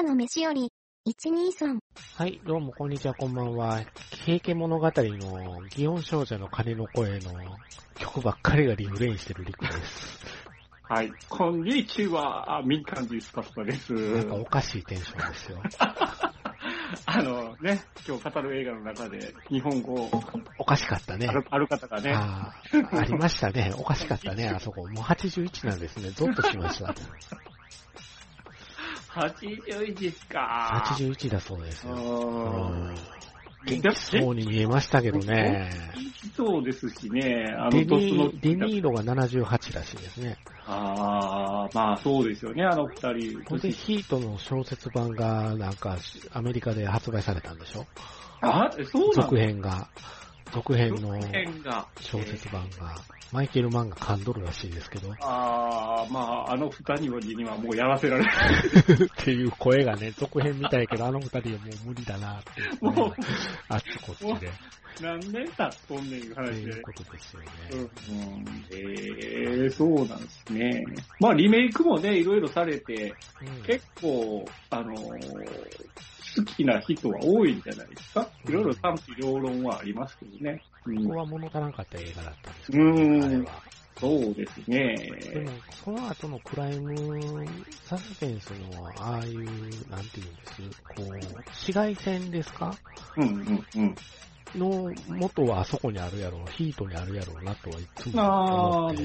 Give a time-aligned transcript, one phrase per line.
[0.00, 0.72] 朝の飯より、
[1.06, 1.78] 123。
[2.16, 3.82] はい、どうもこんにちは、こんばんは。
[4.24, 4.92] 平家物語の
[5.68, 7.34] 祇園少女の鐘の声の
[7.96, 10.24] 曲ばっかりがリフレインしてるリクです。
[10.84, 11.12] はい。
[11.28, 12.60] こんにちは。
[12.60, 13.92] あ民間人スタッフです。
[13.92, 15.62] なんかおかしいテンションですよ。
[17.04, 20.10] あのね、今日語る映画の中で日本語を
[20.56, 21.32] おかしかったねあ。
[21.34, 22.54] るある方がね、あ
[22.94, 23.74] あ、ありましたね。
[23.76, 24.80] おかしかったね、あそこ。
[24.86, 26.08] もう81なんですね。
[26.08, 26.94] ゾッとしました。
[29.14, 30.82] 81ですか。
[30.86, 31.94] 81だそうですよ。
[33.66, 35.92] 元気そうに見えましたけどね。
[36.34, 40.38] そうですしね、あの、デニ、デニーロが78らしいですね。
[40.66, 43.42] ああ、まあそうですよね、あの二人。
[43.44, 45.98] ほんで、ヒートの小説版が、なんか、
[46.32, 47.84] アメリカで発売されたんでしょ？
[48.40, 49.88] あ、そうなん続編が。
[50.52, 51.20] 続編の。
[52.00, 52.94] 小説版が。
[53.32, 55.12] マイケル・マンが噛んどるらしいですけど。
[55.20, 58.34] ああ、まあ、あの二人にはもうやらせられない。
[59.06, 62.50] っていう声がね、続編みたいけど、あの二人はもう無理だなって
[62.84, 63.12] もう
[63.68, 64.50] あっちこっちで。
[65.00, 66.82] 何年経っとんねんいう話でいう。
[66.82, 67.48] ことですよね。
[67.72, 70.84] うん、えー、そうなんですね。
[71.20, 75.70] まあ、リメイクもね、いろいろされて、うん結構、あのー
[76.36, 78.28] 好きな人は多いんじゃないですか？
[78.48, 80.62] いろいろ賛否両論はありますけどね。
[80.86, 83.50] うんここは物足らんかった映画だったんですうけど。
[84.00, 84.96] そうですね。
[85.34, 85.50] でも、
[85.84, 87.44] その後のクライム
[87.84, 89.44] サスペンスの、ああいう、
[89.90, 91.02] なんていうんです、こう、
[91.48, 92.74] 紫外線ですか？
[93.18, 93.94] うんうんうん。
[94.56, 99.02] の元はあそこにあるやろう、ヒートにあるやろうなとはいつもああ、思って。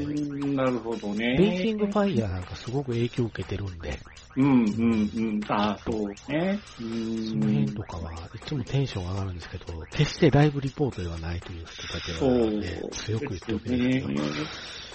[0.47, 1.35] なるほどね。
[1.37, 3.99] レイキングファイヤーなんかすごく影響を受けてるんで、
[4.37, 5.41] うんうんうん。
[5.47, 6.59] ああ、そうね。
[6.79, 14.21] うその辺んとかはいつもテンション上がるんですけど、決してライブリポートではないという人たちは、ね、強く言っておくんですけど、ね。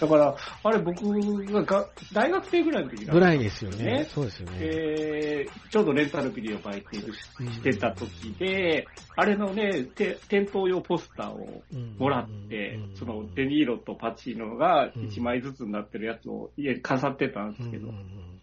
[0.01, 3.85] だから、あれ僕がが大学生ぐらいの時だぐらいですよね。
[3.85, 4.59] ねそうですよね。
[4.61, 18.40] えーちょうどレンタルビデオ借りてるしてた時で、あれのね、て店頭用ポスターをうんもらってうん、そのデニーロとパチーノが1枚ずつになってるやつを家に飾ってたんですけどうん、うん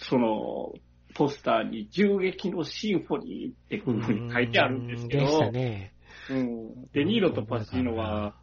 [0.00, 0.72] その
[1.14, 5.92] ポスターに銃撃のシンフォニーってこういうふうに書いてあるんですけでしたど、ね。
[6.30, 8.34] うんデニーロとパチーノは、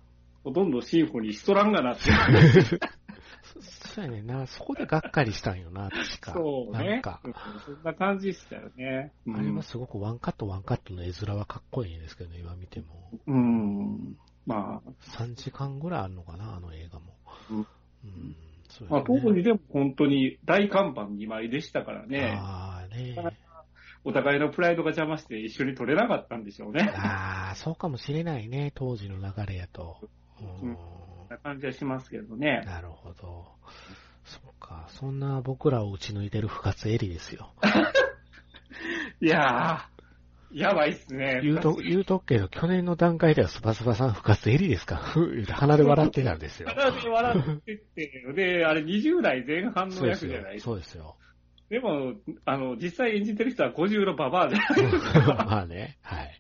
[0.44, 2.02] ほとんどシンフォニーしとらんがなって。
[3.62, 4.48] そうやねんな。
[4.48, 6.34] そこでがっかりしたんよな、確か。
[6.34, 7.22] そうねなんか。。
[7.24, 7.34] うん
[7.66, 9.14] そんな感じでしたよね。
[9.26, 13.12] うんあれはすごくワンカットワンカットの絵面はかっこいいんですけどね、今見ても。
[13.28, 14.18] うん。
[14.46, 17.16] まあ、3時間ぐらいあるのかな、あの映画も。
[17.52, 18.36] うんうん。
[18.78, 23.16] そうまあ、当時でも本当に大看板2枚でしたからね、ああね。
[24.06, 26.92] お互いのプライドが邪魔して一緒に撮れなかったんでしょうね。
[26.94, 29.98] ああ、そうかもしれないね、当時の流れやと。
[30.42, 30.78] うん
[31.34, 32.64] な感じはしますけどね。
[32.66, 33.48] なるほど。
[34.24, 37.54] そっか、そんな僕らを打ち抜いてる深津絵里ですよ。
[39.22, 39.93] いやー、
[40.54, 41.42] やばいっすね。
[41.44, 44.98] 言うと、言うとくけど、去年の段階ではスバスバさん深津絵里ですか？
[44.98, 46.70] ふ 鼻で笑ってたんですよ。
[46.70, 50.60] 鼻で笑ってて、で、あれ20代前半の役じゃない。
[50.60, 51.18] そうですよ。
[51.70, 52.14] でも、
[52.46, 54.70] あの、実際演じてる人は50のババアじゃない。
[55.48, 56.32] まあね、はい。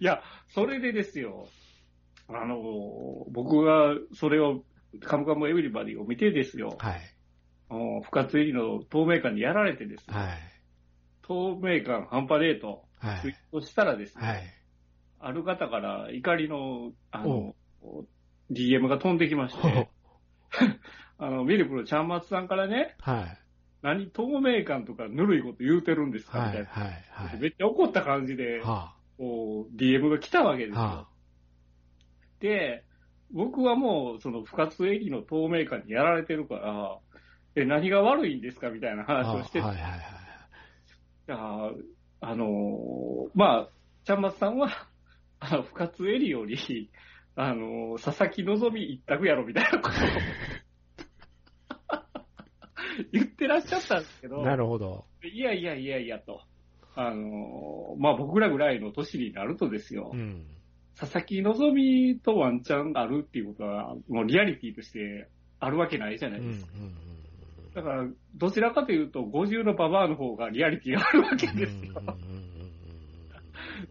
[0.00, 1.48] いや、それでですよ。
[2.28, 4.64] あの、僕がそれを、
[5.00, 6.76] カムカムエブリバディを見てですよ。
[6.78, 7.00] はい。
[7.70, 10.28] あの深津絵里の透明感にやられてですね、はい。
[11.22, 12.78] 透明感半端ねえと、はい。
[13.20, 14.42] ツイートしたらですね、はい。
[15.20, 18.04] ある方から怒りの、あおの、
[18.50, 19.88] DM が飛んできまして、
[21.18, 23.38] あの、ミルクのちゃんまつさんからね、はい。
[23.82, 26.52] 何透明感とかぬるいこと言うてるんですかみはい。
[26.52, 26.68] たいな。
[26.68, 27.04] はい。
[27.30, 27.40] はい。
[27.40, 30.82] めっちゃ怒った感じで、はこう、DM が来たわけですあ。
[30.82, 30.88] よ。
[30.88, 31.08] は
[32.40, 32.84] で、
[33.32, 36.98] 僕はもう、その、深津駅の透明感にやられてるから、
[37.54, 39.24] え、何が悪いんですかみたいなあ。
[39.24, 39.76] 話をしてて、はい。
[39.76, 39.96] は
[41.28, 41.30] い。
[41.30, 41.74] はい。
[42.22, 43.68] ああのーまあ、
[44.04, 44.70] ちゃんまつさんは、
[45.40, 46.90] あの、深津絵里より、
[47.34, 49.90] あのー佐々木希一択やろみたいなことを
[53.12, 55.04] 言ってらっしゃったんですけど、なるほど。
[55.24, 56.42] いやいやいやいやと。
[56.94, 60.46] あのーまあ僕らぐらいの年になるとですよ、うん。
[60.94, 66.44] 佐々木希とワンチャンあるっていうことは、もうリアリティとしてあるわけないじゃなうん。
[66.44, 66.50] うん。
[66.50, 66.72] いですか。
[67.74, 71.94] だから、どちらかというと、50のババアの方がリアリティがあるわけですよ。
[71.96, 73.28] うん。
[73.28, 73.34] だ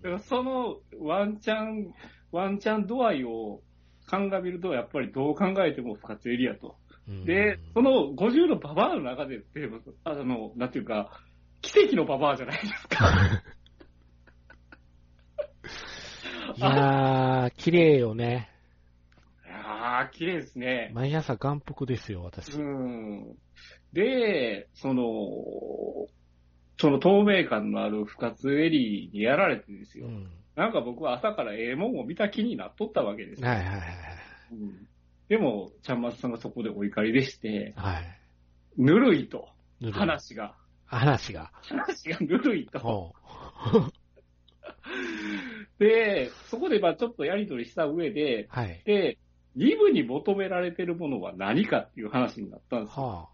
[0.01, 1.93] からそのワンチャン、
[2.31, 3.61] ワンチャン度合いを
[4.07, 6.75] 鑑みると、やっぱりどう考えても不活エリアと。
[7.07, 7.25] うん。
[7.25, 9.41] で、その50のババアの中で、
[10.03, 11.09] あの、なんていうか、
[11.61, 13.09] 奇跡のババアじゃないですか。
[16.57, 18.49] いやー、綺麗よね。
[19.91, 20.91] いやー、綺麗ですね。
[20.93, 22.53] 毎朝眼福ですよ、私。
[22.53, 23.35] うん。
[23.91, 25.03] で、その、
[26.77, 30.07] その透明感のある深津絵里にやられてですよ。
[30.07, 30.31] うん。
[30.55, 33.49] なんか僕は朝からええもんを見た気になっとったわけですよ。
[33.49, 33.79] はいはいはい
[34.53, 34.88] うん
[35.27, 37.93] でも、ちゃんまつさんがそこでお怒りでして、はい。
[37.95, 38.19] はい。
[38.77, 39.47] ぬるいと。
[39.93, 40.57] 話が。
[40.85, 41.51] 話が。
[41.61, 42.79] 話がぬるいと。
[42.79, 43.13] ほ
[45.79, 48.47] で、そこでまあちょっとやりとりした上で、う。
[48.49, 48.81] はい。
[48.83, 49.19] で、
[49.57, 53.03] 2部に求められてるものは何かっていう話になったんですよ。
[53.06, 53.30] は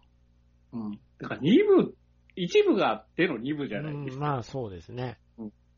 [0.72, 1.00] うん。
[1.20, 1.94] だから2部、
[2.36, 3.78] 1部があっての2部じあ。
[3.78, 4.24] ゃないですか。
[4.24, 5.18] うんまあそうですね。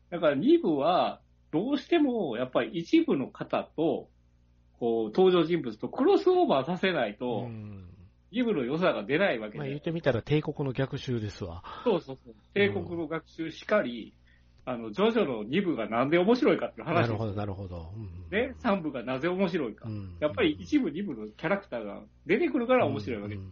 [0.09, 1.21] だから2部は、
[1.51, 4.09] どうしてもやっぱり一部の方と、
[4.79, 7.87] こう、登場人物とクロスオーバーさせないうと、ん。
[8.31, 9.79] 2部の良さが出ないわけでまあ言っ。
[9.81, 11.63] てみたら帝国の逆襲ですわ。
[11.83, 12.35] そうそうそう。
[12.53, 14.13] 帝国の学習しかり、
[14.65, 17.91] あの、ジョジョの2部がなんで面白いかっていう話なるほど、なるほど。
[17.95, 19.87] うんね、3部がなぜ面白いか。
[19.87, 23.35] うんやっぱり一部、2部のキャラクターが出てくるから面白いわけ。
[23.35, 23.51] うん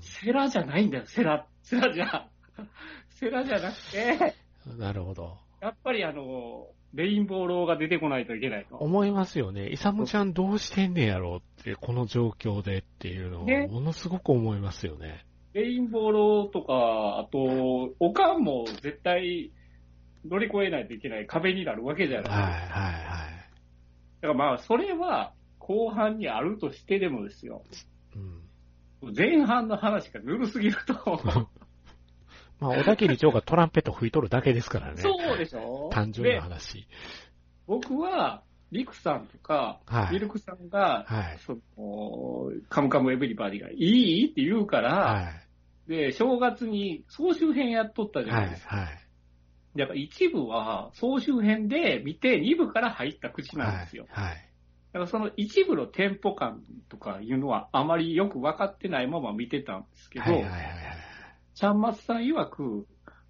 [0.00, 1.46] セラじゃないんだよ、セラ。
[1.62, 2.28] セラじゃ。
[3.08, 4.34] セラじゃなくて、
[4.66, 5.38] うんなるほど。
[5.60, 8.76] やっぱりあの、レインボーローが出てこないといけないと。
[8.76, 9.70] 思いますよね。
[9.70, 15.24] イサムちゃんどうしてんねやろうって、この状況でっていうのを、ねものすごく思いますよね。
[15.54, 19.52] レインボーローとか、あと、オカンも絶対
[20.24, 22.30] 乗り越えないといけない壁になるわけじゃない。
[22.30, 22.52] はい、はい、
[24.20, 27.56] だからまあ、それは後半にあるとしてでもですよ。
[27.56, 28.18] はい。
[28.18, 29.14] うん。
[29.16, 30.94] 前半の話がぬるすぎると、
[32.60, 35.02] まあ、小田切長がトランペット吹いとるだけですからね。
[35.02, 36.86] そうでしょ単純でな話。
[37.66, 41.38] 僕は、リクさんとか、はいミルクさんが、はい。
[41.38, 45.90] その、カムカムエブリバディがいいって言うから、はい。
[45.90, 48.42] で、正月に総集編やっとったじゃはい。
[48.44, 48.76] ないですか。
[48.76, 49.01] はい。
[49.76, 54.06] だから一部は総集編で見て、二部から入った口なんですよ。
[54.10, 54.48] はい。
[54.92, 60.34] だからその一部のテンポ感とかいうのはあまりよく分かってないまま見てたんですけど、はい。
[60.34, 60.42] はい。
[60.44, 60.62] はい。
[61.54, 62.86] ちゃんまつさん曰く、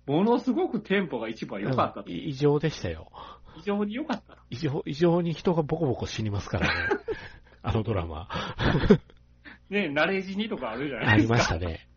[0.07, 2.11] ものすごくテンポが一部は良かったと。
[2.11, 3.11] うん異常でしたよ。
[3.57, 4.39] 非常に良かったと。
[4.51, 6.75] 異常、異常に人がボコボコ死にますからね。
[7.63, 8.29] あのドラマ。
[9.71, 11.35] ね、ナレージにとかあるじゃなありいですか。
[11.35, 11.89] ましたね。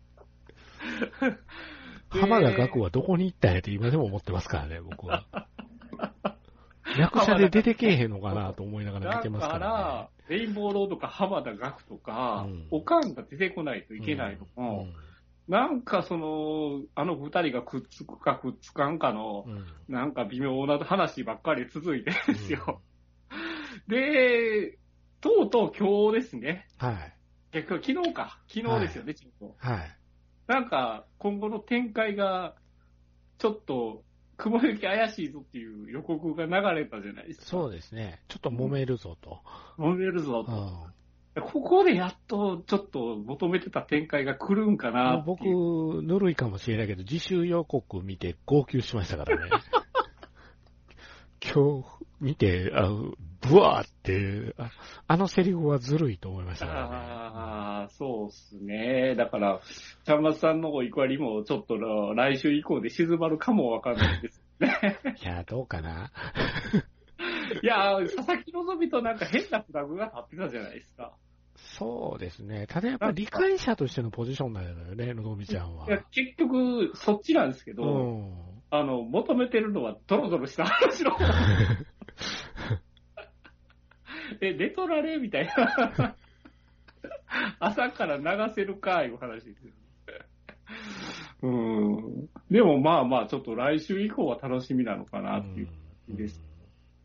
[2.12, 5.24] で浜田学はどこに行ったんやって今でも思ってますからね、僕は。
[6.98, 14.06] 役者で出てけえへんのかなと思いながら見てますだかからら、レインボーローとか浜田学とか、うんおかんが出てこないといね。
[14.06, 14.92] けないのも、うん
[15.48, 22.82] なんかその、あの二人がくっつくかくっつかんかの、うんなんか微妙な話ばっかり続いてるんですよ。
[23.86, 24.76] で、
[25.20, 26.66] とうとう今日ですね。
[26.78, 27.14] はい。
[27.52, 28.40] 結局昨日か。
[28.48, 29.56] 昨日ですよね、ちょっと。
[29.58, 29.95] はい。
[30.46, 32.54] なんか、今後の展開が、
[33.38, 34.02] ちょっと、
[34.36, 37.46] 雲行き怪しいぞっていう予告が流れたじゃないですか。
[37.46, 38.20] そうですね。
[38.28, 39.40] ちょっと揉めるぞと。
[39.78, 40.52] 揉めるぞうと。
[40.52, 40.92] ん
[41.40, 49.50] ここでやっと、ちょっと求めてた展開が来るんかな僕ぬるいかもしれないけど、自習予告見て号泣しましたからね。
[51.54, 51.86] 今日
[52.20, 52.88] 見て、あ
[53.40, 54.70] ブワーってあ、
[55.06, 56.96] あのセリフはずるいと思いましたからね。
[56.96, 59.14] ああ、そうっすね。
[59.16, 59.60] だから、
[60.04, 61.76] ちゃんまつさんのお怒りもちょっと
[62.14, 64.98] 来週以降で静まるかもわかんないですね。
[65.22, 66.10] いや、どうかな。
[67.62, 71.12] いやー、佐々木希となんか変なフラグが立ってたじゃないですか。
[71.56, 72.66] そうですね。
[72.66, 75.86] ただやっぱり理解者としてのポジションなんだよね、のぞみちゃんは。
[75.86, 78.34] いや結局、そっちなんですけど、うん。
[78.70, 81.12] あの、求めてるのはドロドロした話の。
[84.40, 86.16] え、レトラレみたいな。
[87.58, 89.10] 朝から流せるか、い？
[89.10, 89.72] う話ですよ。
[91.42, 92.28] うん。
[92.50, 95.68] でもまあまあ、ちょっと来週以降は楽しみなのかなっていう。
[96.08, 96.40] うんです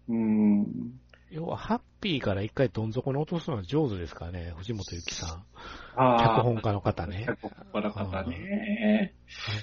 [0.10, 1.00] うん。
[1.32, 5.46] 要は、ハッピーから一回どん底に落とすのは上手ですからね、藤本ゆきさん。
[5.96, 7.26] あ脚本家の方ね。
[7.28, 9.14] 脚本家の方ね。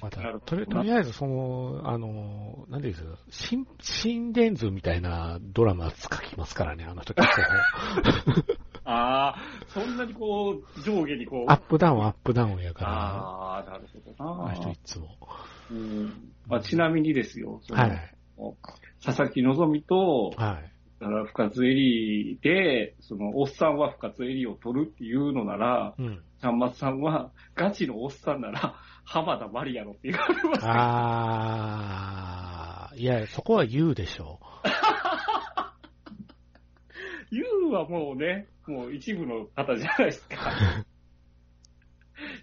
[0.00, 7.14] あの方とりとりあえず、その、あの、なんていうんですか、新、心電図みたいなドラマ書きますからね、あの人。
[8.84, 9.36] ああ、
[9.68, 11.52] そんなにこう、上下にこう。
[11.52, 14.50] アップダウン、アップダウンやから、ああ、なるほどな。
[14.50, 15.16] あの人いつも。
[15.70, 18.14] うんまあ、ちなみにですよ、はい。
[19.04, 20.77] 佐々木希と、はい。
[21.00, 26.20] だから深津絵里で、その、おっさんは深津絵里を取るっていうのなら、うん。
[26.40, 28.74] ちゃんまつさんは、ガチのおっさんなら、
[29.04, 30.74] 浜田マリアのって言われますから
[32.90, 34.40] あー、いや、そこは言うでしょ
[37.30, 40.36] ユウ はもうね、もう一部の方じゃないですか。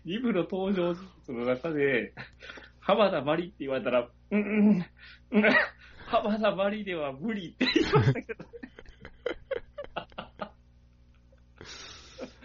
[0.05, 2.13] 二部の登場人物の中で、
[2.79, 4.43] 浜田マリって言われたら、うん、う
[4.73, 4.85] ん、
[5.31, 5.43] うん、
[6.05, 8.43] 浜田マリでは無理って言いましたけど。
[8.43, 8.47] う。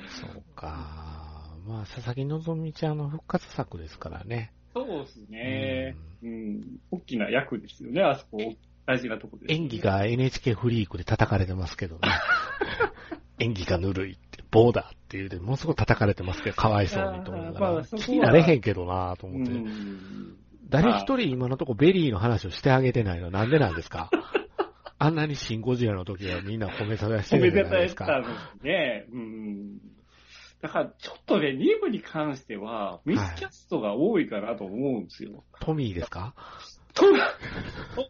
[0.08, 1.56] そうか。
[1.66, 4.52] まあ、佐々木希ちゃんの復活作ですからね。
[4.74, 5.96] そうですね。
[6.22, 6.78] うん。
[6.90, 8.38] 大きな役ですよね、あそこ。
[8.86, 9.54] 大事なとこです、ね。
[9.54, 12.00] 演技が NHK フリークで叩かれてますけどね。
[13.38, 19.52] 演技がぬるいって、棒だっていうで、ものすごく叩かれてますけど、かわいそうにと思いながらまあ気になれへんけどなとう思って。
[19.52, 20.36] ん。
[20.68, 24.10] 誰一人今のとこベリーの話をしてあげてないのはなんでなんですか？
[24.98, 28.06] あんなにシンゴジラの時はみんな褒めさせして褒めるじゃないですか。
[28.06, 28.26] のに
[28.62, 29.06] ね。
[29.10, 29.78] うん。
[30.60, 35.42] だから、ちょっとね、2部に関しては、ミスキャストが多いかなと思うんですよ。
[35.58, 36.34] トミーですか？
[36.92, 37.12] トト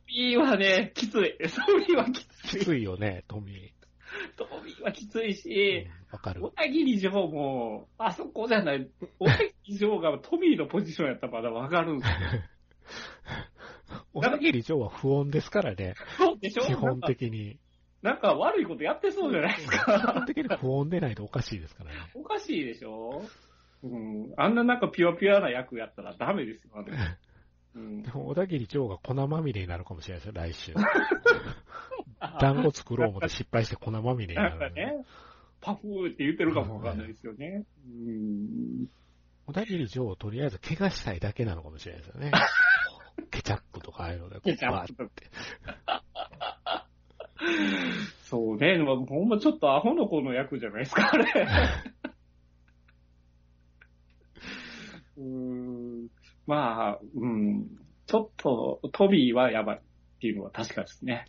[0.08, 1.36] ミーはね、きつい。
[1.38, 2.58] トミーはきつい。
[2.58, 3.79] きついよね、トミー。
[4.36, 6.50] トミーはきついうんし、わかる小。
[6.50, 8.88] 田切城も、あそこじゃない、
[9.18, 12.16] 小田切城がトミーのポジションやったらまだわかるんですよ。
[14.12, 16.62] 小田切城は不穏ですからね、そうでしょ？
[16.64, 17.58] 基本的に。
[18.02, 20.12] なんか悪いことやってそうじゃないです基か。
[20.14, 21.96] 本的に不穏でないとおかしいですからね。
[22.14, 23.22] おかしいでしょ？
[23.82, 24.32] うん。
[24.36, 26.92] あんななんかピュアピュアな役やったらダメですよ、あれ。
[27.74, 28.10] うんで。
[28.10, 30.74] も小田切城が粉まみれになるかもしれないですよ、来週。
[32.40, 35.04] 団子作ろう思って失敗して粉まみれにななんるかね、
[35.60, 37.64] パフーって言ってるかもわかんないですよね。
[37.86, 38.86] うん。
[39.46, 42.30] 小田切城をとりあえず怪我したいだけなのかもしれないですよね。
[43.30, 45.30] ケチャップとかああいうので、ケチャップって。
[48.22, 51.48] そうね、まあほんまちょっとアホの子の役じゃないですか、あれ。
[55.16, 56.08] うーん。
[56.50, 57.66] まあ、うん。
[58.06, 59.80] ちょっと、トビーはやばいっ
[60.20, 61.26] ていうのは確かですね。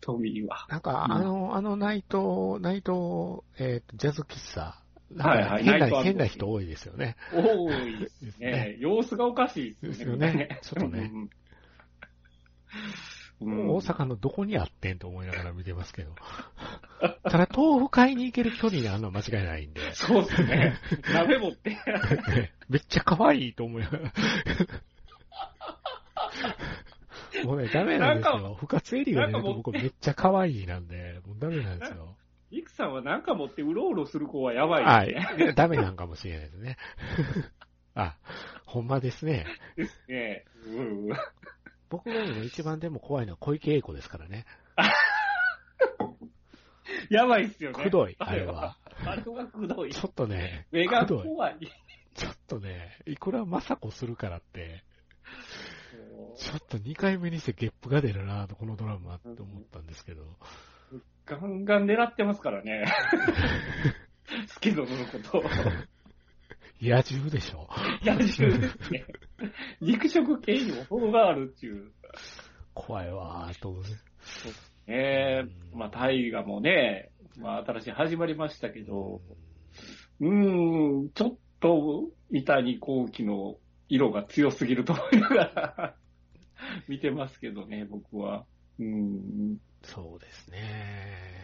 [0.00, 0.66] トビーは。
[0.70, 4.78] なんか、うんあの、あのナイト、ナイト、えっ、と、ジャズ喫茶。
[5.18, 7.16] はいはい変な、変な人多いですよね。
[7.34, 8.76] 多いですねね。
[8.78, 10.32] 様子がおかしいですよね。
[10.32, 11.12] ですよねちょっとね
[13.44, 16.14] う大阪のどこにあってんと思いながら見てますけど。
[17.24, 19.94] ただ、豆腐買いに行ける距離にあるのは間違いないんで。
[19.94, 20.74] そうですね。
[21.12, 21.76] 鍋持って。
[22.68, 24.12] めっちゃ可愛いと思いながら。
[27.44, 28.56] もうね、ダメなんですよ。
[28.58, 32.16] 不活エリが出るとなんかもう僕めっちゃ可愛いなんで、もうダメなんですよ。
[32.50, 35.50] イクさんはなんか持ってうろうろする子はやばはいいですね。
[35.50, 35.54] い。
[35.54, 36.76] ダメなんかもしれないですね。
[37.94, 38.16] あ、
[38.66, 39.46] ほんまですね。
[39.76, 40.44] ですね。
[40.66, 41.08] うん。
[41.92, 44.46] 僕が今一番でも怖いのは小池栄子ですからね。
[47.10, 47.84] やばいっすよね。
[47.84, 48.78] くどい、あれは。。
[49.04, 49.92] あれはくどい。
[49.92, 51.04] ちょっとね、目が。
[51.04, 51.58] 怖い。
[52.14, 54.84] ちょっとね、いくら雅子するからって、
[56.38, 60.24] ちょっと2回目にしてゲップが出るなとこのドラマって思ったんですけど。
[61.26, 62.86] ガンガン狙ってますからね。
[64.48, 65.42] スケドノのこと。
[66.80, 67.68] 野獣でしょ。
[68.02, 69.04] 野獣ですね。
[69.80, 71.92] 肉食系にも程があるっていう。
[72.74, 73.88] 怖いわーと思うね。
[74.86, 79.20] ええうんまあ大河もね、まあ新しい始まりましたけど、
[80.20, 83.56] うーん、ちょっと三谷幸喜の
[83.88, 85.96] 色が強すぎると思いながら
[86.88, 88.46] 見てますけどね、僕は。
[88.78, 89.58] うん。
[89.82, 91.42] そうですね。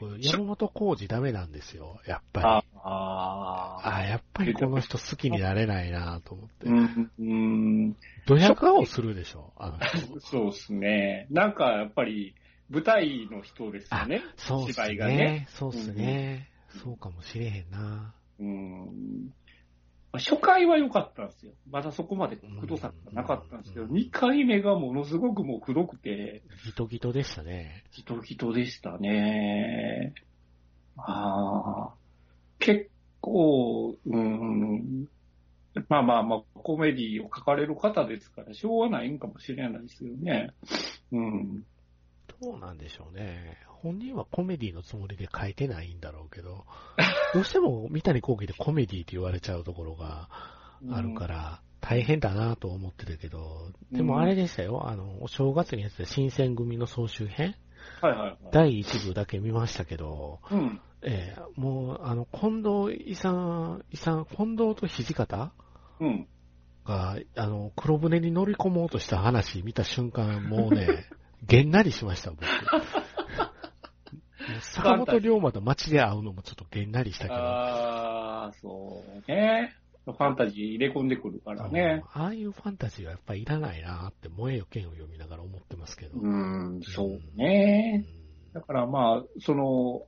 [0.00, 3.96] 僕、山本浩二ダメなんですよ、やっぱあり。
[3.96, 6.72] ああやっぱりこの人好きになれないなと思ってう。
[6.72, 10.20] ん、うん、ドヤ顔するでしょ、あの人。
[10.26, 11.26] そうですね。
[11.30, 12.34] なんかやっぱり
[12.70, 14.22] 舞台の人ですよね。
[14.36, 15.46] そうっす芝居がねね。
[15.50, 16.50] そうっすね。
[16.82, 18.14] そうかもしれへんな。
[18.38, 19.32] うん。
[20.12, 21.52] 初回は良かったんですよ。
[21.70, 27.84] まだそこまでくどさがなかったんですけど、うん2回目がものすごくもうくどくて、ギトギトでしたね。
[27.92, 30.14] ギトギトでしたね。
[30.96, 31.94] ああ、
[32.58, 32.88] 結
[33.20, 35.08] 構、うん、
[35.88, 40.50] まあまあまあ、コメディを書かれる方ですから、しょうがないんかもしれないですよね。
[41.12, 41.64] うん。
[42.40, 43.56] どうなんでしょうね。
[43.82, 46.64] 本人はコメディのつもりで書いてないんだろうけど、
[47.32, 50.28] どうしても三谷幸喜でコメディって言われちゃうところが
[50.90, 57.54] あるから、大変だなと思ってたけど、でもあれでしたよ、あの、お正月にやってた新選組の総集編
[58.00, 58.38] はいはいはい。
[58.52, 60.80] 第一部だけ見ましたけど、うん。
[61.02, 65.52] ええもう、あの、近藤遺産、遺産、近藤と土方
[66.00, 66.28] うん。
[66.84, 71.04] が、あの、黒船に乗り込もうとした話見た瞬間、もうね、
[71.46, 72.44] げんなりしました、僕。
[74.60, 79.74] 坂本龍馬と街で会うのもちょっとげんなりしたけど、ああ、そうね。
[80.06, 82.02] ファンタジー入れ込んでくるからね。
[82.14, 86.18] ああいうファンタジーはやっぱりいらないなって、萌えよ剣を読みながら思ってますけど。
[86.18, 88.06] うん、そううね。
[88.50, 90.06] んだからまあ、その、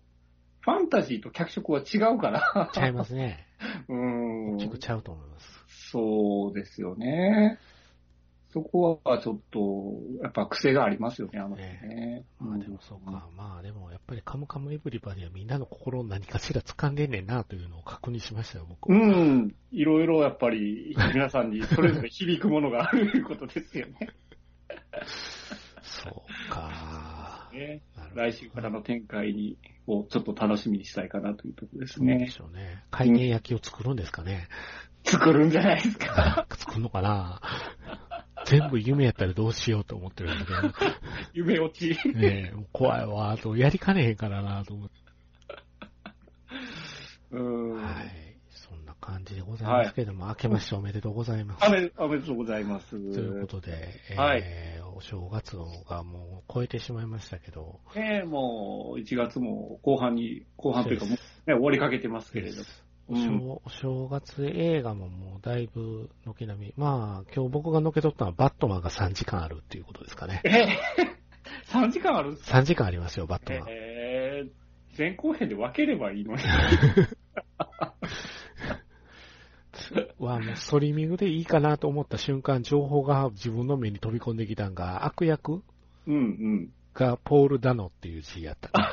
[0.61, 2.71] ファンタジーと脚色は違うから。
[2.73, 3.47] ちゃいますね。
[3.89, 4.69] うん大き。
[4.69, 5.65] くちゃうと思います。
[5.91, 7.59] そうですよね。
[8.53, 9.61] そこはちょっと、
[10.23, 12.25] やっぱ癖がありますよね、あの人ね。
[12.41, 19.07] まあでもそうか、まあでもやっぱりカムカムエブリバディはみんなの心を何かしら掴んでんねんなというのを確認しましたよ、僕うは。
[19.07, 19.55] ん。
[19.71, 24.09] いろいろやっぱり、皆さんにそれぞれ響くものがあるということですよね。
[25.83, 27.10] そうか。
[27.53, 27.83] ね
[28.15, 32.29] 来週からの展開に、をちょっと楽しみにしたいかなというところですそうでね。
[32.29, 32.85] しょうね。
[32.91, 34.49] 回転焼きを作るんですかね。
[35.05, 36.47] 作るんじゃないですか。
[36.57, 37.41] 作るのかな
[38.47, 40.53] 全部夢やったらどうしようと思ってるんだけ
[41.33, 41.95] 夢落ち。
[42.13, 44.95] ど、ねえ、怖いわ、と、やりかねへんからな、と思って。
[47.33, 47.75] うん。
[47.77, 48.20] はい。
[49.01, 51.67] 感じでございますけども、明けましておめでとうございます。
[51.67, 52.91] おめおめでとうございます。
[52.91, 53.73] ということで、
[54.11, 54.45] えーはい
[54.97, 55.57] お正月
[55.89, 61.19] がもう超えてしまいましたけど、ねもう、1月も後半に、後半というかもう、ね、
[61.55, 62.63] 終わりかけてますけれど。
[63.09, 70.43] お正お正月映画ももうだいぶ軒並み、まあ今日僕がのけ取ったのはバットマンが3時間あるっていうことですかね。
[70.45, 70.69] え
[71.73, 72.33] 3 時間ある？
[72.33, 73.69] んですか3時間ありますよ、バットマン。
[73.69, 74.51] えー、
[74.97, 76.43] 前後編で分ければいいのに。
[80.19, 85.63] はもうストリーミングでいいかなと思った瞬間、情報が自分の目に飛び込んできたんが、悪役？
[86.07, 86.73] うんうん。
[86.95, 88.85] がポール・ダノっていう字やったね。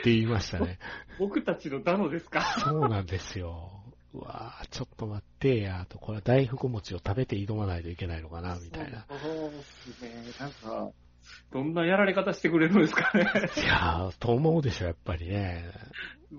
[0.00, 0.78] って言いましたね。
[1.18, 2.42] 僕たちのダノですか？
[2.60, 3.70] そうなんですよ。
[4.12, 9.06] うわぁ、ちょっと待ってやと、これは大福餅を食べて挑まないといけないのかな、みたいな。
[9.08, 9.14] そ
[9.48, 10.10] うですね。
[10.38, 10.92] なんか、
[11.52, 13.22] どんなやられ方してくれるんですかね。
[13.56, 15.64] いやー、と思うでしょ、やっぱりね。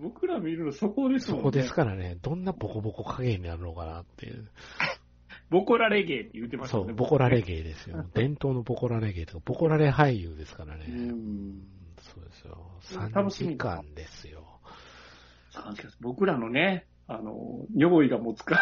[0.02, 1.42] 僕ら見るのそこですもんね。
[1.42, 4.50] そこですからね、どんなボコボコ加減になるのかなっていう。
[5.50, 6.94] ボコラレゲーって言ってましたそう、ね。
[6.94, 8.06] ボコラレゲーですよ。
[8.14, 10.86] 伝統のボコラレゲーとか、ボコラレ俳優ですからね。
[10.88, 12.72] うんそうですよ。
[12.82, 14.60] 3楽しみ時間ですよ。
[16.02, 18.60] 僕らのね、あの、尿意が持つか。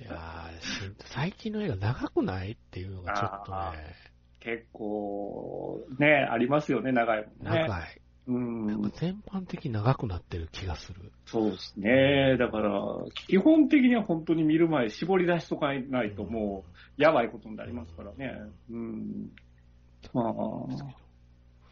[0.00, 0.48] いや
[0.98, 3.78] 最近の映画長くないっていうのがちょっとあね、
[4.38, 7.62] 結構、ね、ありますよね、長いもんね。
[7.62, 8.00] 長い。
[8.26, 11.12] うんなんか全般的に長くなってる気がする。
[11.26, 12.36] そうですね。
[12.38, 12.70] だから、
[13.26, 16.64] 基本的には本当に見る前、絞り出しとかないとも
[16.98, 18.38] う、やばいことになりますからね。
[18.70, 19.30] うん。
[20.12, 21.00] まあ、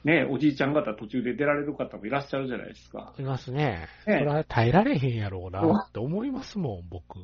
[0.04, 3.14] ねおじいちゃん方途中で出られる方もいらっしゃるじゃないですか。
[3.18, 3.88] いますね。
[4.04, 7.18] そねれは耐えられへんやろうなって思いますもん、僕。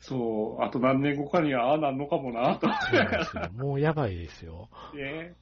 [0.00, 2.68] そう、あと何年後かにはああなんのかもな、と。
[3.52, 4.68] もうやばいですよ。
[4.94, 5.34] ね。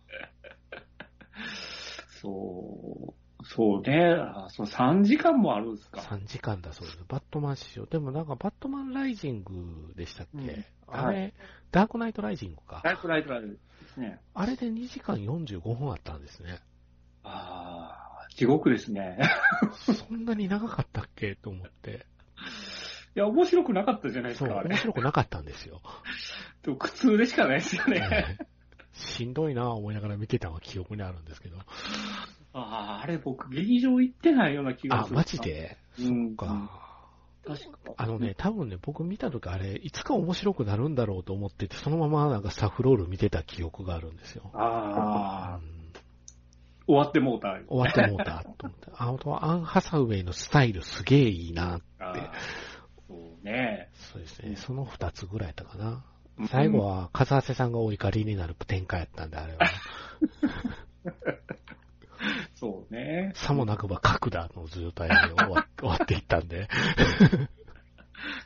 [2.20, 4.14] そう、そうね。
[4.18, 6.00] あそう、3時間もあるんですか。
[6.00, 6.98] 3時間だそうです。
[7.09, 7.87] バットマン史上。
[7.87, 11.35] でもなんかバットマンライジングでしたっけ、うんあれ、
[11.70, 12.80] ダークナイトライジングか。
[12.85, 13.56] ライズライズライズで
[13.94, 14.20] すね。
[14.35, 16.59] あれで2時間45分あったんですね。
[17.22, 19.18] ああ、地獄ですね。
[19.72, 21.37] そんなに長かったっけ？
[21.37, 22.06] と思って。
[23.14, 24.76] いや、面白くなかったじゃないですか、面。
[24.76, 25.80] 白くなかったんですよ。
[26.62, 28.38] でも苦痛でしかないですよね。
[29.00, 31.58] ねしんどいなぁ思いながら見てたのが記憶にあるんですけど。
[31.58, 31.64] あ
[32.52, 35.16] あ、あれ僕、劇場行ってないような気があ、する。
[35.16, 35.76] マジで？
[35.98, 36.36] うん。
[36.36, 36.70] か。
[37.46, 37.78] 確か。
[37.96, 44.50] あのね、多分ね、僕見た時あれ、いつか面白くなるんだろうと思ってて、そのままなんかサフロール見てた記憶があるんですよ。
[44.54, 45.80] ああ、うん
[46.86, 47.56] 終わってもうた。
[47.68, 48.90] 終わってもうたと思って。
[48.92, 51.84] あとアン・ハサウェイのスタイルすげえいいなって。
[53.06, 53.90] そうね。
[53.94, 54.56] そうですね。
[54.56, 56.04] その二つぐらいやったかな。
[56.40, 59.59] うん最後は、風瀬さんがお怒りになる展開やったんで、あれは。
[62.55, 63.33] そうね。
[63.35, 66.68] さもなくば角だの状態で終わ 終わっていったんで、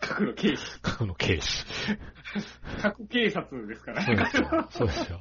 [0.00, 0.80] 核の警視。
[0.80, 1.64] 角の警視。
[2.80, 4.07] 核警察ですからね。
[4.07, 4.68] そうですよ。
[4.70, 5.20] そうですよ。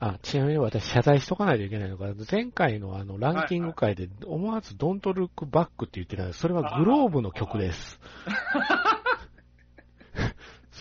[0.00, 8.00] あ、ちなみに私謝罪しとかないといけないのが、前回のあのランキング会で思わず Don't Look Back って言ってたんですそれはグローブの曲です。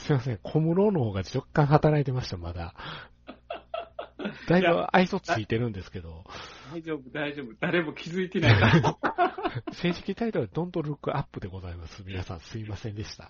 [0.08, 2.74] すいません、小室の方が若干働いてました、まだ。
[4.48, 6.24] だいぶ愛想ついてるんですけど、
[6.74, 7.48] 大丈夫、大丈夫。
[7.60, 9.64] 誰も気づいてないから。
[9.74, 12.04] 正式タイトルは Don't Look Up でございます。
[12.06, 13.30] 皆さんすいませんでした。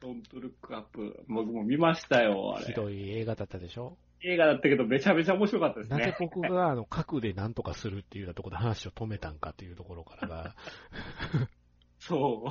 [0.00, 1.24] ドントルックアップ。
[1.26, 2.66] 僕も見ましたよ、あれ。
[2.66, 3.96] ひどい映画だったでしょ？
[4.20, 6.16] 映画だったけど、めちゃめちゃ面白かったですなぜね。
[6.20, 10.54] 僕があの核で何とかするっていうようなところで話を止めたんかっていうところからが、
[11.98, 12.50] そう。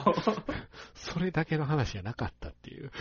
[0.95, 2.91] それだけの話じゃなかったっていう。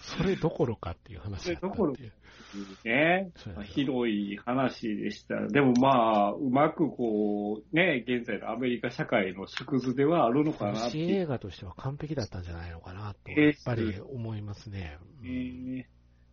[0.00, 2.12] それどころかっていう話だったっていう。
[2.84, 3.30] ね
[3.64, 5.36] ひどい話でした。
[5.48, 14.98] でもまあ、うまくこう、ね、現在のアメリカ社会の縮図ではあるのかなって映画としては完璧だったんじゃないのかなと、えーやっぱり思いますね。
[15.22, 15.88] うんね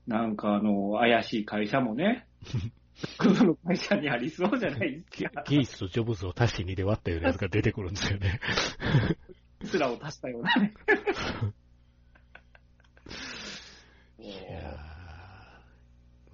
[0.08, 2.28] なんかあの、怪しい会社もね、
[2.96, 5.44] その会社にありそうじゃないですゲか。
[5.48, 8.40] ゲイツとジョブズを足して2で割ったようなやつが出てくるんですよね。
[9.66, 10.74] つらを足したようなね。
[14.20, 14.36] いや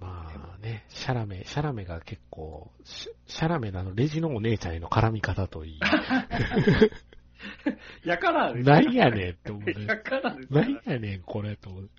[0.00, 5.80] まあね、シャラメ、シャラメが結構、シャラメのあのレジのお姉ちゃんへの絡み方といい、
[8.04, 9.86] やからですなんやねんって思うね。
[9.86, 11.90] やからですなんやねん、これと思う。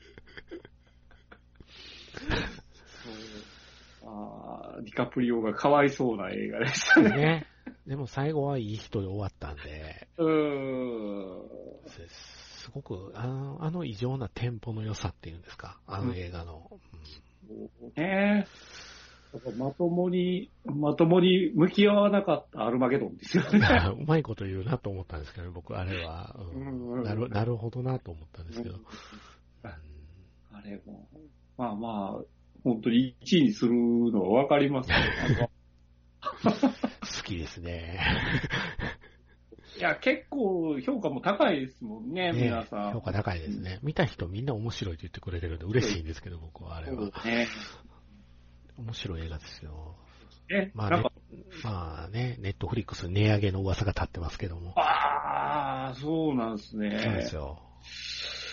[2.19, 2.29] そう
[4.13, 7.09] あーディカプリオがかわいそうな映画でしたね。
[7.09, 7.47] ね。
[7.87, 11.89] でも最後はいい人で終わったんで、うーん。
[11.89, 16.69] すすごく、あの、あの異常なテンポの良さっていうんですか、あの映画の。
[17.97, 18.47] ね
[19.33, 23.67] だからまともに、まともに向き合わなかったアルマゲドンですようんね。
[23.99, 28.75] うまいこと言うなと思ったんですけど、僕、あれは、うんうんうんなる、なるほどなと思ったんですけど。
[29.63, 31.07] あれも、
[31.57, 32.23] まあまあ、
[32.63, 35.49] 本当に1位にするのはわかりますけど、
[37.01, 37.99] 好きですね。
[39.77, 42.93] いや、結構評価も高いですもんね、ね皆さん。
[42.93, 43.79] 評価高いですね。
[43.81, 47.09] 見た人みんな面白いと言ってくれてるんで嬉しいんですけど、僕はあれは。
[47.25, 47.47] ね。
[48.77, 49.95] 面白い映画ですよ。
[50.49, 51.03] ね、まあね
[51.63, 54.73] まあね、ネットフリックス値上げの噂が立ってますけども。
[54.77, 56.99] ああ、そうなんですね。
[56.99, 57.59] そうですよ。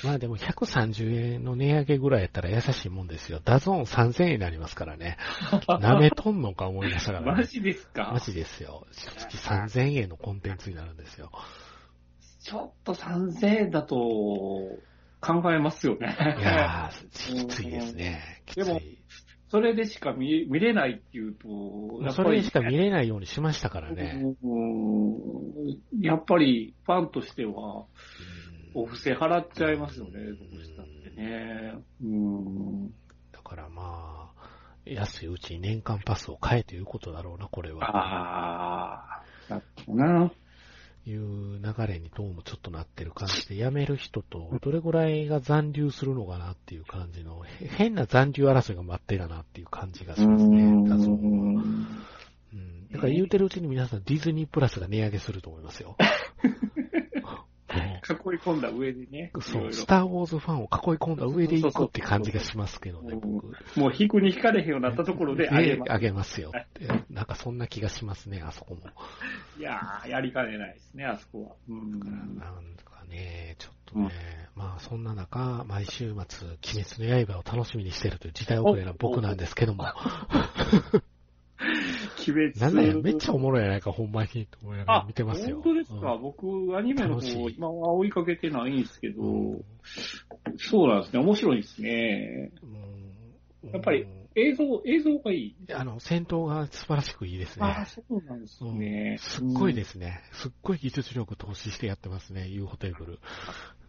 [0.04, 3.40] まあでも130円の値上げぐらいやったら優しいもんですよ。
[3.44, 5.16] DAZN 3000円になりますからね。
[5.68, 7.38] 舐めとんのか思いましたから、ね。
[7.42, 8.10] マジですか？
[8.12, 8.86] マジですよ。
[8.92, 11.30] 月3000円のコンテンツになるんですよ。
[12.40, 13.96] ちょっと3000円だと
[15.20, 16.16] 考えますよね。
[16.38, 18.42] いやー、きついですね。
[18.46, 18.98] きつい。
[19.50, 21.48] それでしか見見れないっていうと、
[22.02, 24.22] やっそれしか見れないようにしましたからね。
[24.42, 27.84] うんやっぱりファンとしては、
[28.74, 31.74] お布施払っちゃいますよね、うんどうしたってね。
[32.02, 32.90] うん。
[33.32, 34.48] だからまあ、
[34.84, 37.84] 安いうちに年間パスを買えということだろうな、これは。
[37.84, 40.32] ああ、なるほどな。
[41.06, 50.62] いう流れにどうもちょっとなってる感じで、辞める人とどれぐらいが残留するのかなっていう感じの、へ変な残留争いが待ってたなっていう感じがしますね。
[50.62, 52.88] うん。
[52.92, 55.96] だから言うてるうちに皆さんディズニープラスが値上げすると思いますよ。
[58.14, 59.30] も囲い込んだ上でね。
[59.34, 60.68] うそう、スター・ウォーズファンを囲い
[60.98, 63.46] 込んだ上で行くって感じがしますけどね、僕。
[63.78, 65.92] もう引くに引かれへんようになったところであげます。
[65.92, 66.86] あげますよって。
[67.10, 68.80] なんかそんな気がしますね、あそこも。
[69.58, 71.56] いやー、やりかねないですね、あそこは。
[71.68, 72.00] うん。
[72.38, 74.10] なんかね、ちょっとね、
[74.54, 79.84] まあそんな中、毎週末、鬼滅の刃を楽しみにしてるという時代遅れな僕なんですけども、
[82.28, 85.60] 鬼滅なんだよ、めっちゃおもろいやないか、ほんまに、と思いながらあ、見てますよ。
[85.62, 89.64] 本当ですか、うん僕、アニメの方、今は追いかけてないんですけど、うん
[90.58, 92.52] そうなんですね、面白いですね。
[92.62, 95.56] うんやっぱりうん映像、映像がいい。
[95.72, 97.86] あの、戦闘が素晴らしくいいですあね。
[97.86, 99.16] そうなんですうんね。
[99.18, 100.22] すっごいですね。
[100.32, 103.18] すっごい技術力投資してやってますね、ユーホテーブル。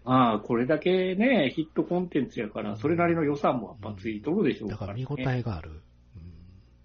[0.04, 5.02] ああ、これだけね、ヒットコンテンツやから、それなりの予算もやっぱついとるでしょうから、ね。
[5.04, 5.70] だから見応えがある。
[5.70, 5.82] うん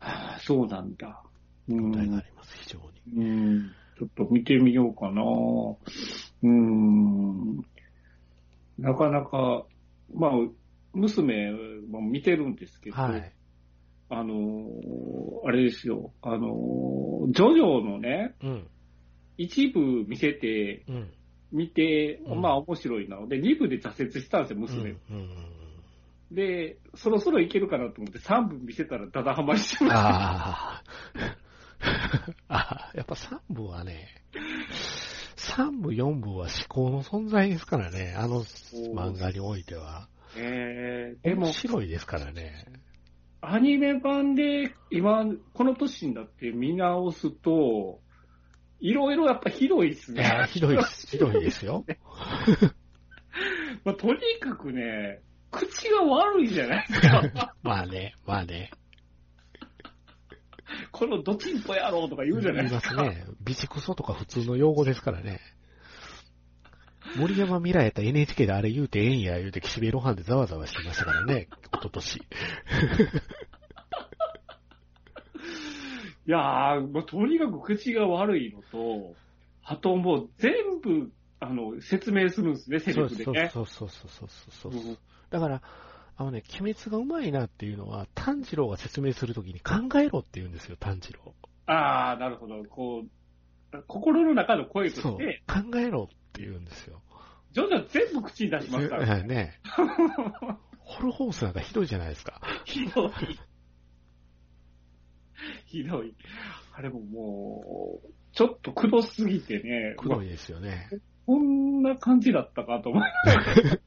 [0.00, 1.22] ああそうなんだ。
[1.68, 2.24] う見応えがあんり。
[2.36, 2.78] ます、非常
[3.14, 3.24] に。
[3.24, 3.70] うん。
[3.98, 5.22] ちょっと見てみようかな。
[6.42, 7.56] うん。
[8.78, 9.64] なかなか、
[10.14, 10.30] まあ、
[10.92, 11.52] 娘
[11.88, 13.32] も見てるんですけど、はい。
[14.08, 14.66] あの、
[15.44, 18.68] あれですよ、あの、ジョジョのね、うん。
[19.38, 21.12] 一部見せて、うん。
[21.52, 24.90] 見て、うんまあ面白いなので、二部で挫折したんですよ、娘。
[24.90, 25.56] うんうんうん
[26.30, 30.84] で、そろそろいけるかなと思って三部見せたらダダハマりしてました。
[32.48, 34.08] あやっぱ3部はね、
[35.36, 38.44] 3部、4部は思考の存在ですからね、あの
[38.94, 40.08] 漫画においては。
[40.36, 42.66] えー、でも面、白いですからね。
[43.40, 48.00] アニメ版で今、この年になって見直すと、
[48.80, 50.46] いろいろやっぱひどいですね。
[50.50, 51.84] ひどいです、ひどいですよ。
[53.84, 55.20] まあ、とにかくね、
[55.50, 57.54] 口が悪いじゃないですか。
[57.62, 58.70] まあね、まあね。
[60.92, 62.94] このドチンポ野郎とか言うじゃない言いでか。
[62.94, 63.26] ますすね。
[63.40, 65.40] ビチクソとか普通の用語ですからね。
[67.16, 72.16] 森山未来やったら NHK であれ言うてええんや言うて岸辺露伴でざわざわしてましたからね、一昨年。
[76.26, 79.14] いやー、まあ、とにかく口が悪いのと、
[79.62, 83.50] あともう全部、あの、説明するんですね、セそうそうリフでね。
[83.52, 84.90] そうそうそうそうそうそう。
[84.90, 84.98] うん
[85.28, 85.60] だから、
[86.18, 91.34] あのね、鬼滅がうまいなっていうのは、炭治郎が説明するときに考えろって言うんですよ、炭治郎。
[91.66, 92.64] あー、なるほど。
[92.64, 95.42] こう、心の中の声とそうして、。
[95.46, 97.02] 考えろって言うんですよ。
[97.52, 99.22] ジョジョ全部口に出しますからね。
[99.24, 99.60] ね。
[100.80, 102.40] ホルホースなんかひどいじゃないですか。
[102.64, 103.10] ひどい。
[105.66, 106.14] ひどい。
[106.72, 110.88] あれももう、ちょっとくどすぎてね、くどいですよね。
[111.26, 113.80] こんな感じだったかと思いうん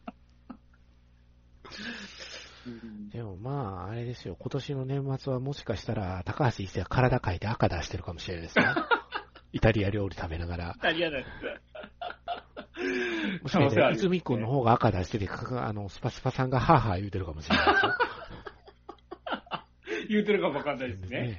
[3.12, 8.66] でもまあ、あれですよ、今年の年末はもしかしたら、高橋一生は体かいて赤出してるかもしれないですよ。
[9.52, 10.74] イタリア料理食べながら。
[10.78, 11.28] イタリアです。
[13.42, 17.94] もしかしたら、泉くんの方が赤出してて、かあの、スパスパさんがハーハー言うてるかもしれないですよ。
[20.10, 21.38] 言うてるかもわかんないですね。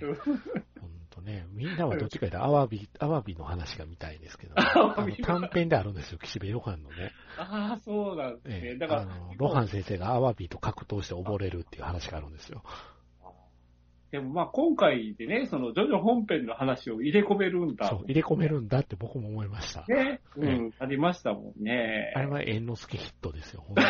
[1.61, 4.55] みんなはどっちかというと、アワビ、アワビの話が見たいんですけど、
[5.23, 7.13] 短編であるんですよ、岸辺露伴のね。
[7.37, 8.61] ああ、そうなんですね。
[8.65, 12.63] ええだからあの、露伴先生がアワビと格闘して溺れるっていう話があるんですよ。
[14.11, 17.89] でもまあ今回でね、そのジョジョ本編の話を入れ込めるんだ。
[17.89, 19.85] そう、入れ込めるんだって僕も思いました。
[19.87, 20.21] ね。
[20.37, 22.13] うえん、ありましたもんね。
[22.17, 23.87] あれは猿之助ヒットですよ、本当に。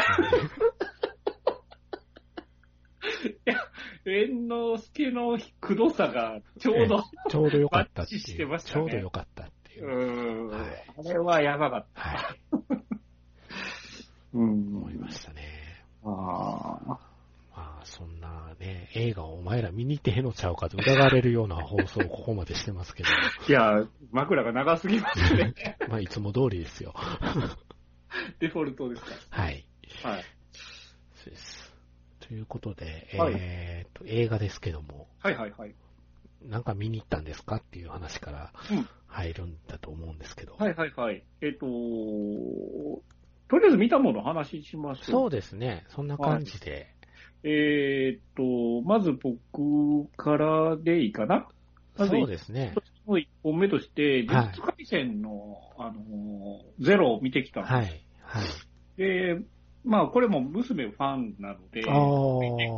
[4.04, 8.36] 猿之助のくどさがちょうど、ちょうど良かったっていう。
[8.36, 10.44] てましたねちょうど良かったっていうう。
[10.46, 12.00] ん、はいあれはやばかった。
[12.00, 12.40] はい。
[14.32, 15.42] うん思いましたね。
[16.04, 17.10] ああ。
[17.60, 23.08] まあ、そんなね、映画をお前ら見に行ってへんのちゃうかと疑われるような放送をここまでしてますけど、
[23.48, 25.54] いや、枕が長すぎますね。
[25.88, 26.94] まあ、いつも通りですよ。
[28.40, 29.66] デフォルトですはい。
[30.02, 30.10] か。
[30.10, 30.24] はい。
[31.16, 31.59] そうです。
[32.30, 35.74] ということで、はいえーと、映画ですけども、はいはいはい。
[36.48, 40.54] なんか見に行ったんですかっていう話からうん入るんだと思うんですけど。
[40.56, 41.24] はいはいはい。
[41.40, 41.66] えっ、と、
[43.48, 45.04] とりあえず見たものを話しましょう。
[45.10, 45.84] そうですね。
[45.88, 46.94] そんな感じで。
[47.42, 51.48] えっ、と、まず僕からでいいかな？
[51.96, 52.76] そうですね。
[53.06, 57.72] もう1本目として、はい実回線の、あのーゼロを見てきたんです。
[57.74, 58.04] はい。
[58.22, 58.44] はい。
[58.96, 59.40] で、
[59.84, 61.82] まあ、これも娘ファンなので、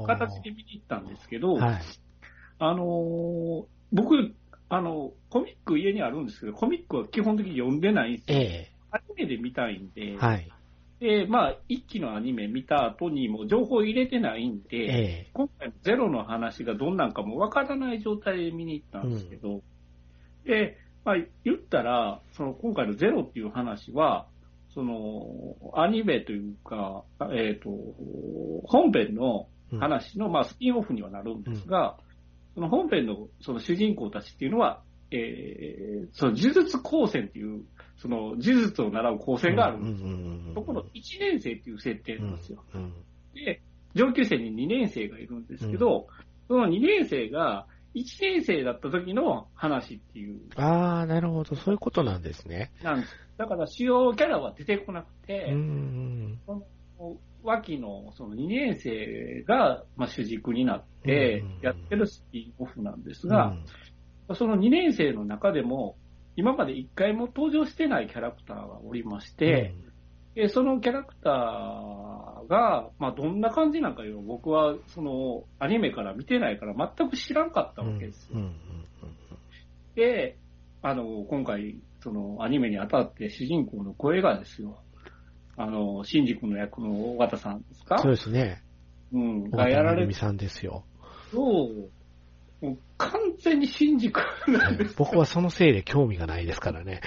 [0.06, 1.82] 形で見に行ったんですけど、はい。
[2.58, 4.34] あのー僕、
[4.68, 8.38] あの、コミック家にあるんですけど、コミックは基本的に読んでないんですよ。
[8.38, 10.50] えアニメで見たいんで、えはい。
[10.98, 14.86] で、まあ、一期のアニメ見た後にも情報入れてないんで、え
[15.26, 19.62] え今回のゼロの話がどんなんかもわからない状態で見に行ったんですけど、
[20.44, 24.26] で、まあ、言ったら、その今回のゼロっていう話は、
[24.74, 27.04] その、アニメというか、
[27.34, 27.70] えっ、と、
[28.66, 29.80] 本編のうん。
[29.80, 31.96] 話の、まあ、スピンオフにはなるんですが、
[32.54, 37.62] その本編のその主人公たちっていうのは、えー、その呪術高専っていう、
[37.96, 40.08] その呪術を習う高専があるんですよ。
[40.08, 42.62] うんうんうんうんところ1年生っていう設定なんですよ。
[42.74, 42.92] うん
[43.34, 43.62] で、
[43.94, 46.08] 上級生に2年生がいるんですけど、
[46.48, 51.54] その2年生が1年生だった時の話っていう、ああ、なるほど。
[51.56, 52.72] そういうことなんですね。
[52.82, 53.14] なんです。
[53.36, 56.38] だから主要キャラは出てこなくうて、ん。
[57.42, 63.64] 脇のその2年生が、まあ、主軸になってうんやってるスピンオフなんですうが、ん
[64.34, 65.96] その2年生の中でも、
[66.36, 69.74] 今まで1回も登場してないキャラクターがおりまして、
[70.34, 78.38] でそのキャラクターが、まあ、どんな感じなんかいうのを僕はそのアニメから見てないから全く知らんかったうんわけですよ。
[79.94, 80.38] で、
[80.82, 84.78] あの、今回、そのアニメにあたって主人公の声がですよ、
[85.56, 88.62] あの、シンジ君の役の尾形さんですかそうですね。
[89.12, 90.84] うん、小がやられるさんですよ。
[91.30, 91.38] と、
[92.62, 94.24] もう完全にシンジ君
[94.58, 94.94] なんです。
[94.96, 97.00] 僕はそのせいで興味がないですからね。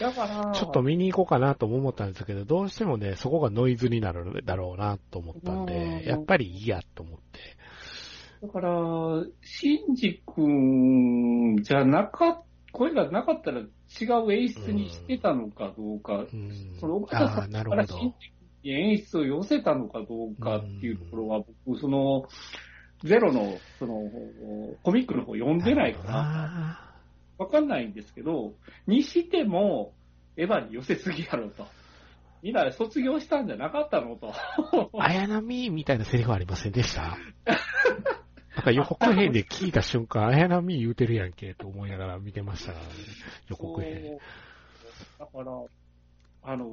[0.00, 5.66] だから、ちょっと見に行こうかなとも思ったんですけど、どうしてもね、そこがノイズになるだろうなと思ったんうん。
[5.66, 7.40] で、やっぱりいいやと思って。
[8.42, 8.70] だから、
[9.42, 13.64] シンジ君じゃなかっ声がなかったら違
[14.24, 16.76] う演出にしてたのかどうか、うん。
[16.80, 18.30] その岡田さんからシンジ
[18.62, 22.26] 君に演出を寄せたのかどうかっていうところは、僕、その、
[23.04, 23.94] ゼロの、その、
[24.82, 26.87] コミックの方読んでないから、な
[27.38, 28.54] わかんないんですけど、
[28.86, 29.94] にしても、
[30.36, 31.66] エヴァに寄せすぎやろと。
[32.42, 34.32] みんな卒業したんじゃなかったのと。
[35.00, 37.16] 綾波みたいなセリフありませんでした？
[38.56, 42.90] なんか予告編で聞いた瞬間、綾波言うてるやんけと思いながら見てましたからね、
[43.48, 44.18] 予告編。
[45.18, 45.52] だから、
[46.42, 46.68] あのー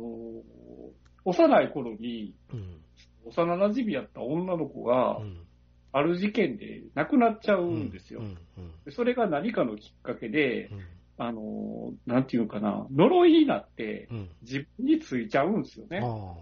[1.28, 2.82] 幼い頃に、うん。
[3.26, 5.48] 幼馴染やった女の子がう、ん。
[5.96, 8.20] ある事件で亡くなっちゃうんですよ。
[8.20, 8.26] うん。
[8.58, 10.82] うんでそれが何かのきっかけで、うん。
[11.18, 14.30] あのーなんていうかな、呪いになってうん。
[14.42, 16.02] 自分についちゃうんですよね。
[16.04, 16.36] あ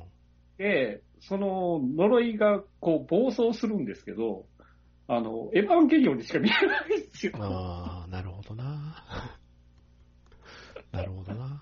[0.58, 4.48] で、その呪いがこう暴走するんですけど、
[5.08, 7.34] あの、エヴァンゲリオンにしか見えないんですよ。
[7.36, 7.46] あ。
[7.46, 8.96] ああ、なるほどな。
[10.92, 11.62] なるほどな。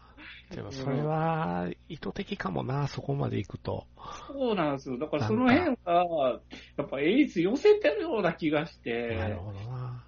[0.56, 3.86] でもそれは意図的かもな、そこまで行くと。
[4.28, 4.98] そうなんですよ。
[4.98, 6.40] だからその辺が、
[6.78, 10.04] やっぱ演出寄せてるような気がして、なるほどな。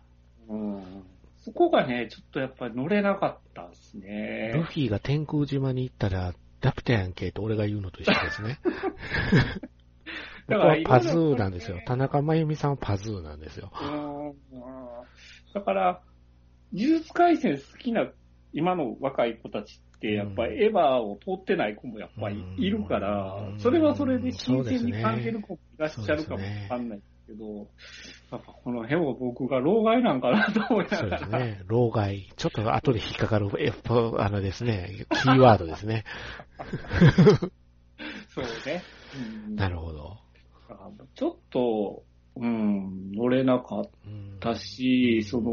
[0.50, 1.04] うん、
[1.38, 4.52] そこがね、ちょっとやっぱり乗れなかったですですね。
[4.54, 8.60] ルフィが天空島に行ったら、ラピュタやんけと俺が言うのと一緒ですね。
[10.48, 11.80] 僕だからはパズーなんですよ。
[11.86, 13.72] 田中真由美さんはパズーなんですよ。
[13.82, 14.34] うん
[15.54, 16.02] だから、
[16.74, 18.08] 呪術廻戦好きな
[18.54, 27.46] 今の若い子たちって、やっぱりエヴァを通ってない子もやっぱりいるからう、んそれはそれで新鮮に感じる子もいらっしゃるかもわかんないけど、
[28.32, 31.20] やっぱこの辺は僕が老害なんかなと思いなそうがら。
[31.20, 31.62] ですね。
[31.68, 32.30] 老害。
[32.36, 36.04] ちょっと後で引っかかる、えっと、あのですね、キーワードですね。
[38.30, 38.84] そうね。
[39.48, 40.18] うんなるほど。
[41.16, 42.04] ちょっと、
[42.36, 45.52] うん、乗れなかっうんたし、その、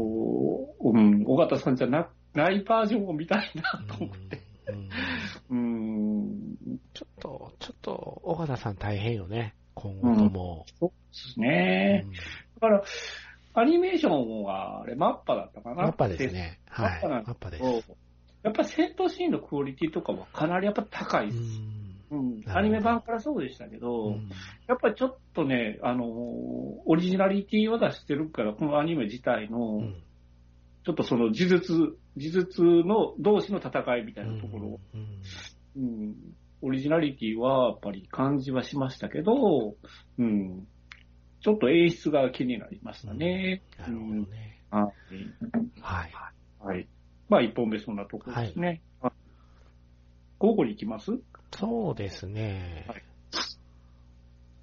[0.79, 4.41] うん、尾形さんじゃなないバージョンを見たいなと思って。
[4.67, 4.89] うん
[5.49, 6.57] うん、
[6.93, 9.55] ちょっと、ちょっと、尾形さん大変よね。
[9.73, 10.65] 今後とも。
[10.79, 12.05] そうですね。
[12.61, 12.83] だから、
[13.53, 16.33] アニメーションは、あれ、マッパだったかなマッパです。
[16.33, 16.59] ね。
[16.69, 17.01] はい。
[17.03, 17.63] マッパです。
[18.43, 21.37] やっぱ戦闘シーンのクオリティとかはかなりやっぱ高いです。
[22.11, 24.29] うん、アニメ版からそうでしたけど、うん
[24.67, 26.07] やっぱりちょっとね、あのー
[26.85, 30.03] オリジナリティを出してるから、このアニメ自体の、うん
[30.83, 36.15] ちょっとその呪術、呪術の同士の戦いみたいなところ、うんうん、
[36.61, 39.75] オリジナリティはやっぱり感じはしましたけど、
[40.17, 40.67] うん、
[41.41, 43.61] ちょっと演出が気になりましたね。
[43.79, 44.59] なるほどね。
[44.71, 44.91] はい。
[45.81, 46.11] はい。
[46.59, 46.87] はい。
[47.29, 48.67] まあ、一本目そんなところですね。
[49.01, 49.13] はい
[50.39, 51.11] 午後に行きます？
[51.51, 53.03] そうですねはい。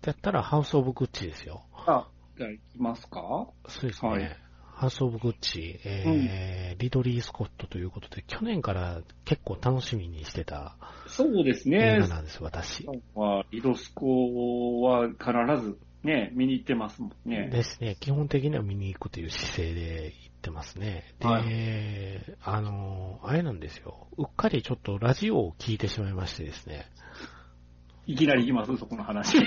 [0.03, 1.63] だったら、ハウス・オブ・グッチですよ。
[1.87, 3.47] あ、じゃあ行きますか？
[3.69, 4.11] そうですね。
[4.11, 4.37] はい
[4.79, 10.77] ハウス・オブ・グッチ、えーリドリー・スコットということで、去年から結構楽しみにしてた
[11.09, 12.07] そうです映ね画。
[12.07, 12.87] なんです、私。
[13.17, 15.21] は、リドスコは必
[15.65, 17.49] ずね、見に行ってますもんね。
[17.51, 17.97] ですね。
[17.99, 21.03] 基本的には見に行くという姿勢で行ってますね。
[21.19, 24.07] で、はあの、あれなんですよ。
[24.17, 26.87] うっかりちょっとラジオを聞いてしまいましてですね。
[28.09, 29.37] いきなり行きますそこの話。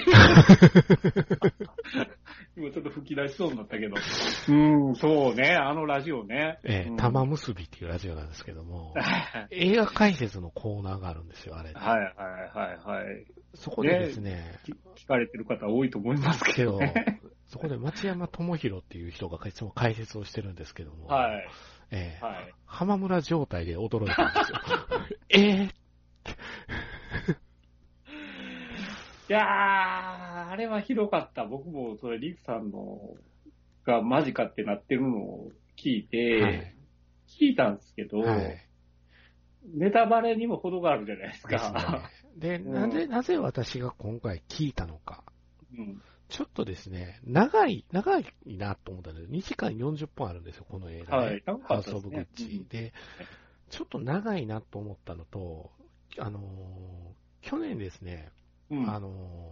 [2.55, 3.95] 今ちょっと吹き出しそうになったけど。
[4.49, 6.59] うん、そうね、あのラジオね。
[6.63, 11.73] うんえー玉結びっていうラジオなんですけども、は い映画解説のコーナーがあるんですよ、あれ。
[11.73, 13.25] はいはいはい。
[13.55, 14.73] そこでですね、き
[15.05, 21.49] 聞かれてる方多いと思いますけけどどね。、そこで町山智博っていう人がいつも解説をしてるんですけども、はい。
[21.89, 22.53] えーはい。
[22.67, 24.59] 浜村状態で驚いたんですよ。
[25.29, 25.71] えー
[29.31, 29.43] いやー、
[30.49, 31.45] あれはひどかった。
[31.45, 32.99] 僕もそれ、リクさんの
[33.85, 36.75] がマジかってなってるのを聞いて、はい
[37.39, 38.57] 聞いたんですけど、はい。
[39.73, 42.09] ネタバレにも程があるじゃないですか。。
[42.35, 45.23] で、うんなぜ、なぜ私が今回聞いたのか。
[45.77, 51.25] うんちょっとですね、長い、長いなと思ったんです2時間40分あるんですよ、この映画ね。
[51.25, 52.65] はいハウス・オブ・グッチ。
[52.69, 52.91] で、
[53.69, 55.71] ちょっと長いなと思ったのと、
[56.17, 58.29] あのー去年ですね、
[58.71, 58.89] うん。
[58.89, 59.51] あのー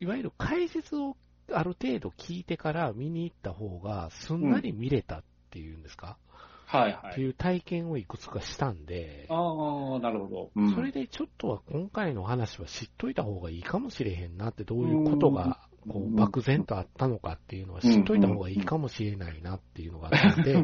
[0.00, 1.16] いわゆる解説を
[1.52, 6.18] ある程度聞いてから見に行った方がすんなり見れたっていうんですか、
[6.66, 7.12] はいはい。
[7.12, 10.50] っていう体験をいくつかしたんで、ああ、なるほど。
[10.54, 10.74] うん。
[10.74, 16.12] それでちょっとは今回の話は知っといた方がいいかもしれへんなって、どういうことがこうん。
[16.12, 20.62] う漠然とあったのかっていうのは知っといた方がいいかもしれないなっていうのがあって、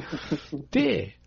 [0.71, 1.19] で、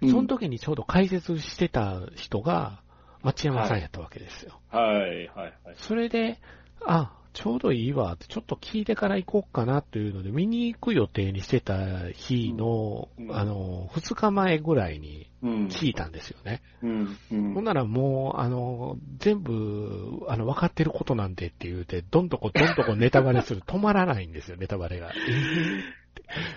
[0.00, 0.10] うん。
[0.10, 2.82] その時にちょうど解説してた人が
[3.22, 4.60] 町山さんやったわけですよ。
[4.70, 5.54] はいはいはい。
[5.76, 6.38] それで、
[6.84, 15.66] あ、ちょうどいいわって、ちょっと聞いてから行こうかなというので、見に行く予定にしてた日の、うんうんあの、2日前ぐらいにうん。
[15.66, 16.62] 聞いたんですよね。
[16.82, 17.16] うん。
[17.32, 17.54] うん。
[17.54, 23.62] ほんならもう、あの、全部、あの、分かってることなんでって言うて、どんどこどんどこネタバレする。
[23.62, 25.10] 止まらないんですよ、ネタバレが。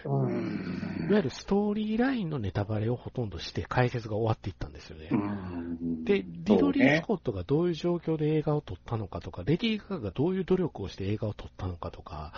[0.05, 5.09] うんいわゆるストーリーラインのネタバレをほとんどして解説が終わっていったんですよね。
[5.11, 12.31] うんで、リドリー・スコットがどういう状況で映画を撮ったのかとか、レディー・ガガがどういう努力をして映画を撮ったのかとか、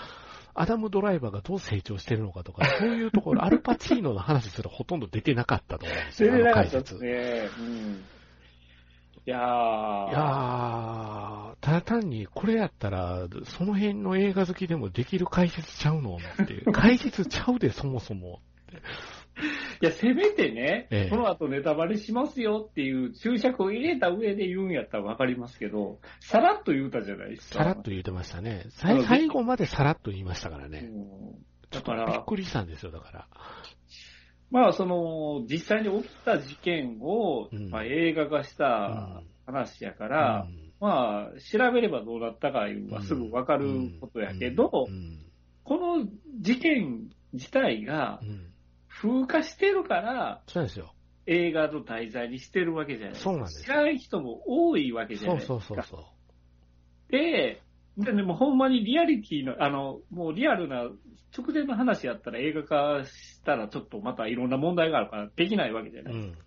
[0.56, 6.32] アダム・ドライバーがどう成長してるのかとか、そういうところ、 アルパチーノの話すらほとんど出てなかったと思うんですよ。
[7.60, 8.04] うん。
[9.26, 10.10] いやー。
[10.10, 16.16] いやー、ただ単にこれやったら、その辺の映画好きでもできる解説ちゃうの？
[16.16, 16.62] って。
[16.72, 18.40] 解説ちゃうで、そもそも。
[19.82, 27.60] いや、せめてね、ええこの後ネタバレしますよっていう注釈を入れた上で言うんやったらわかりますけど、さらっと言うたじゃないですか。
[27.60, 28.64] さらっと言ってましたね。
[28.70, 30.90] 最後までさらっと言いましたからね。
[31.70, 33.28] だから、びっくりしたんですよ、だから。
[34.52, 45.24] まあ、その、実際に起きた事件を、うんまあ、映画化した話やから、うんまあ、調べればどうなったかいうのはすぐわかることやけど、うん
[45.64, 46.08] この
[46.40, 48.54] 事件自体がうん
[49.02, 50.94] 風化してるから、そうですよ。
[51.28, 53.30] 映画の題材にしてるわけじゃないですか。
[53.30, 55.60] そうなんです知らない人も多いわけじゃそうないですか。
[55.62, 57.12] そうそうそう。
[57.12, 57.62] で、
[57.98, 60.84] ででもほんまにリアリティの、あの、もうリアルな
[61.38, 66.14] 直前の話やったら映画化したらちょっとまたいろんな問題があるからできないわけじゃない。
[66.14, 66.38] うん。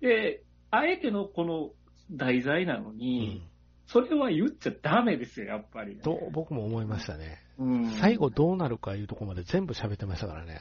[0.00, 1.70] で、あえてのこの
[2.10, 3.42] 題材なのうに、ん。
[3.86, 7.38] それは言っちゃダメですよ、やっぱり、と、僕も思いましたね。
[7.58, 10.60] うん最後どうなるかいうとこまで全部喋ってましたからね。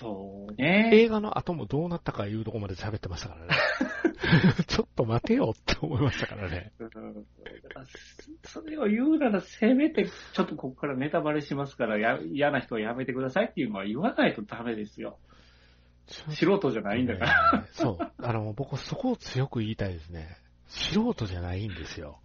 [0.00, 0.90] そうね。
[0.92, 3.54] 映画の後もどうなったかいうとこまで喋ってましたからね。
[4.66, 6.72] ちょっと待てよって思いましたからね。
[8.44, 15.18] それを言うなら、せめて、ちょっとここからネタバレしますから、や嫌な人はやめてくださいっていうのは言わないとダメですよ。
[16.10, 17.60] 素人じゃないんだから。
[17.60, 18.12] ねそう。
[18.18, 20.36] あの、僕そこを強く言いたいですね。
[20.68, 22.18] 素人じゃないんですよ。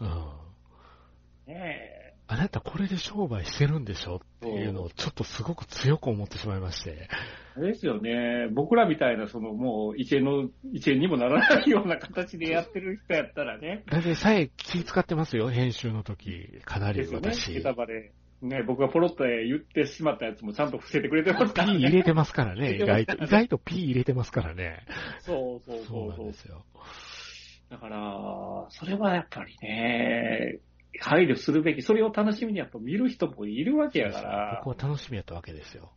[0.00, 1.52] うん。
[1.52, 1.98] ね
[2.30, 6.90] あなたこれで商売してるんでしょっていうのをちょっとすごく強く思ってしまいまして。
[6.90, 7.08] え。
[7.56, 8.48] あれですよね。
[8.52, 13.82] 僕らみたいな、そのもう、一円の、一円にもならないような形でやってる人やったらね。
[13.90, 16.60] だってさえ気使ってますよ、編集の時。
[16.66, 17.72] かなりですよね。
[17.74, 18.12] バレ。
[18.40, 21.80] ね、僕がポロッと言ってしまったやつもちゃんと伏せてくれてますか P らね。
[21.88, 23.24] 入れてますからね、意外と。
[23.24, 24.84] 意外と P 入れてますからね。
[25.20, 26.64] そうそうそそううそうなんですよ。
[27.70, 30.60] だから、それはやっぱりね、
[31.00, 35.90] 配慮するべき、それを楽しみにやっぱ見る人もいるわけやから僕、は楽しみやったわけですよ。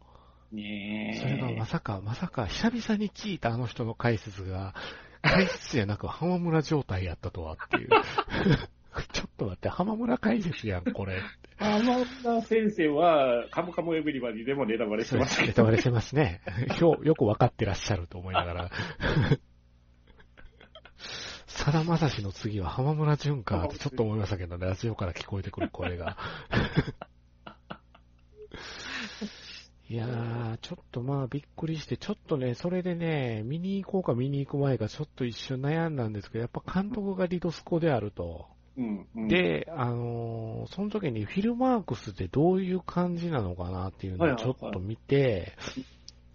[0.52, 4.74] ねそれがまさか、まさか、久々に聞いたあの人の解説が、
[5.22, 7.90] 解説じゃなく浜村状態やったとはっていう。
[9.14, 11.22] ちょっと待って、浜村解説やん、これ。
[11.58, 16.42] 浜田先生は、カムカムエブリバディでもネタバレしてましたけど、ネタバレしてますね。
[16.80, 18.70] 今日、よくわかってらっしゃると思いながら。
[21.48, 26.18] さだまさしの次は浜村淳かってちょっと思いましたけどね、ラジオから聞こえてくる声が。
[29.88, 38.48] いやー、ちょっとまあびっくりして、ちょっとね、それでね、見に行こうか見に行く前かちょっと一瞬悩んだんですけど、やっぱ監督がリドスコであると。
[38.78, 45.54] うんうん、で、あのーその時にフィルマークスってどういう感じなのかなっていうのをちょっと見て、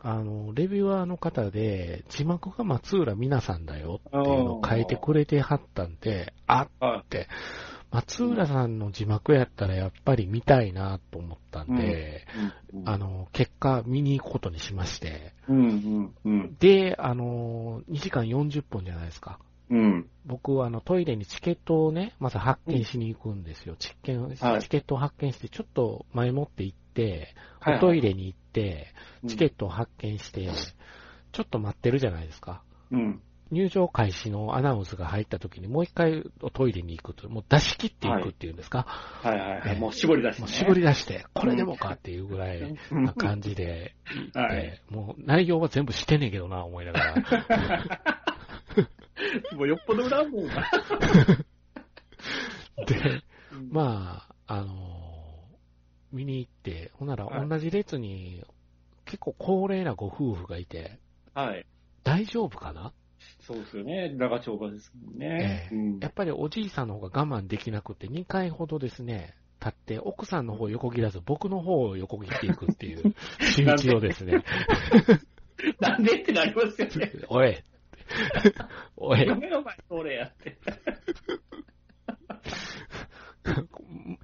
[0.01, 7.29] あの、レビュアーの方で、字幕が松浦美奈さんだよっていうのを書いてくれてはったんで、あはって、
[7.91, 12.25] 松浦さんの字幕やったらやっぱり見たいなと思ったんで、
[12.73, 16.57] い、うんあの、結果見に行くことにしまして、うんうんうん。
[16.59, 19.39] で、あの、2時間40分じゃないですか。
[19.71, 23.77] うん僕はあのトイレにチケットをね、まず発見しに行くんですよ。
[23.79, 28.89] チケはいチケットを発見して、ちょっと前もって行って、はいおトイレに行って、
[29.23, 30.49] うんチケットを発見して、
[31.33, 32.63] ちょっと待ってるじゃないですか。
[32.91, 33.21] うん
[33.53, 38.87] 入場開始のアナウンスが入った時にもう一回おトイレに行くと、もう出し切っていくっていうんですか？
[38.89, 39.75] はいはいはい。
[39.75, 40.49] ねもう絞り出して、ね。
[40.49, 42.61] もう絞り出して、これでもかっていうぐらい
[42.91, 47.15] うんな感じで行って、 はいもう内容は全部してんねんけどな、思いながら。
[49.57, 50.55] もうよっぽど恨むもんな。
[52.87, 53.23] で、
[53.71, 54.75] まあ、あの
[56.13, 58.45] 見に行って、ほんならはい同じ列に
[59.05, 60.99] 結構高齢なご夫婦がいて、
[61.35, 61.67] はい。
[62.05, 62.93] 大丈夫かな？
[63.41, 64.11] そうですよね。
[64.15, 65.69] 長丁場ですもんね。
[65.71, 74.45] ええうんやっぱりおじいさんの方が我慢できなくて、2回ほどですね、立って、奥さんの方を横切らず、僕の方を横切っていくっていう仕打ちをですね、
[75.81, 76.21] なんで？
[76.21, 77.13] ってなりますよね。
[77.29, 77.57] おい、
[78.97, 80.57] おい、目の前それやって。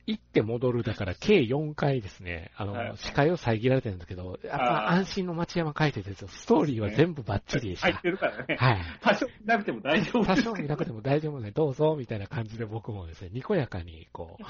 [0.07, 6.29] 行って戻るだから計4回ですね、あの、はい視界を遮られてるんですけど、やっぱ安心の町山解説ですよ。
[6.29, 7.89] ストーリーは全部バッチリでした。
[7.89, 8.57] 入ってるからね。
[8.59, 8.83] はい。
[9.01, 14.45] 多少なくても大丈夫多少見なくても大丈夫ね、どうぞ、みたいな感じで僕もですね、にこやかに、こう、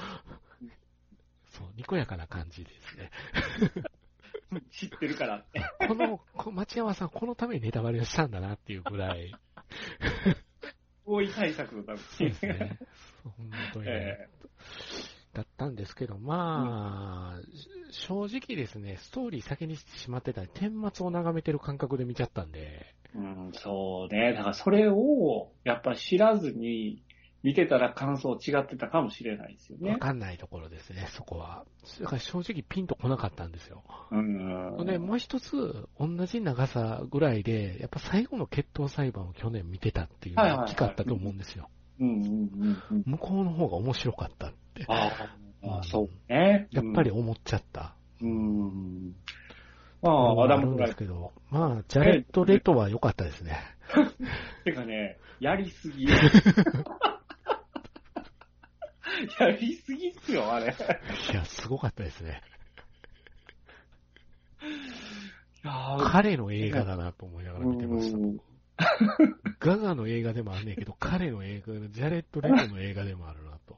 [1.51, 3.11] そう、にこやかな感じですね。
[4.71, 5.61] 知ってるからって。
[5.87, 9.33] この、こ町山さん、このためにネタバレをしたんだなっていうぐらい、
[11.05, 12.79] 多い対策のためそうですね。
[13.23, 13.33] 本
[13.73, 14.29] 当にね、え
[15.33, 17.41] だったんですけど、まあ、
[17.89, 24.33] 正直ですね、ストーリー先にしてしまってたり、顛末を眺めてる感覚で見ちゃったんで、えうん、そうね。
[24.33, 27.03] だからそれを、やっぱ知らずに
[27.43, 29.99] 見てたら感想違ってたかもしれないですよわね。
[29.99, 31.65] かんないところですね、そこは。
[31.99, 33.83] だから正直ピンとこなかったんですよ。
[34.11, 34.85] うん。
[34.85, 41.69] で、もう一つ、同じ長さぐらいで、やっぱ最後の決闘裁判を去年見てたっていうのが大きかったと思うんですよ。
[41.99, 45.11] 向こうの方が面白かったって、あ
[45.61, 46.67] あ、そうね。
[46.71, 47.93] やっぱり思っちゃった。
[48.21, 49.15] うん。
[50.01, 53.57] あああ、アダム・フライですけど、まあ、ジャレット・レトは良かったですね。
[54.65, 56.07] てかね、やりすぎ。
[59.39, 60.75] やりすぎっすよ、あれ。
[61.31, 62.41] いや、すごかったですね。
[65.63, 68.17] 彼の映画だなと思いながら見てました。
[68.17, 68.39] うん
[69.59, 73.77] ガガの映画でもあんねんけど、 彼の映画、ジャレット・レトの映画でもあるなと。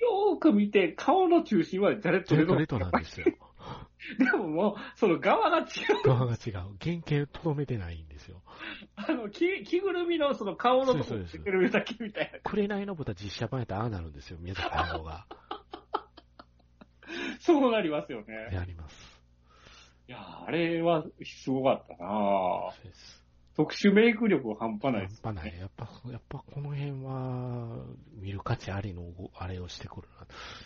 [0.00, 3.26] よーく見て、顔の中心はジャレット・ジャレット・レトなんですよ。
[4.18, 5.62] でももう、その側が違
[6.02, 6.08] う。
[6.08, 6.54] 側が違う。
[6.80, 8.41] 原型とどめてないんですよ。
[8.96, 12.40] あの、着着ぐるみのその顔のとこ着てるだけみたいな。
[12.50, 15.26] 紅の豚実写版やったらああなるんですよ、宮崎駿が。
[17.40, 18.48] そうなりますよね。
[18.52, 19.22] やります。
[20.08, 23.22] いやー、あれはすごかったなぁそうです。
[23.54, 25.58] 特殊メイク力半端ないです、半端ない。
[25.58, 30.08] やっぱ、やっぱこの辺は、見る価値ありの、あれをしてくる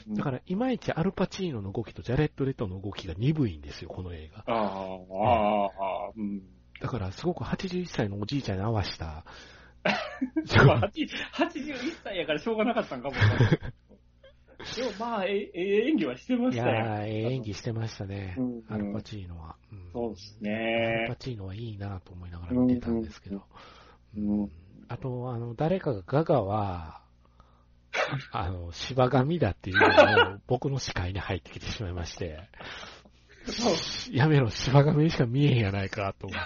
[0.09, 0.17] な。
[0.17, 4.45] だから、いまいちアルパチーノの動きとジャレット・レトの動きが鈍いんですよ、この映画。
[4.47, 5.67] ああ、あ
[6.07, 6.43] あ、うん。
[6.81, 9.25] だから、すごく81歳のおじいちゃんに合わした。
[10.67, 13.15] まあ、80 81歳やからしょうがなかったんかも。
[14.75, 16.75] でもまあ、ええええ演技はしてまいしたよ。
[16.75, 18.65] やー、ええ演技してましたねうんうん。
[18.69, 19.57] アルパチーノは。
[19.71, 21.17] うんそうですアルねパ。
[21.17, 23.45] チーノはいいなと思いながら見てたんですけど。
[24.17, 24.51] うんうん
[24.89, 27.01] あと、あの、誰かがガガは、
[28.31, 32.39] あの、芝神だっていうのを僕の視界に入ってきてしまいまして、
[34.11, 36.39] やめろ、芝神にしか見えへんやないかと思っ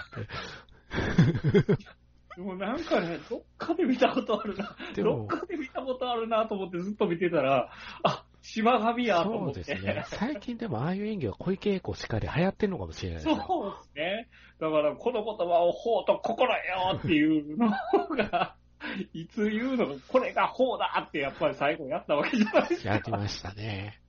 [1.65, 1.91] て。
[2.37, 4.75] でもなんかね、どっかで見たことあるな。
[4.95, 7.69] どっかで見たことあるなと思ってずっと見てたら、
[8.03, 9.61] あ、島神やとそ思って。
[9.61, 10.03] うですね。
[10.07, 13.43] 最近でもああいう演技は小池栄子しかり流行ってんのかもしれないですよ。
[13.45, 14.29] そうですね。
[14.59, 16.59] だから、この言葉を法と心よ
[16.97, 18.55] っていうのが、
[19.13, 22.89] いつ言うのが、これが法だってやっぱり最後やったわけじゃないですか。
[22.89, 23.99] やりましたね。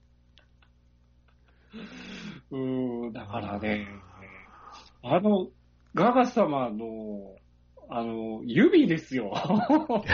[2.53, 3.87] うーん、だからね、
[5.01, 5.49] あの、
[5.95, 7.35] ガガ様の、
[7.89, 9.33] あの、指ですよ。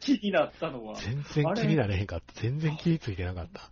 [0.00, 0.94] 気になったのは。
[0.94, 2.32] 全然気になれへんかった。
[2.40, 3.70] 全然気についてなかった。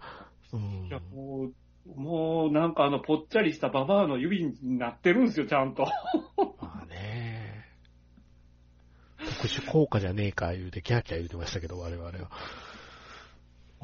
[0.52, 1.54] うんいや、もう、
[2.00, 5.86] もうなんかあの、ぽっちゃりしたババアの指になってるんですよ、ちゃんと。
[6.60, 7.64] まあね。
[9.18, 12.12] 特殊効果じゃねえか言うて、キャーキャー言うてましたけど、我々は。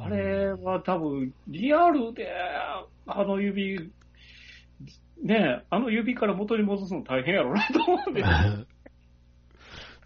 [0.00, 2.28] あれは多分、リアルで、
[3.06, 3.90] あの指、
[5.22, 8.22] ねえ、あの指から元に戻すの大変やろうなと思うんで。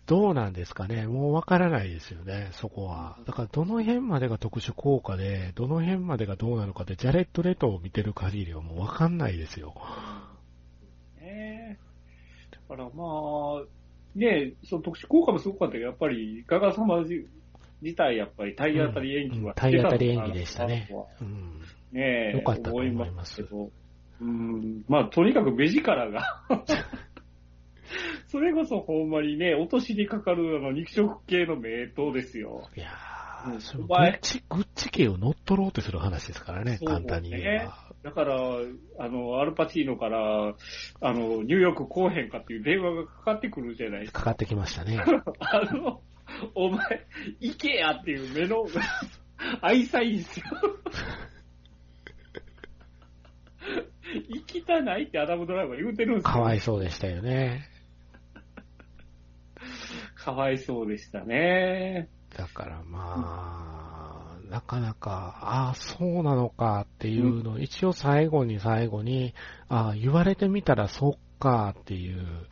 [0.07, 3.19] どうなんですかねもうわからないですよね、そこは。
[3.25, 9.75] だから、どの辺までが特殊効果で、どの辺までがどうなのかって、ジャレット・レトを見てる限りはもうわかんないですよ。
[11.21, 11.79] ねえ。
[12.51, 13.65] だからまあ、
[14.15, 17.05] ねえ、その特殊効果もすごかったけど、やっぱり、ガガ様
[17.83, 20.89] 自体、やっぱり体当たり演技はうん体当たり演技でしたね
[21.21, 21.61] うん。
[21.93, 23.71] ねえ、よかったと思いますけど、
[24.21, 26.45] うん、まあ、とにかく目力が、
[28.29, 32.67] それこそほんまにね、落としにかかるあの肉食系の目とですよ。
[32.77, 32.89] いや
[33.45, 37.93] うんー、それグッチ、グッチ系を乗っ取ろうとする話ですからね、ね簡単に言えば。
[38.05, 38.37] だから、
[38.99, 40.55] あの、アルパチーノから、
[41.01, 44.21] あの、ニューヨーク来おへんかっていう電話がかかってくるじゃないですか。
[44.21, 44.99] かかってきましたね。
[45.41, 46.01] あの、
[46.55, 47.07] お前、
[47.41, 48.65] 行けやっていう目の、
[49.61, 50.47] 愛妻いんですよ。
[54.29, 56.31] 行きたないってアダムドライバー言うてるんですよ。
[56.31, 57.69] かわいそうでしたよね。
[60.15, 62.09] かわいそうでしたね。
[62.37, 69.35] だからまあ、なかなか、ああ、そうなのかっていうのを、一応最後に最後に、
[69.69, 72.47] ああ、言われてみたらそっかっていう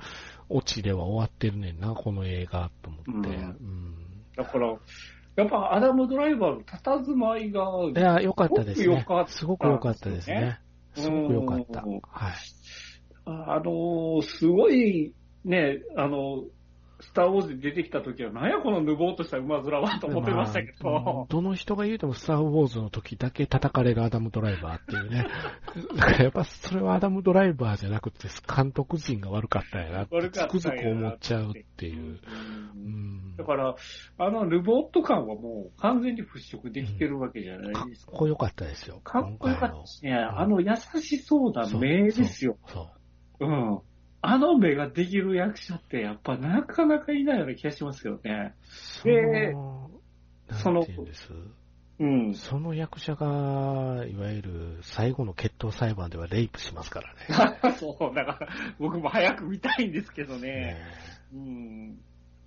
[0.50, 3.30] オチでは終わってるねんな、この映画と思って。
[3.30, 3.94] ううんん。
[4.36, 4.76] だから、
[5.36, 7.62] やっぱアダムドライバーの佇まいが、
[7.94, 9.98] いや、良かったですねすごく良かっ。
[9.98, 10.60] たですね。
[10.94, 11.82] すごく良かった。
[11.82, 12.32] うんはい。
[13.24, 16.44] あの、すごい、ね、あの、
[17.00, 25.26] スター・ウォーズに出てきた時は、なんやこのぬぼーっとした馬面はと思ってましたけど、まあどの人が言うてもスター・ウォーズの時だけ叩かれるアダム・ドライバーっていうね。
[25.96, 32.02] だからやっぱそれはアダム・ドライバーじゃなくて監督陣が悪かったんやなって悪かつくづく思っちゃうっていう。
[32.02, 32.20] う
[32.76, 33.36] うんん。
[33.36, 33.74] だから、
[34.18, 38.12] あのルボット感はもう完全に払拭できてるわけじゃないかっですか。
[38.12, 39.00] こよかったですよ。
[39.02, 40.12] かっこよかったですね。
[40.12, 42.56] んあの優しそうな目ですよ。
[42.66, 42.90] そ
[43.40, 43.46] う。
[43.46, 43.80] うん。
[44.22, 48.54] あの目ができる役者ってやっぱなかなかいないような気がしますよね。
[48.62, 49.90] そでの、
[50.50, 50.86] その
[52.00, 52.34] うん。
[52.34, 57.12] その役者が、いわゆる最後の決闘裁判ではレイプしますから
[57.68, 57.72] ね。
[57.78, 58.48] そう、だから
[58.78, 60.48] 僕も早く見たいんですけどね。
[60.48, 60.76] ね
[61.34, 61.98] うん。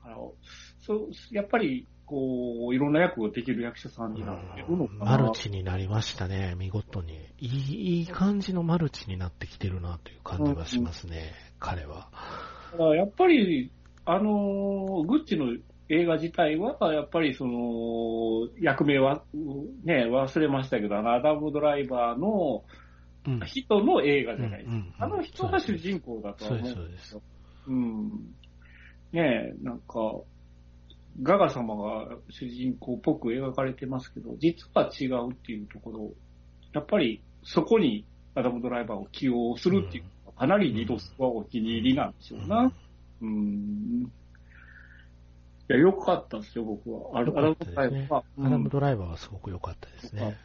[0.04, 0.34] あの、
[0.82, 5.06] そう、やっぱり、こう、いろんな役をできる役者さんになってるのかな。
[5.06, 7.14] マルチになりましたね、見事に。
[7.38, 11.32] いい、いい感じのマルチになってきてるなという感じはしますね、
[11.64, 12.10] 彼は。
[12.96, 13.72] やっぱり、
[14.06, 15.56] あの、グッチの
[15.88, 19.24] 映画自体は、やっぱりその、役名は、
[19.86, 22.64] ね、忘れましたけど、あの、アダム・ドライバーの、
[23.26, 24.76] うん人の映画じゃないですか。
[24.76, 27.20] うんうんうんあの人が主人公だとはそう思です、そうです。
[27.68, 28.10] うん。
[29.14, 30.20] ねえ、なんか、
[31.22, 36.12] ガガ様が主人公っぽく描かれてますけど、実は違うっていうところ、
[36.74, 38.04] やっぱりそこに
[38.36, 40.04] アダムドライバーを起用するっていう
[40.38, 42.72] かなりリドスはお気に入りなんでしょうな。
[43.22, 44.12] うん。
[45.70, 47.20] いや、良かったですよ、僕は。
[47.20, 48.24] ア良ダムドライバーは。
[48.40, 50.38] アダムドライバーはすごく良かったですね。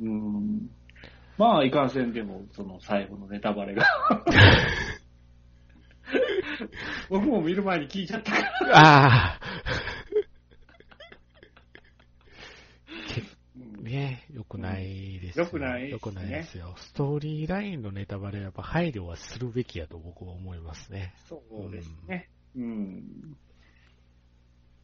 [0.00, 0.70] うんうん。
[1.38, 3.84] まあ、いかんせんでも、その最後のネタバレが。
[7.08, 8.78] 僕も見る前に聞いちゃったから。
[8.78, 9.40] ああ
[13.56, 16.74] うんね良くないです良くないですね良くないですよ。
[16.78, 21.14] ストーリーラインのネタバレはやっぱ配慮はするべきやと僕は思いますね。
[21.28, 22.28] そうですね。
[22.56, 23.36] うん。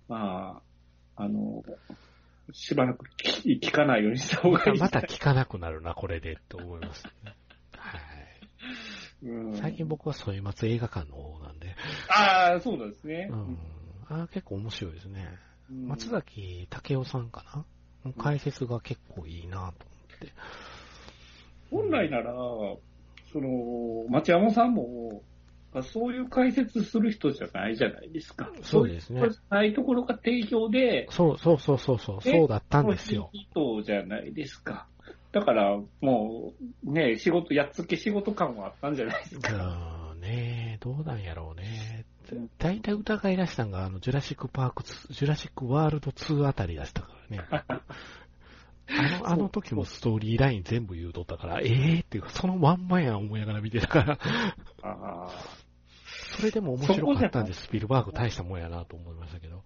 [0.08, 0.62] ま
[1.16, 1.62] あ、あの、
[2.52, 4.78] しばらく聞聞かないようにした方がいい。
[4.78, 7.10] また聞かなくなるな、これで、と思います、ね。
[7.76, 8.00] はい。
[9.20, 11.74] うん最近僕は添松映画館の方なんで、
[12.08, 13.34] ああ、そうなんですねう。
[13.34, 13.58] ん。
[14.08, 15.28] あ結構面白いですね。
[15.70, 17.64] うん松崎武雄さんかな
[18.18, 19.72] 解説が結構いいなと思っ
[20.20, 20.32] て。
[21.70, 22.32] 本来なら、
[23.32, 25.22] その、町山さんも、
[25.82, 28.50] そういう解説する人じゃないじゃないですか。
[28.62, 33.30] そうですねないところが提供で、そうそうそうそうそう、そうだったんですよ。
[33.32, 34.86] 人じゃないですか。
[35.30, 40.10] だから、もう、ね、仕事、やっつけ仕事感はあったんじゃないですか。
[40.14, 41.97] うん、ねどうなんやろうねうん。
[42.58, 47.44] 大体疑い出したんが、あの、ジュラシックパーク2、ジュラシックワールド2あたり出したからね。
[48.90, 54.18] あの、あの時もストーリーライン全部言うとったから、ええー、っていうか、そのまんまやん思いながら見てたから、
[54.82, 55.28] あ
[56.36, 59.64] それでも面白かったんで、スピルバーグ大したもんやなと思いましたけど、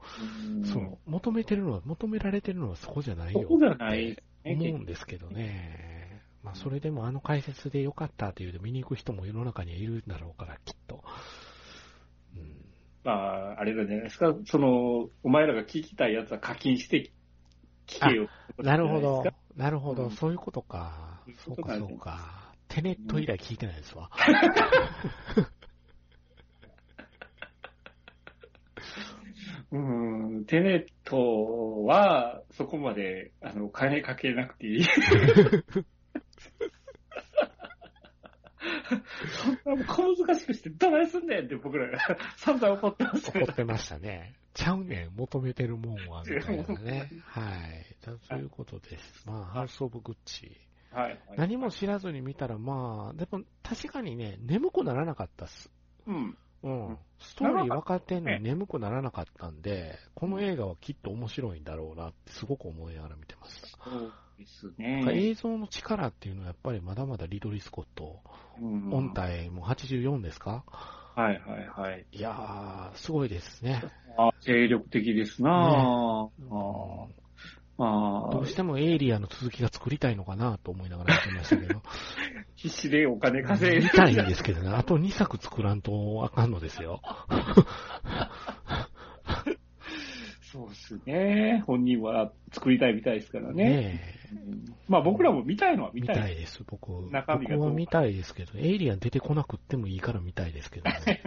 [0.62, 3.42] ーそう、求めてるのは、求められてるのはそこじゃないよ。
[3.42, 4.16] そこじゃない。
[4.44, 6.22] 思うんですけどね。
[6.42, 10.74] まあ、それでもあの解説で良かったというで見に行く人も世の中にはいるんだろうから、きっ。
[13.05, 14.34] まあ、あれなんじゃないですか。
[14.46, 17.11] その、お前らが聞きたいやつは課金して
[17.86, 18.28] 聞けよ
[18.59, 19.24] ないるほど。
[19.57, 20.05] なるほど。
[20.05, 21.20] うんそういうことか。
[21.44, 22.53] そううか、そうか。
[22.68, 24.11] テネット以来聞いてないですわ。
[29.72, 29.78] う
[30.40, 34.84] ん、テネットは、そこまで、あの、金かけなくていい。
[39.64, 41.99] そんな小難しくしてどないすんねんって僕らが
[42.36, 44.34] 散々怒ってますね怒ってましたね。
[44.55, 47.11] ちゃうねん、求めてるもんは、みたいなね。
[47.24, 47.97] はい。
[48.05, 49.26] だそういうことです。
[49.26, 50.57] まあ、ハウス・オブ・グッチ。
[50.90, 51.20] はい、はい。
[51.36, 55.70] 何も知らずに見たら、まあ、でも確かにね、眠くならなかったっす。
[56.07, 56.36] うん。
[56.62, 56.99] うん。
[57.18, 63.90] ストーリー分かってんのに眠くならなかったんで、この映画はきっと面白いんだろうなってすごく思いながら見てました。
[63.90, 64.12] そう
[64.43, 65.05] ですね。
[65.12, 68.20] 映像の力っていうのはやっぱりまだまだリドリー・スコット、
[68.61, 70.64] うん音体も84ですか？
[71.14, 72.07] はいはいはい。
[72.12, 73.82] いやー、すごいですね。
[74.18, 77.14] あ精力的ですなぁ、うん
[77.78, 81.82] ああどうしてもエイリアンの続きが作りたいのかなと思いながら見てましたけど。
[82.55, 87.01] 必死でお金稼いで見たいんですけどね、あと2作作らんとあかんのですよ。
[90.53, 91.64] そうですね。
[91.66, 93.64] 本人は作りたいみたいですからね。
[93.64, 94.00] ね
[94.32, 96.16] うんまあ僕らも見たいのはえ、見見たい。
[96.16, 97.11] たいです、僕。
[97.11, 101.22] 中身僕は見たいですけど、エイリアン出てこなくってもいいから見たいですけどね。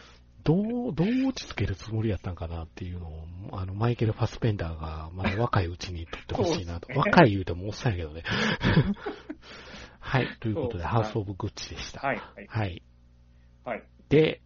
[0.42, 0.54] ど
[0.88, 6.88] う、どう落ち着けるつもりやったんかなっていうのを、あの、マイケル・ファスペンダーが、まだ若いうちに撮ってほしいなと。
[6.88, 8.22] ね若い言うてもおっさんやけどね。
[10.00, 12.00] はい、ということで、ハウス・オブ・グッチでした。
[12.00, 12.46] はい、はい。
[12.48, 12.82] はい。
[13.64, 13.82] はい。
[14.08, 14.40] で、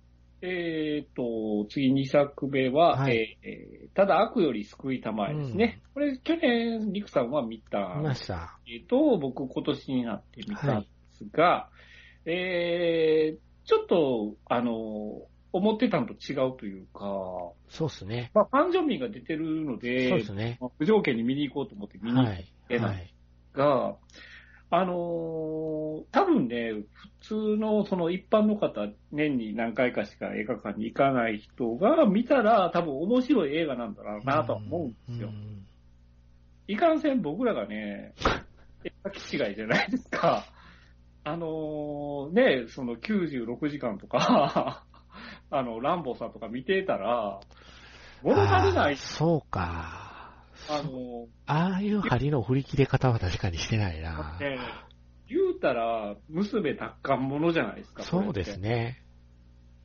[0.47, 5.81] えーと、次2作目は、はいえーただ悪より救いたまえですね。
[5.95, 8.59] これ、去年、リクさんは見た見ました。
[8.67, 11.69] えーと、僕今年になって見たんですが、
[12.27, 15.23] えー、ちょっと、あの、
[15.53, 17.01] 思ってたのと違うというか、
[17.69, 18.33] そうっすね。
[18.35, 20.59] まあ、ファンジョンミンが出てるのそうでっ、すね。
[20.61, 22.45] まあ無条件に見に行こうと思って見に行っはい。
[22.71, 23.15] えなはい。
[23.53, 23.97] が、
[24.71, 25.75] あのー
[26.11, 35.29] 多分ね、普通のその一般の方、年に何回かしか映画館に行かない人が見たら、多分面白い映画なんだろうなとは思うんですよ。
[35.29, 35.67] ん
[36.67, 38.15] いかんせん僕らがね、
[38.85, 40.45] 映画気違いじゃないですか。
[41.25, 44.85] あのーね、その96時間とか、
[45.51, 47.41] あの、ランボーさんとか見てたら、
[48.23, 50.04] 物足りないそうか。
[50.69, 54.39] あのああいう針の振り切れ方は確かにしてないーな。
[54.41, 54.59] ね、
[55.29, 58.03] 言うたら、娘奪還ものじゃないですか。
[58.03, 58.69] そうですね。
[58.69, 59.01] ね。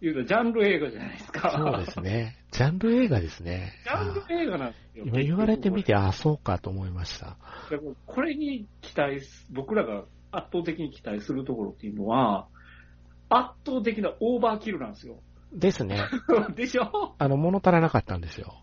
[0.01, 1.51] 言うたら、ジャンル映画じゃないですか。
[1.51, 2.37] そうですね。
[2.51, 3.73] ジャンル映画ですね。
[3.83, 5.05] ジャンル映画なんですよ。
[5.05, 7.25] 今言われてみて、ああ、そうかと思いました。
[7.25, 7.37] だか
[7.71, 12.47] らこれに期待す、僕らが圧倒的に期待するところっていうのは、
[13.29, 15.19] 圧倒的なオーバーキルなんですよ。
[15.53, 16.01] ですね。
[16.55, 17.15] でしょ？
[17.17, 18.53] あの、物足らなかったんですよ。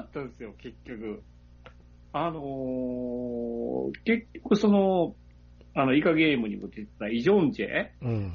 [0.00, 1.22] ったんですよ、結局。
[2.12, 5.14] あのー、結局その、
[5.74, 8.32] あの、イカゲームにも出てたイ・ジョンジェうん。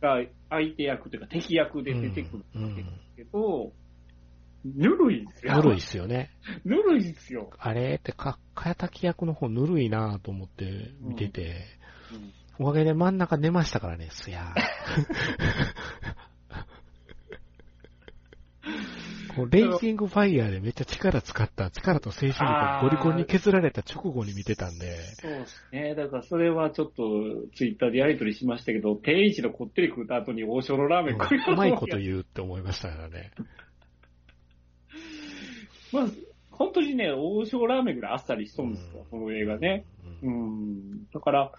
[0.00, 3.72] が相手役というか敵役で出てくるうんんですけど、
[4.64, 5.56] ぬるいんですよ。
[5.56, 6.30] ぬるいっすよね。
[6.64, 7.50] ぬるいですよ。
[7.58, 11.64] あれってか、かやたき役の方ぬるいなぁと思って見てて、
[12.12, 14.52] うんおかげで真ん中寝ましたからね、すや
[19.38, 25.94] ーこうレイジングファイヤーでめっちゃ力使った、力と精神力がゴリゴリに削られた直後に見てたんで、そうですね。
[25.94, 27.02] だからそれはちょっと
[27.54, 33.30] ツイッターでやりとりしましたけど、定位置のこってり食った後に王将のラーメン食いうまいこと言うって思いましたからね。
[35.92, 36.06] まあ、
[36.50, 39.84] 本当にね、王将ラーメンぐらいあっさりしとるんですよ、この映画ね。
[40.22, 40.34] うん。
[40.34, 41.10] うん。
[41.12, 41.52] だから、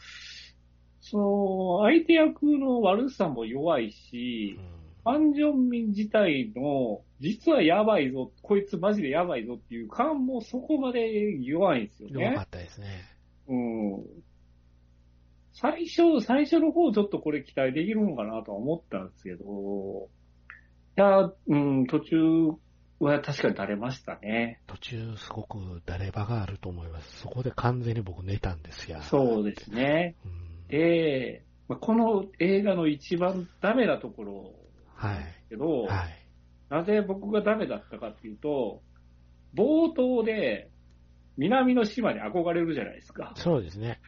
[1.01, 4.59] その、相手役の悪さも弱いし、
[5.09, 12.25] ファン・ジョンミン自体の、実はやばいぞ、こいつマジでやばいぞっていう感もそこまで弱いんですよね。
[12.25, 12.87] 弱かったですね。
[13.47, 14.05] うん。
[15.51, 20.09] 最初、最初の方ちょっとこれ期待できるのかなとは思ったんですけど、
[20.95, 22.15] いや、うん、途中
[22.99, 24.61] は確かに垂れましたね。
[24.67, 27.21] 途中すごく誰場があると思います。
[27.21, 29.01] そこで完全に僕寝たんですよ。
[29.01, 30.15] そうですね。
[30.23, 30.67] うん。
[30.67, 34.58] で、まあこの映画の一番ダメなところはい。
[35.49, 36.19] けど、はい。
[36.69, 38.81] なぜ僕がダメだったかっていうと、
[39.55, 40.69] 冒頭で
[41.37, 43.33] 南の島に憧れるじゃないですか。
[43.35, 43.99] そうですね。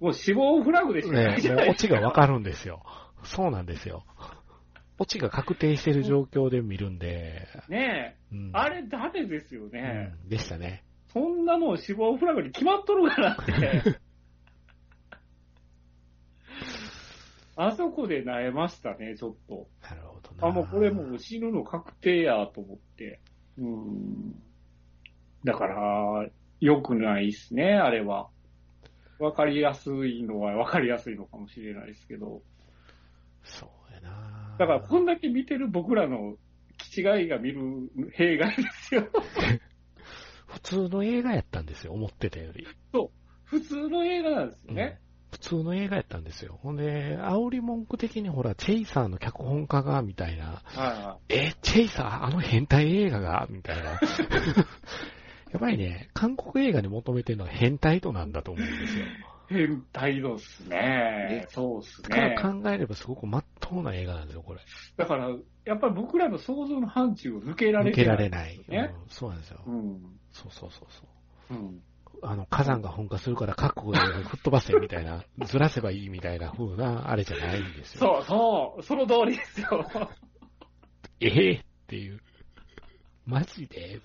[0.00, 1.88] もう死亡フラグでしかなねいじゃないですか。
[1.88, 2.82] チがわかるんですよ。
[3.22, 4.04] そうなんですよ。
[4.98, 8.34] オチが確定してる状況で見るんで、ねえ。
[8.34, 10.12] うん、あれダメですよね。
[10.22, 10.84] うんでしたね。
[11.12, 14.00] そんなもん死亡フラグに決まっとるからって。
[17.56, 19.68] あそこで萎えましたね、ちょっと。
[19.82, 20.02] なる。
[20.46, 23.20] あ、もうこれもう死ぬの確定やと思って。
[23.58, 24.42] うん。
[25.44, 26.28] だから、
[26.60, 28.28] 良くないですね、あれは。
[29.18, 32.42] わかりやすいのはわかりやすいのかもしれないですけど。
[33.42, 34.56] そうやな。
[34.58, 36.36] だから、こんだけ見てる僕らの
[36.78, 37.60] 気違いが見る
[38.12, 39.08] 弊害ですよ。
[40.46, 42.66] 普通の映画やったんですよ、思ってたより。
[43.44, 45.00] 普通の映画なんですよね。
[45.44, 46.58] 普通の映画やったんですよ。
[46.62, 50.62] ほんで、煽り文句的にほら、チェイサーの脚本家が、みたいな。
[50.64, 53.46] はいはえ、チェイサーあの変態映画が？
[53.50, 53.90] みたいな。
[55.52, 59.04] やっぱりね、韓国映画に求めてるのは変態度なんだと思うんですよ。
[59.04, 59.08] い。
[59.48, 61.44] 変態度っすね。
[61.50, 62.08] そうっすね。
[62.08, 64.60] から考えればすごく真っ当な映画なんですよ、これ。
[64.96, 65.28] だから、
[65.66, 68.64] やっぱり僕らの想像の範疇を抜けられ抜けてないられない。
[68.66, 69.60] ねうんそうなんですよ。
[69.66, 70.18] うん。
[70.32, 71.02] そうそうそうそ
[71.54, 71.54] う。
[71.54, 71.82] うん。
[72.26, 78.00] あの、火山が噴火するから各国で吹っ飛ばせみたいな、 ずらせばいいみたいな風な、あれじゃないんですよ。
[78.00, 79.86] そうそう、その通りですよ。
[81.20, 82.20] ええっていう。
[83.26, 84.00] マジで？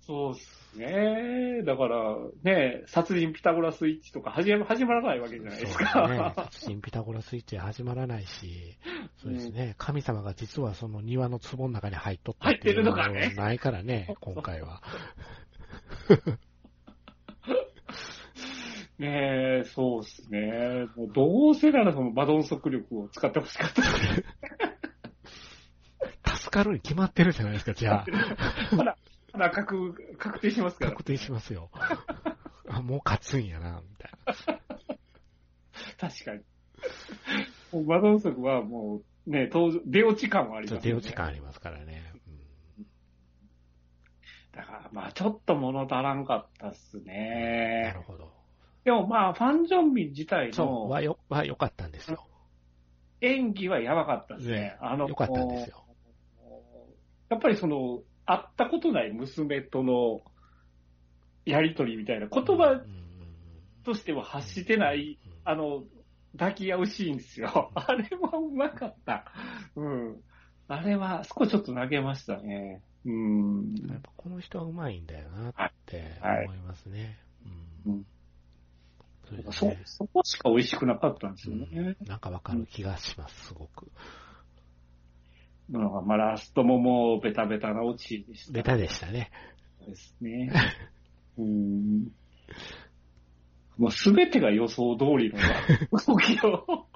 [0.00, 1.62] そうっすね。
[1.64, 6.18] だから、ね、殺人ピタゴラスイッチとか始ま始まらないわけじゃないですそうね。
[6.18, 6.32] か。
[6.36, 8.76] 殺人ピタゴラスイッチ始ままらないし、
[9.16, 9.74] そうですね。
[9.78, 14.80] 神様が実はその庭の壺の中に入っとったっていうのかねはないからね、今回は。
[18.98, 20.86] ねえ、そうっすね。
[20.96, 23.82] もうどうせならそのマドン速力を使ってほしかった。
[26.36, 28.06] 助かるに決まってるじゃないですか、じゃあ。
[28.74, 28.96] まだ、
[29.32, 30.92] まだ確、確定しますから。
[30.92, 31.70] 確定しますよ。
[32.68, 34.34] あ、もう勝つんやな、みたいな。
[35.98, 36.42] 確かに。
[37.72, 40.80] もうマドン速はもう、ね、登場、出落ち感はあります、ね。
[40.80, 42.14] 出落ち感ありますからね。
[42.28, 42.36] うん
[44.52, 48.00] だから、まあちょっと物足らんかったっすなねる。
[48.00, 48.32] ほど。
[48.86, 52.24] でもまあ、ファン・ジョンミン自体そう、のはよ、は良かったんですよ。
[53.20, 54.76] 演技はやばかったですねね。
[54.80, 55.84] あの、良かったんですよ。
[57.28, 60.20] やっぱりその、会ったことない娘との
[61.44, 62.80] やりとりみたいな言葉
[63.84, 65.82] としては発してない、うんあの、
[66.38, 67.72] 抱き合うシーンですよ。
[67.74, 69.24] あれはうまかった。
[69.74, 70.20] うん。
[70.68, 72.84] あれは、少しちょっと投げましたね。
[73.04, 73.74] うん。
[73.88, 75.52] やっぱこの人はうまいんだよなっ
[75.86, 77.18] てはい思いますね。
[77.86, 77.96] ううんん。
[77.96, 78.15] そうです
[79.50, 81.66] そね、そこしか美味しくなかったんですよね。
[81.72, 83.90] うんなんかわかる気がします、すごく。
[85.68, 88.52] なんかまあ、ラストももうベタベタなオチでした。
[88.52, 89.32] ベタでしたね。
[89.86, 90.52] ですね。
[91.38, 92.12] うん。
[93.76, 95.38] もうすべてが予想通りの
[95.90, 96.86] 動きを。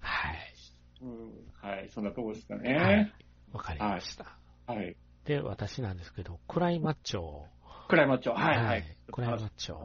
[0.00, 0.54] はい。
[1.02, 3.12] うんはい、そんなとこですかはいね。。
[3.52, 4.38] わかりました。
[4.66, 4.96] はい。
[5.24, 7.46] で、私なんですけど、クライマッチョを。
[7.88, 8.34] クライマッチョ。
[8.34, 8.84] はい、はい。
[9.10, 9.76] クライマッチョ。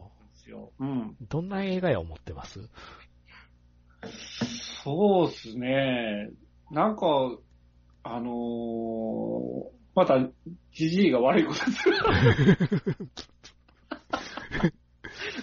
[0.80, 1.16] うん。
[1.22, 2.70] どんな映画や思ってます？
[4.84, 6.30] そうですね。
[6.70, 7.06] なんか、
[8.04, 10.20] あのーまた、
[10.74, 11.96] じじいが悪いことする。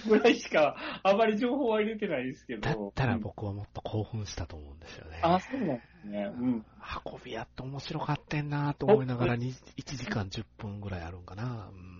[0.06, 2.60] ぐらいしか、あまり情報は入れてないですけど。
[2.60, 5.20] だったら僕はもっと興奮したと思うんですよね。
[5.22, 6.30] あ、そうなんですね。
[6.38, 6.66] うん。
[7.06, 11.70] 運び屋って面白かってんなと思いながらに1時間10分ぐらいあるんかな。
[11.72, 11.99] うん。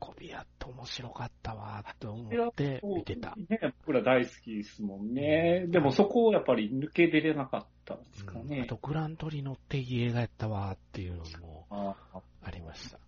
[0.00, 3.34] 運び屋って面白かったわって思って見てた。
[3.48, 5.66] ね、僕ら大好きですもんね。
[5.68, 8.68] でもそこをやっぱり抜け出れなかったんですかうんねあ。
[8.68, 11.96] とグラントリノっていい映画やったわっていうのもあ
[12.42, 12.98] ありました。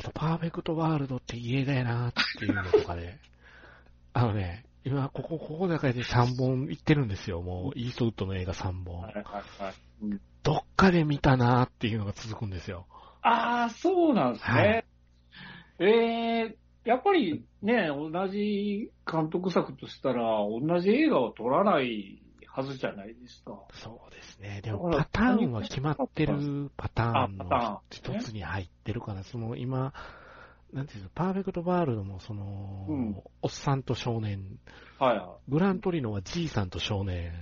[0.00, 3.18] あとパーフェクトワールドっていい映画やなっていうのとかで、
[4.14, 7.42] あのね、今ここ、ここだけで3本行ってるんですよ。
[7.42, 9.14] もうイーストウッドの映画3本はい。
[9.14, 9.24] はい
[9.62, 9.74] はい。
[10.02, 12.86] うんどっかで見たなっていうのが続くんですよ。
[13.20, 14.84] ああ、そうなんですはいね。
[15.80, 23.62] ええやっぱりね、同じ監督作としたら、同じ映画を撮らないはずじゃないですか。
[23.74, 24.62] そうですね。
[24.62, 29.92] でもパターンは決まってるパターンの一つに入ってるから、その今、
[30.72, 34.58] なんていうの、パーフェクトワールドもその、うんおっさんと少年、
[34.98, 37.32] はいはグラントリノはじいさんと少年、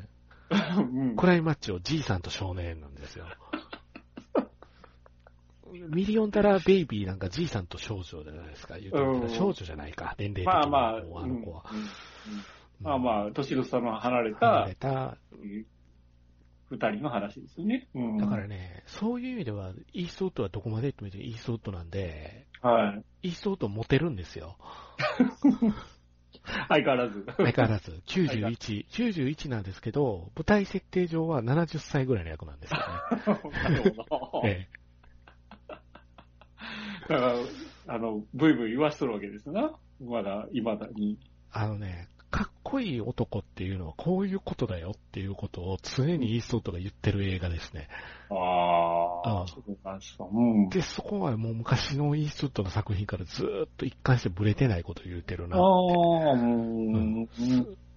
[0.51, 0.55] い。
[0.78, 3.26] うんクライ・マッチョじいさんと少年なんですよ。
[5.89, 8.79] ミリオンダラーベイビーなんかじいさんと少女じゃないですか。
[8.79, 10.14] 言うてみたらうん少女じゃないか。
[10.18, 11.64] 年齢的にまあまあ、あの子は。
[12.81, 15.16] まあまあ、年の差の離れた離れた。
[16.68, 17.89] 二人の話ですよね。
[17.95, 23.29] うんだからね、そういう意味では、イーストウッドはどこまで行ってもイーストウッドなんで、はい。
[23.29, 24.57] イーストウッドモテるんですよ。
[26.68, 27.24] 相変わらず。
[27.37, 28.03] 相変わらず。
[28.07, 32.85] 91、91なんですけど、舞台設定上は70歳ぐらいの役なんですよね。
[33.62, 34.43] なるほど。
[34.45, 34.68] え
[37.09, 37.34] だから、
[37.88, 39.72] あの、ブイブイ言わしとるわけですな。
[40.00, 41.18] まだ、未だに。
[41.22, 47.88] えあのね、かっこいい男っていうのはこういうことだよっていうことを常にイーストウッドが言ってる映画ですね。
[48.28, 48.34] あ
[49.24, 50.24] ああ、そうなんですか。
[50.30, 50.68] うん。
[50.68, 56.32] で、そこはもう昔のイーストウッドの作品からずーっと一貫してブレてないことを言うてるなああ。
[56.32, 56.92] うん。
[56.92, 57.28] うん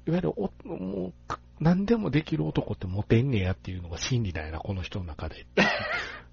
[0.08, 5.46] いわゆるお、もう、か何でもできる男ってモテんねやっていうのが真理だよな、この人の中で。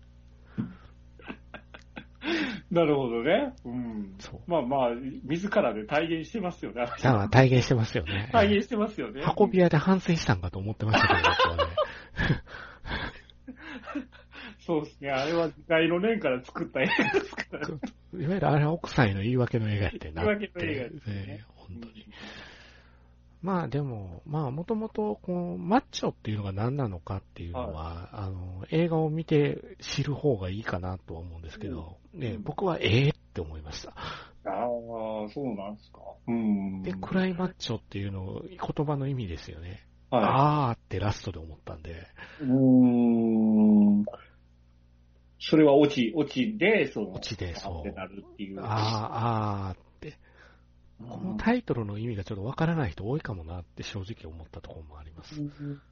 [2.71, 3.55] なるほどね。
[3.65, 4.15] うん。
[4.19, 4.41] そう。
[4.51, 4.91] まあまあ、
[5.25, 6.83] 自らで体現してますよね。
[6.83, 8.29] だから体現してますよね。
[8.35, 9.23] 体現してますよね。
[9.39, 11.63] 運び屋で反省したんかと思ってましたけど、ね。
[14.59, 15.11] そうですね。
[15.11, 17.69] あれは時代の年から作った映画ですから。
[17.69, 17.79] いわ
[18.35, 20.51] ゆるあれは奥さんへの言い訳の映画やってなって。
[20.51, 22.07] 言い訳の映画ですねね本当に。
[23.43, 33.91] まあでも、まあもともと、こう、マッチョっていうのが何なのかっていうのは、あの、映画を見て知る方がいいかなとは思うんですけど、ねうん、僕はええって思いました。
[33.91, 36.01] ああ、そうなんですか。
[36.29, 36.83] うん。
[36.83, 39.87] で、クライマッチョっていうの、言葉の意味ですよね。
[40.11, 42.45] はあーってラストで思ったんで、い。
[42.45, 44.05] うーん。
[45.39, 48.61] それはオチ、オチで、その、オチでそうってなるっていう。
[48.61, 49.86] あー、あーって、
[50.99, 55.41] このタイトルの意味がちょっとわからない人多いかもなって正直思ったところもあります。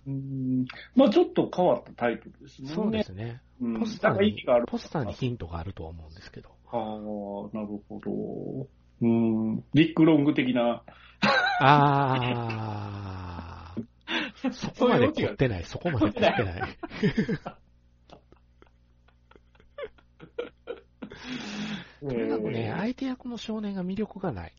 [0.06, 2.70] うんまあちょっと変わったタイトルですね。
[2.70, 3.42] そうですね。
[3.60, 3.80] うん。
[3.80, 6.50] ポスターにポスターにヒントがあるとは思うんですけど。
[6.72, 6.80] ああ、
[7.56, 8.66] なるほど。
[9.02, 9.64] うん。
[9.74, 10.82] リックロング的な。
[11.60, 16.34] あー、そこまで凝ってない、そこまで凝ってない。
[22.00, 24.52] とにかくね、え相手役の少年が魅力がない。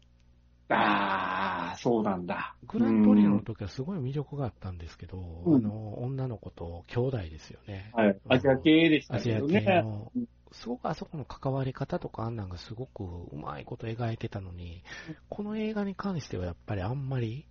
[0.70, 2.56] ーああ、そうなんだ。
[2.68, 7.92] グラントリノの時はすごい魅力があったんですけど、うんあの、女の子と兄弟ですよね。
[7.94, 8.18] はい。
[8.30, 9.42] アジア系でしたアジア。
[9.42, 10.12] 系の、
[10.52, 14.84] すごくあそこの関わり方とかあんなんがすごくうまいこと描いてたのに、
[15.30, 17.46] この映画に関してはやっぱりあんまり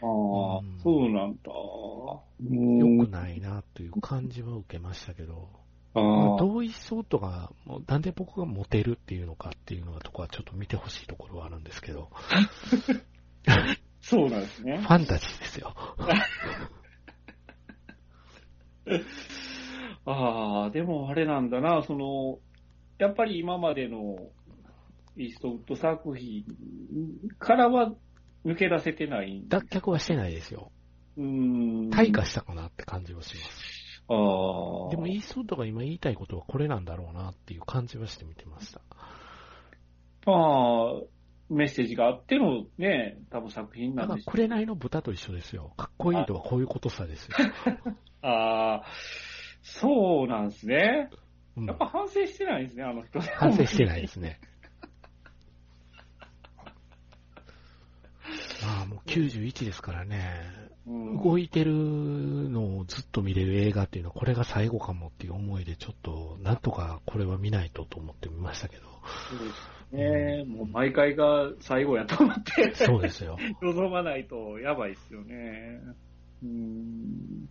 [0.00, 1.50] ああうん、そうなんだ。
[2.40, 5.48] 良くないなという感じは受けましたけど、
[5.94, 12.10] 同意相とが、もうなんで僕がモテるっていうのかっていうのがとこはちょっと見てほしいところはあるんですけど、
[14.00, 14.86] そうなんですねフ。
[14.86, 15.72] ァンタジーですよ。
[20.04, 22.40] ああ、でもあれなんだな、その、
[22.98, 24.16] やっぱり今までの
[25.16, 26.44] イーストウッド作品
[27.38, 27.92] からは
[28.44, 30.72] 抜け出せてないん脱却はしてないですよ。
[31.16, 31.90] うーん。
[31.90, 33.83] 退化したかなって感じはします。
[34.08, 34.14] あ
[34.88, 34.90] あ。
[34.90, 38.80] でも、イーストウッドが今言いたいことはこれなんだろうなっていう感じはして見てました。
[40.26, 41.02] まあ、
[41.50, 44.32] メッセージがあってのね、多分作品なんでしょう。
[44.32, 45.72] 紅の豚と一緒ですよ。
[45.76, 47.36] かっこいいとはこういうことさですよ。
[48.22, 48.84] ああ、
[49.62, 51.10] そうなんですね。
[51.56, 53.20] うんやっぱ反省してないですね、あの人。
[53.20, 54.40] 反省してないですね。
[58.88, 68.82] もう91ですからね、うん動いてるのをずっと見れる映画っていうのは、これが最後かもっていう思いで、ちょっと、なんとかこれは見ないとと思ってみましたけど。
[69.30, 70.44] そうですね。
[70.44, 72.74] もう毎回が最後やと思って。
[72.74, 73.38] そうですよ。
[73.62, 75.80] 望まないとやばいですよね。
[76.42, 77.48] うん。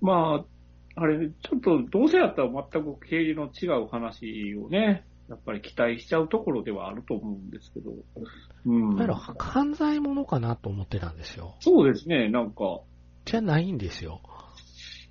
[0.00, 0.44] ま
[0.96, 7.92] あ、あれ、ちょっとどうせやったら全く経理の違う話をね、やっぱり期待しちゃうところではあると思うんですけど。
[8.66, 8.96] うん。
[8.96, 11.54] だから犯罪者かなと思ってたんですよ。
[11.60, 12.80] そうですね、なんか。
[13.24, 14.20] じゃないんですよ。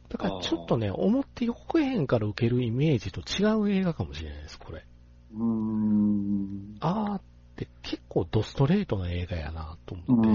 [0.10, 4.86] だからちょっとね、思って横へんから受けるイメージと違う映画かもしれないです、これ。
[5.34, 6.76] うーん。
[6.80, 7.22] あーっ
[7.56, 10.30] て結構ドストレートな映画やなとう思って。
[10.30, 10.34] ん。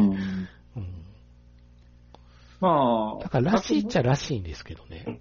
[0.77, 0.99] うん
[2.61, 5.21] まあ、だかららしいっちゃらしいんですけどね。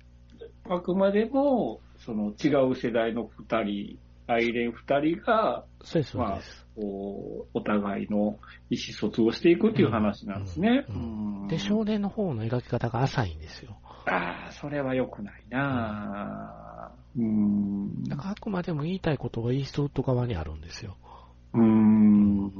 [0.69, 6.67] あくまでも、その違う世代の二人、愛恋二人が、そうです、そうです。
[6.75, 10.85] こう、お互いの意思疎通をしていくっていう話なんですね。
[11.49, 13.79] で、少年の方の描き方が浅いんですよ。
[14.05, 17.19] ああ、それは良くないなぁ。
[17.19, 18.03] うん。
[18.03, 20.97] だからあくまでも言いたいことがイーストウッド側にあるんですよ。
[21.53, 22.51] うーん。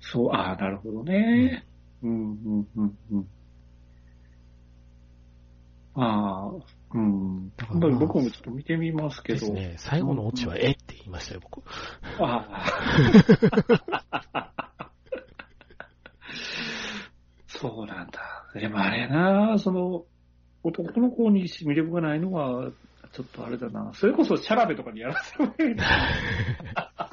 [0.00, 1.64] そう、ああ、なるほどね。
[2.02, 2.14] うん、う
[2.60, 3.26] ん、うん、うん。
[5.94, 7.52] ああ、うん。
[7.56, 9.40] だからまあ僕もちょっと見てみますけど。
[9.40, 9.74] ですね。
[9.78, 10.72] 最後のオチは、え？
[10.72, 11.62] って言いましたよ、僕。
[12.20, 12.62] ああ。
[17.48, 18.20] そうなんだ。
[18.54, 20.04] でもあれやな、その、
[20.62, 22.70] 男の子に魅力がないのは、
[23.12, 23.92] ちょっとあれだな。
[23.94, 25.88] それこそシャラベとかにやらせてもらえない。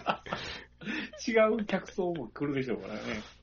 [1.28, 2.99] 違う客層も来るでしょうからね。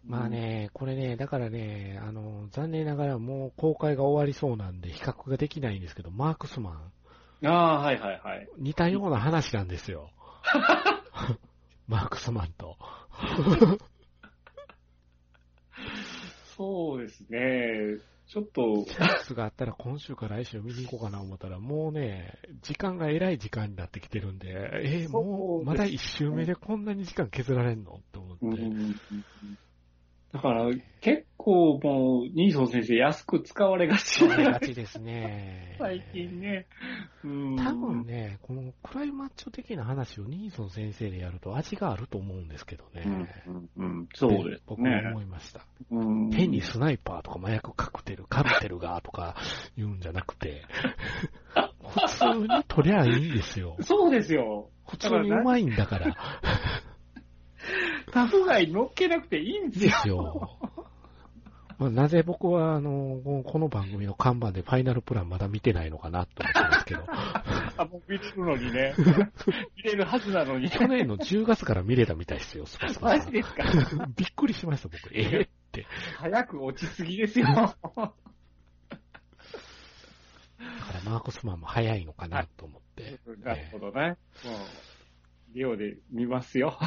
[0.06, 6.92] まあね、これね、だからね、あの、残念ながらもう公開が終わりそうなんで比較ができないんですけど、マークスマン、
[7.42, 7.48] うん。
[7.48, 8.48] ああ、はいはいはい。
[8.58, 10.10] 似たような話なんですよ。
[11.86, 12.76] マークスマンと。
[16.56, 17.98] そうですね。
[18.32, 24.48] ちょっと、チャンスがあったら今週か来週見に行こうかな思ったら、もうね、時間が偉い時間になってきてるんで、
[24.84, 27.94] えーもう、まだ一周目でこんなに時間削られんの？
[27.94, 28.44] って思って。
[30.32, 30.70] うんだから、
[31.00, 34.44] 結構もう、ニーソン先生安く使われがち思い？
[34.44, 35.74] がちですね。
[35.78, 36.66] 最近ね。
[37.24, 43.02] うん多分ね、このクライマッチョ的な話をニーソン先生でやると味があると思うんですけどね。
[43.06, 43.28] うん
[43.78, 45.02] うんうん、そうです僕もね。
[45.10, 45.66] 思いました。
[45.90, 49.34] うん変にスナイパーとか麻薬カクテル、カルテルがとか
[49.76, 50.62] 言うんじゃなくて、
[51.88, 53.76] 普通に取りゃいいんですよ。
[53.82, 54.70] そうですよ。
[54.88, 56.16] 普通にうまいんだから。
[58.12, 59.96] タフガイ乗っけなくていいんですでよ。
[60.02, 60.58] すよ。
[61.78, 68.94] まあ、なぜ僕は、あの、この番組の看板でファイナルプランまだ見てないのかなと思ってますけど、 あ、もう見れるのにね。
[69.76, 70.68] 見れるはずなのに。
[70.68, 73.06] 去年の10月から見れたみたいですよ、スパスパ。
[73.06, 73.64] マジですか？
[74.14, 74.98] びっくりしました、僕。
[75.14, 75.86] えーって。
[76.18, 77.46] 早く落ちすぎですよ。
[77.46, 78.12] だか
[80.92, 83.18] らマークスマンも早いのかなと思って。
[83.42, 84.18] なるほどね。
[84.44, 84.58] もう、リ
[85.64, 86.78] オで見ますよ。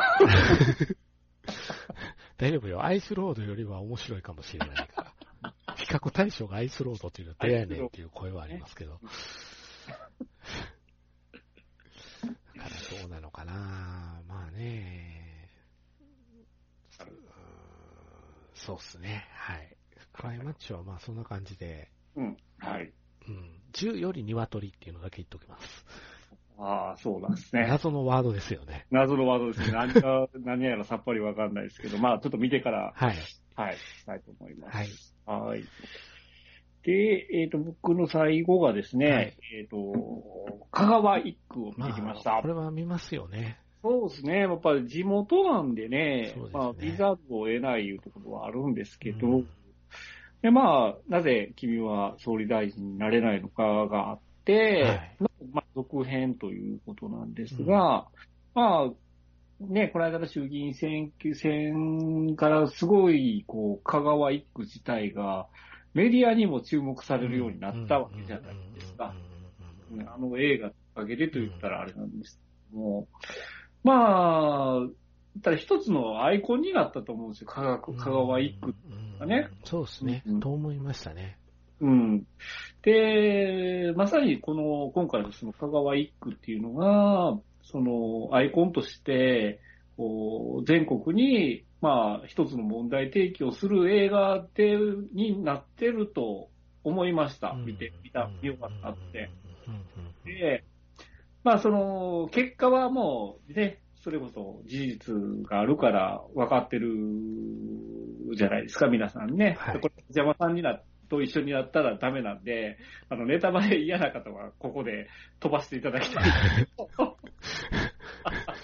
[2.37, 2.83] 大丈夫よ。
[2.83, 5.13] アイスロードよりは面白いかもしれないから。
[5.75, 8.99] 比較対象がアイスロードっていうのはどうやねんっていう声はありますけど。
[9.03, 9.89] だ
[12.29, 15.49] からどうなのかなまあね。
[18.53, 19.27] そうっすね。
[19.33, 19.75] はい。
[20.13, 22.37] クライマッチはまあそんな感じで、うん。
[22.59, 22.93] はい。
[23.27, 23.61] うん。
[23.73, 25.85] 10より鶏っていうのだけ言っときます。
[26.63, 27.67] ああ、そうなんですね。
[27.67, 28.85] 謎のワードですよね。
[28.89, 29.71] 謎のワードですね。
[29.73, 33.15] 何か、何やらさっぱりわかんないですけど、まあ、ちょっと見てから、はい。
[33.55, 35.15] はい、したいと思います。
[35.27, 35.39] はい。
[35.41, 35.63] はい。
[36.83, 39.77] で、えっ、と、僕の最後がですね、はいえっ、と、
[40.71, 42.37] 香川一区を見てきました。
[42.37, 43.59] あ、これは見ますよね。
[43.81, 44.39] そうですね。
[44.39, 49.47] やっぱり地元なんでね、ですねまあ、ビザを得ないいうところはあるんですけど、うん
[50.43, 55.17] で、まあ、なぜ君は総理大臣になれないのかがあって、はい。
[55.51, 58.07] まあ、続編ということなんですが、
[58.53, 58.91] まあ、
[59.59, 65.47] ね、この間の衆議院選挙戦からすごい、こう、香川一区自体が、
[65.93, 69.13] メディアにも注目されるようになったわけじゃないですか。
[69.91, 69.99] うん。
[69.99, 70.01] うん。
[70.01, 70.05] うん。
[70.05, 70.13] うん。
[70.13, 72.19] あの映画のおかげでと言ったらあれなん。
[72.19, 72.39] です
[72.71, 73.07] けども、
[73.83, 74.87] まあ、
[75.41, 77.31] ただ一つのアイコンになったと思うん。
[77.33, 78.75] ですよ、香川香川一区。
[79.19, 79.49] がね。
[79.63, 80.39] そうですねうん。
[80.39, 81.37] と思いましたね。
[81.83, 82.25] うん。
[82.81, 89.59] で、まさにこの、今回のその香川一区っていうのが、そのアイコンとして、
[89.97, 94.77] こう、全国に、まあ、一つの問題提起をする映画で、
[95.13, 96.49] になってると
[96.85, 97.53] 思いました。
[97.53, 99.29] 見て、見た、見よかったって。
[100.25, 100.63] で、
[101.43, 105.15] まあその、結果はもうね、それこそ事実
[105.49, 106.89] があるから分かってる
[108.35, 109.57] じゃないですか、皆さんね。
[109.59, 109.79] はい。
[109.81, 112.77] これ、邪魔さんになと一緒になったらダメなんで、
[113.09, 115.07] あの、ネタバレ嫌な方はここで
[115.39, 116.23] 飛ばしていただきたい。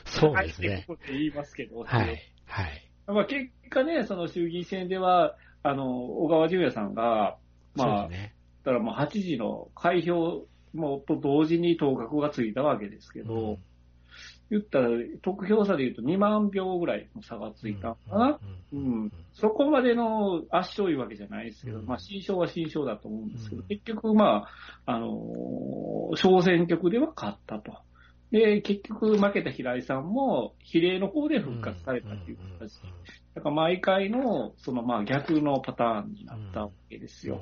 [0.05, 0.85] そうですね。
[0.87, 2.19] ここで言いますけど、はい。
[2.45, 2.91] はい。
[3.07, 7.37] まあ、結果ね、その衆議院選では、あの、小川淳也さんが、
[7.75, 8.33] まあ、ね。
[8.63, 13.57] だからもう8時の開票もと同時に当確がついたわけですけど、
[14.51, 14.89] 言ったら、
[15.21, 18.39] 得票差で言うと2万票ぐらいの差がついたのかな。
[18.73, 24.47] うんそこまでの圧勝いうわけじゃないですけど、うんまあ、新勝は新勝だと思うんですけど、うん結局、ま
[24.85, 27.73] あ、あのー小選挙区では勝ったと。
[28.31, 32.79] で、結局負けた平井さんも、比例の方で復活されたっていう形。
[33.33, 37.41] だから毎回の、そのまあ逆のパターンになったわけですよ。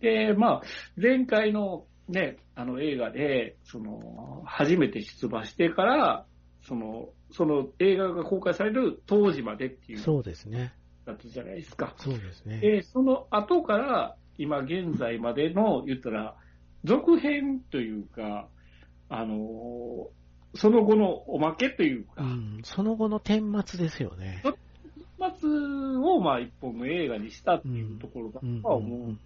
[0.00, 0.62] で、まあ、
[1.00, 6.26] 前回のね、あの映画で、その、初めて出馬してから、
[6.62, 10.74] その、その映画が公開される当時までっていうそうですね。
[11.06, 11.94] だったじゃないですか。
[11.98, 12.58] そうですね。
[12.60, 16.36] で、その後から、今現在までの、言ったら、
[16.84, 18.48] 続編というか、
[19.08, 20.08] あの、
[20.54, 24.42] その後のおまけというか、うん、その後の顛末ですよね。
[25.38, 25.48] 末
[25.98, 29.16] をまあ一本の映画にしたっていうところだとは思う。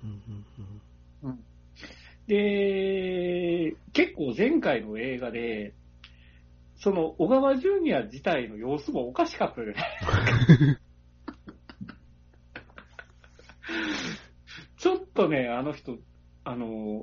[2.26, 5.74] で、結構前回の映画で、
[6.76, 9.74] その小川淳也自体の様子もおかしかったよね。
[14.78, 15.98] ちょっとね、あの人、
[16.44, 17.02] あの、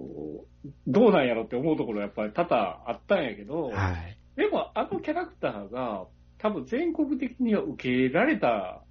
[0.87, 4.17] どうなんやろって思うところやっぱり多々あったんやけど、はい。
[4.35, 6.05] でもあのキャラクターが
[6.37, 8.83] 多分全国的には受け入れられた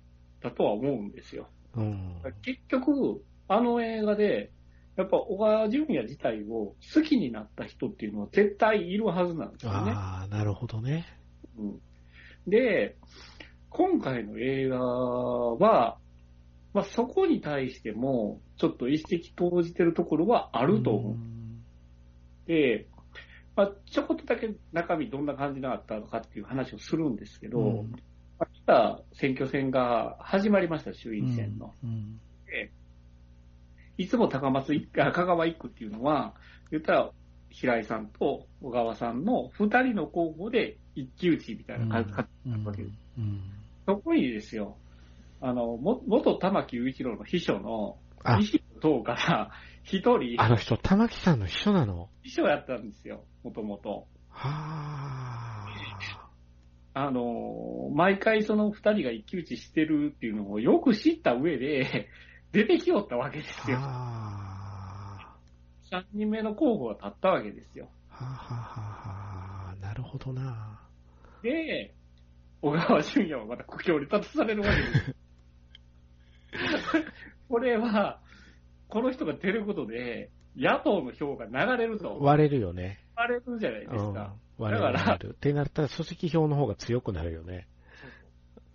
[0.43, 1.49] だとは思うんですよ。
[1.77, 2.21] うん。
[2.43, 4.51] 結局、あの映画で、
[5.01, 9.93] やっぱ小川淳也自体を好きになった人っていうのは絶対いるはずなんですよね。
[9.93, 11.07] ああ、なるほどね。
[11.59, 11.81] うん、
[12.47, 12.97] で、
[13.71, 15.99] 今回の映画は、
[16.73, 21.13] まあ、そこに対しても、ちょっと一石投じてるところはあると思う。
[21.15, 21.65] ん
[22.47, 22.87] で、
[23.57, 27.85] まあ、ちょこっとだけ中身どんな感じがあったのかっていう話をするんですけど、
[28.39, 31.75] あ、来た選挙戦が始まりました、衆院選の。
[31.83, 32.21] うん
[34.01, 36.35] いつも高松一区、あ 香川一区っていうのは、
[36.71, 37.11] 言ったら、
[37.51, 42.99] 平井さんと小川さんの二人の候補で一騎打ちみたいな感じうんだったわけです。
[43.19, 43.41] うん
[43.87, 44.77] そこにですよ、
[45.41, 49.51] あの、も元玉木雄一郎の秘書のあ、西野党から
[49.83, 52.09] 一人、あの人、玉木さんの秘書なの？
[52.23, 54.07] 秘書やったんですよ、もともと。
[54.29, 56.31] はあ。
[56.95, 62.09] あの、毎回その二人が一騎打ちしてるっていうのをよく知った上で、
[62.53, 63.77] 出てきよったわけですよ。
[63.77, 65.37] は
[65.91, 67.89] 三人目の候補が立ったわけですよ。
[68.11, 68.25] あ。
[68.25, 69.01] はあ、はあは
[69.67, 70.81] あはあ、なるほどな。
[71.43, 71.95] で、
[72.63, 75.17] 小川淳也はまた苦境に立たされるわけです。
[77.49, 78.21] これは、
[78.89, 83.01] この人が出ることで、野党の票が流れると、割れるよね。
[83.17, 84.35] 割れるじゃないでうんすか。。
[84.59, 85.35] 割れるだから割れる。
[85.35, 87.67] ってなったら、組織票の方が強くなるよね。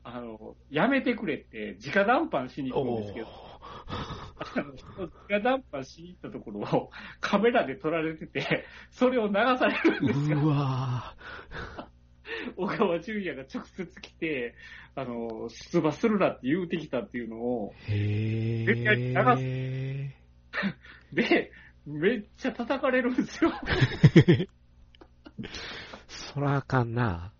[0.03, 3.27] あの、やめてくれって、直談判しに行くんおですけど、
[5.29, 10.39] 直談判しに行ったところを カメラで撮られてて、それを流されるんですよ。
[10.39, 11.15] うわ
[12.55, 14.55] 小川淳也が直接来て、
[14.95, 19.13] あの、出馬するなって言うてきたっていうのを、へ絶対に
[19.43, 20.15] え。
[21.11, 21.51] で、
[21.85, 23.51] めっちゃ叩かれるんですよ。
[26.07, 27.31] そらあかんな。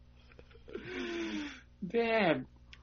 [1.84, 2.42] で、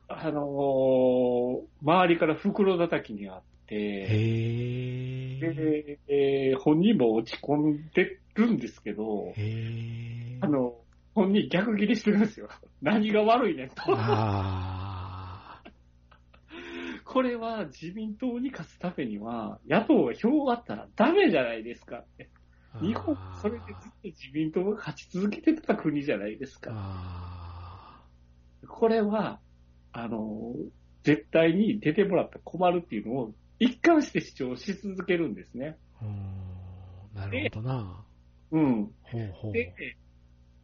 [0.08, 3.42] あのー周りから袋叩きにあっ
[3.72, 4.06] て。
[5.40, 9.32] で、えー本人も落ち込んでるんですけど。
[10.40, 10.76] あの、
[11.14, 12.48] 本人逆ギレしてるんですよ。
[12.82, 13.74] 何が悪いねんと。
[13.88, 15.62] あ
[17.04, 22.30] これは自民党に勝つためには、野党が票があったらダメじゃないですかって。
[22.72, 22.78] あ。
[22.80, 26.70] 日本、それでずっと自民党が勝ち続けてた国じゃないですか。
[26.74, 28.02] あ
[28.68, 29.40] これは、
[29.92, 30.54] あの、
[31.02, 35.78] 絶対に出てもらったら困るっていうのを一貫して主張し続けるんですね。
[37.14, 38.04] なるほどな。
[38.50, 38.90] うん。
[39.02, 39.52] ほうほう。
[39.52, 39.74] で、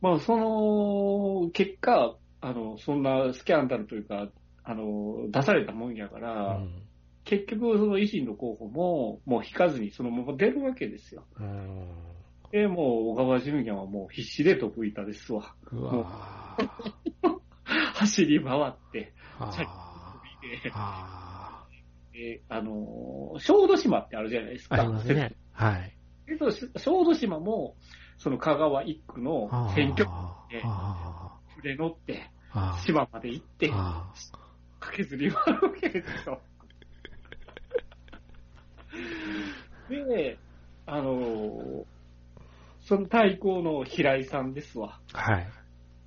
[0.01, 4.29] まあ、その結果、あの、そんなスキャンダルというか、
[4.65, 6.83] あの、出されたもんやから、うん
[7.25, 11.27] 結局、その維新の候補も、もう引かずにそのまま出るわけですよ。
[11.39, 11.87] うん
[12.51, 15.55] で、もう小川淳也はもう必死で得意たですわ。
[15.71, 16.57] うわ
[17.95, 21.28] 走り回って、あチャリー
[22.19, 24.77] あであの、小豆島ってあるじゃないですか。
[24.77, 25.33] ーありますね。
[25.53, 25.93] はい。
[26.27, 27.77] けど、し小豆島も、
[28.19, 30.11] その香川一区の選挙区
[30.51, 34.13] であ触れ乗って、あ島まで行って、あ
[34.81, 36.41] 駆けずり回るわけですよ。
[39.89, 40.39] で、
[40.87, 41.87] あの
[42.81, 44.99] その対抗の平井さんですわ。
[45.13, 45.47] はい。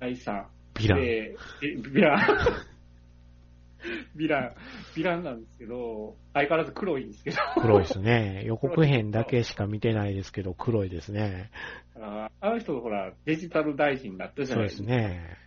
[0.00, 0.46] 平井さん。
[0.74, 1.00] ヴィラン。
[1.00, 2.71] で、えヴィラン。
[4.16, 4.52] ヴィラン、
[4.96, 7.36] ヴィランなんですけど、相変わらず黒いんですけど。
[7.60, 8.42] 黒いですね。
[8.46, 11.50] 予告編だけしか見てないですけど、黒いですね。
[11.96, 14.88] ああの人、ほら、デジタル大臣になったじゃそうでないですか。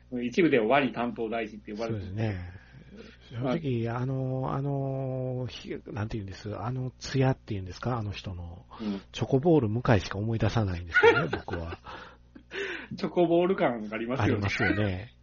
[0.09, 0.25] すね。
[0.27, 2.65] 一部ではワニ担当大臣って呼ばそうれてるですね。
[3.31, 11.79] 正直、あの、あの、ひなんて言うんです、あの、ツヤっていうんですか、あの人の、うんチョコボール向井しか思い出さないんですよね、僕は。
[12.95, 14.33] チョコボール感がありますよね。
[14.33, 15.13] ありますよね。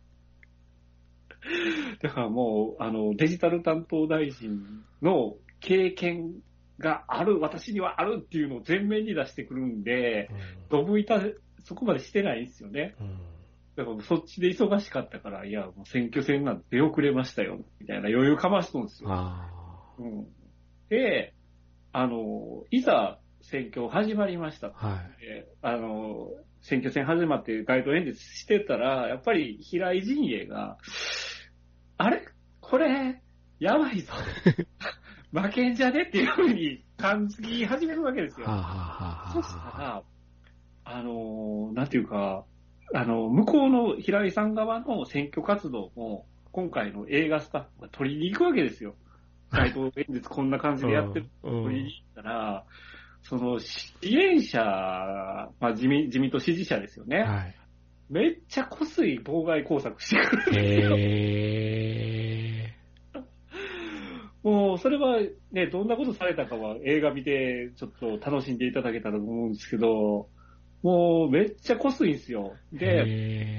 [2.00, 6.34] だからもう、あの、デジタル担当大臣の経験
[6.78, 10.30] がある、私にはあるっていうのを前面に出してくるんで、
[10.68, 11.20] ドブ板、
[11.64, 12.94] そこまでしてないんですよね。
[13.76, 19.08] だからそっちで忙しかったから、いや、もう選挙戦なんて出遅れましたよ、みたいな余裕かましとんですよ。
[19.10, 19.48] あ
[19.98, 20.26] うん、
[20.88, 21.34] で、
[21.92, 24.68] あの、いざ選挙始まりました。
[24.68, 25.02] あ、は
[25.62, 26.28] あの、
[26.60, 30.78] 選挙戦始まって街頭演説してたら、やっぱり平井陣営が、
[32.04, 32.22] あれ？
[32.60, 33.20] これ、
[33.60, 34.12] やばいぞ。
[35.32, 36.02] 負けんじゃね？
[36.02, 38.46] っていうふうに感じ始めるわけですよ。
[38.46, 40.02] はあ、はあはあそしたはあ、ら、
[40.98, 42.44] あの、なんていうか、
[42.92, 48.94] あの、向こうの平井さん側の選挙活動も、今回の映画スタッフが取りに行くわけですよ。
[49.50, 52.64] 街頭演説こんな感じでやってる うん取りに行ったら、
[53.22, 54.60] その支援者、
[55.60, 57.22] まあ自民自民党支持者ですよね。
[57.22, 57.54] はい。
[58.12, 60.96] めっちゃこすい妨害工作してくるんですよ。
[60.98, 62.74] へ
[64.42, 65.18] もう、それは
[65.50, 70.28] ね、どんなことされたかは映画見て、ちょっと楽しんでいただけたらと思うんですけど、
[70.82, 72.52] もう、めっちゃこすいんですよ。
[72.74, 72.78] ー。
[72.78, 73.56] で、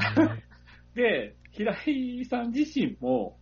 [0.94, 3.40] で、平井さん自身も、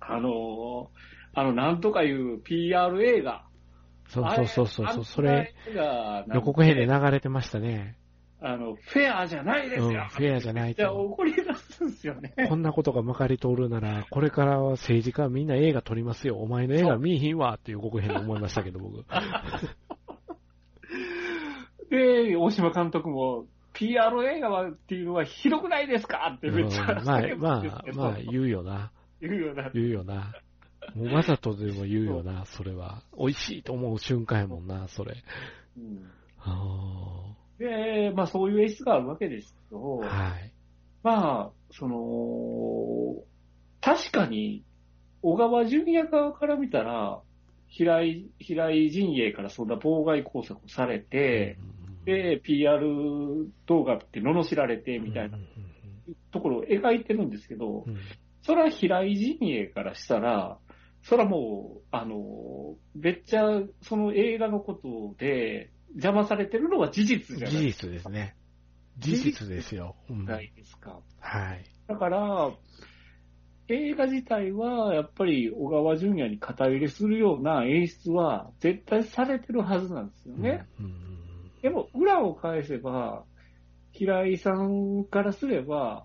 [0.00, 0.90] あの、
[1.32, 3.44] あの、なんとかいう PR 映画。
[4.08, 7.96] そうそうそうそうそれ、予予告編で流れてましたね。
[8.46, 9.86] あの、フェアじゃないですよ。
[9.88, 12.34] うんフェアじゃないとじゃ怒り出すんですよね。
[12.46, 16.36] こんなことがまかり通るなら、これからは政治家はみんな映画撮りますよ。
[16.36, 19.02] お前の映画見えひんわっていう予告編で思いましたけど、僕。
[21.88, 27.62] で、大島監督も、PR 映画はっていうのはひどくないですかってめっちゃうんまあまあ、
[27.94, 28.92] まあ、言うよな。
[29.22, 29.70] 言うような。
[29.72, 30.34] 言うよな。
[30.94, 33.02] もうわざとでも言うよな、それは。
[33.18, 35.14] 美味しいと思う瞬間やもんな、それ。
[35.78, 36.10] うん
[36.46, 37.13] あ
[37.58, 40.52] で、まあそういう演出があるわけですけど、ーはい。
[41.02, 43.22] まあ、その、
[43.80, 44.64] 確かに、
[45.22, 47.20] 小川淳也側から見たら、
[47.68, 51.58] 平井、平井陣営からそんな妨害工作をされて、
[52.04, 52.80] で、PR
[53.66, 55.38] 動画って罵られてみたいな
[56.32, 57.96] ところを描いてるんですけどう、ん、
[58.42, 60.58] それは平井陣営からしたら、
[61.02, 68.36] それはもう、あの、めっちゃその映画のことで邪魔されてるのは事実じゃない事実ですね。
[68.98, 69.96] 事実ですよ。
[70.10, 71.00] うんないですか。
[71.20, 71.64] はい。
[71.88, 72.52] だから、
[73.68, 80.66] 映画自体はやっぱり小川淳也に肩入れするような演出は絶対されてるはずなんですよね。
[80.78, 80.86] うん。
[80.86, 81.04] うん
[81.64, 83.24] でも裏を返せば、
[83.92, 86.04] 平井さんからすれば、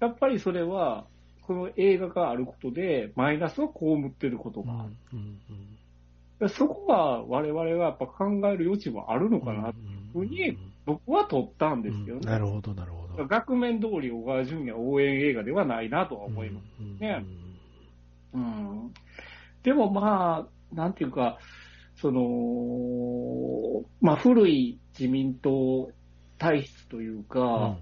[0.00, 1.06] やっぱりそれは、
[1.40, 4.92] この映画があることで、マイナスを被ってることうんがある。
[5.14, 5.38] うん
[6.48, 9.72] そこは我々はやっぱ考える余地もあるのかな、
[10.12, 12.26] ふうに僕は撮ったんですけどね。
[12.26, 13.26] なるほど、なるほど。
[13.26, 16.66] 額面通り小川淳也応援映画ではないなとは思います。
[16.76, 17.24] すね
[18.34, 18.92] うん
[19.62, 21.38] でもまあ、なんていうか、
[21.96, 25.90] その、まあ古い自民党
[26.38, 27.76] 体質というか、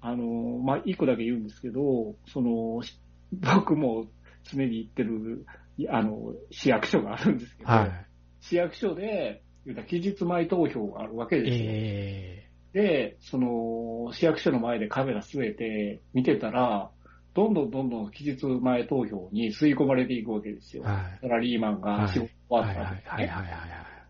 [0.00, 2.98] あの、まあ一個だけ言うんですけど、その、し
[3.32, 4.06] 僕も
[4.44, 8.06] 常に行ってる、いあの、市役所があるんですけど、はい。
[8.40, 9.42] 市役所で、
[9.88, 11.70] 期日前投票があるわけですよ。
[11.70, 16.90] えで、その、市役所の前でカメラ据えて見てたら、
[17.34, 20.82] どんどんどんどん期日前投票に吸い込まれていくわけですよ。
[20.86, 21.18] えはい。
[21.22, 23.66] サラリーマンが仕事終わった後にねはいはいは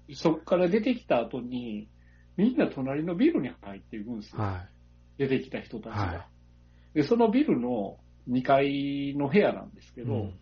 [0.09, 1.89] いそこから出てきた後に、
[2.36, 4.43] みんな隣のビルに入っていくんですよ。
[4.43, 4.66] は
[5.18, 6.26] 出てきた人たちが、は
[6.94, 7.98] で、そのビルの
[8.28, 10.05] 2階の部屋なんですけい。
[10.05, 10.34] ど、うん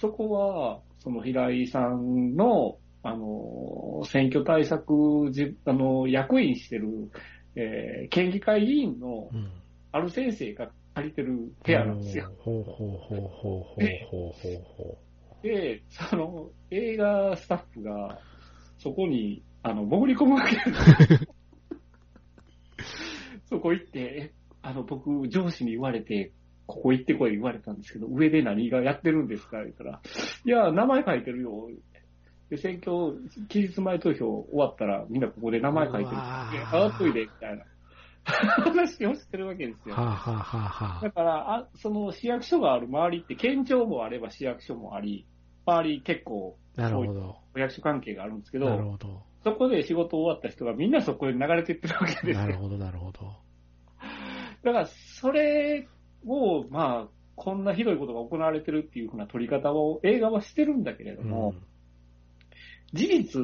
[0.00, 7.10] そこは、その平井さんの、あの、選挙対策じ、あの、役員してる、
[7.56, 9.50] えー県議会議員のうん
[9.92, 12.32] ある先生が借りてる部屋なんですよ。
[12.38, 14.98] ほうほうほうほうほうほうほうほ
[15.42, 18.20] で、その映画スタッフが
[18.78, 20.60] そこにあの潜り込むわけで
[21.16, 21.28] す。
[23.50, 24.32] そこ行って、え
[24.62, 26.32] あの僕、上司に言われて、
[26.70, 30.00] ここ行ってこい言われたんですけど、上で何がやってるんですか言ったら、
[30.44, 31.68] いや、名前書いてるよ。
[32.50, 33.14] で、選挙、
[33.48, 36.10] 期日前投票終わったら、みんなここで名前書いてる。
[36.10, 36.16] で、
[36.66, 37.64] 払っといて、みたいな
[38.24, 39.94] 話をしてるわけですよ。
[39.94, 45.26] はあ、はあはあはだから、あその市役所がある周りって、県庁もあれば市役所もあり、
[45.66, 47.36] 周り結構、あ、なるほど。
[47.54, 49.22] お役所関係があるんですけど、なるほど。
[49.42, 52.34] そこで仕事終わった人がみんなそこに流れていってるわけですよ。
[52.34, 53.20] なるほど、なるほど。
[54.62, 55.88] だから、それ
[56.26, 61.54] を、まあ、こんなひどいことが行われてるっていうふうな取り方を映画はしてるんだけれども、
[62.92, 63.42] 事実、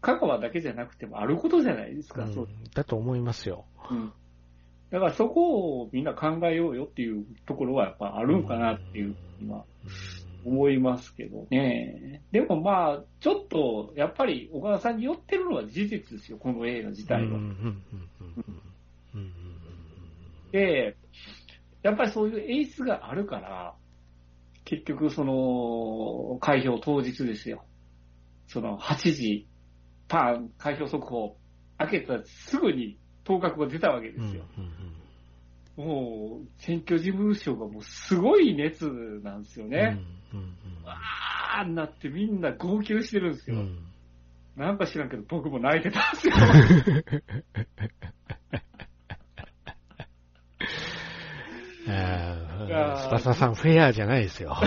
[0.00, 2.48] 香川だけじゃなくてもあることじゃないですか、うんそう。
[2.74, 3.64] だと思いますよ。
[3.90, 4.12] うん。
[4.90, 9.64] だからそこをみんな考えようよっていうところはやっぱあるんかなっていうふうには
[10.44, 12.22] 思いますけどね。
[12.32, 17.28] でもまあ、ちょっと、やっぱり岡田さんに寄ってるのは事実ですよ、この映画自体は。
[17.28, 17.82] うんうんうんうん
[19.14, 19.32] うんうん
[20.52, 20.96] で、
[21.82, 23.74] やっぱりそういう演出があるから、
[24.64, 27.64] 結局その、開票当日ですよ。
[28.46, 29.46] その8時、
[30.08, 31.36] パーン、開票速報、
[31.78, 34.44] 開けたらすぐに当確が出たわけでうんうんすよ。
[34.58, 34.70] うん
[35.78, 38.84] もう、選挙事務所がもうすごい熱
[39.22, 39.96] なんですよね。
[40.34, 43.56] うんうんあーなってみんな号泣してるんですよ。
[43.56, 43.78] うんうん
[44.56, 46.34] なんか知らんけど僕も泣いてたんですよ。
[51.90, 54.56] あいやーースパサさんフェアじゃないですよ。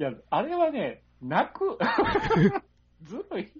[0.00, 1.76] いや、あれはね、泣く。
[3.02, 3.52] ずるい。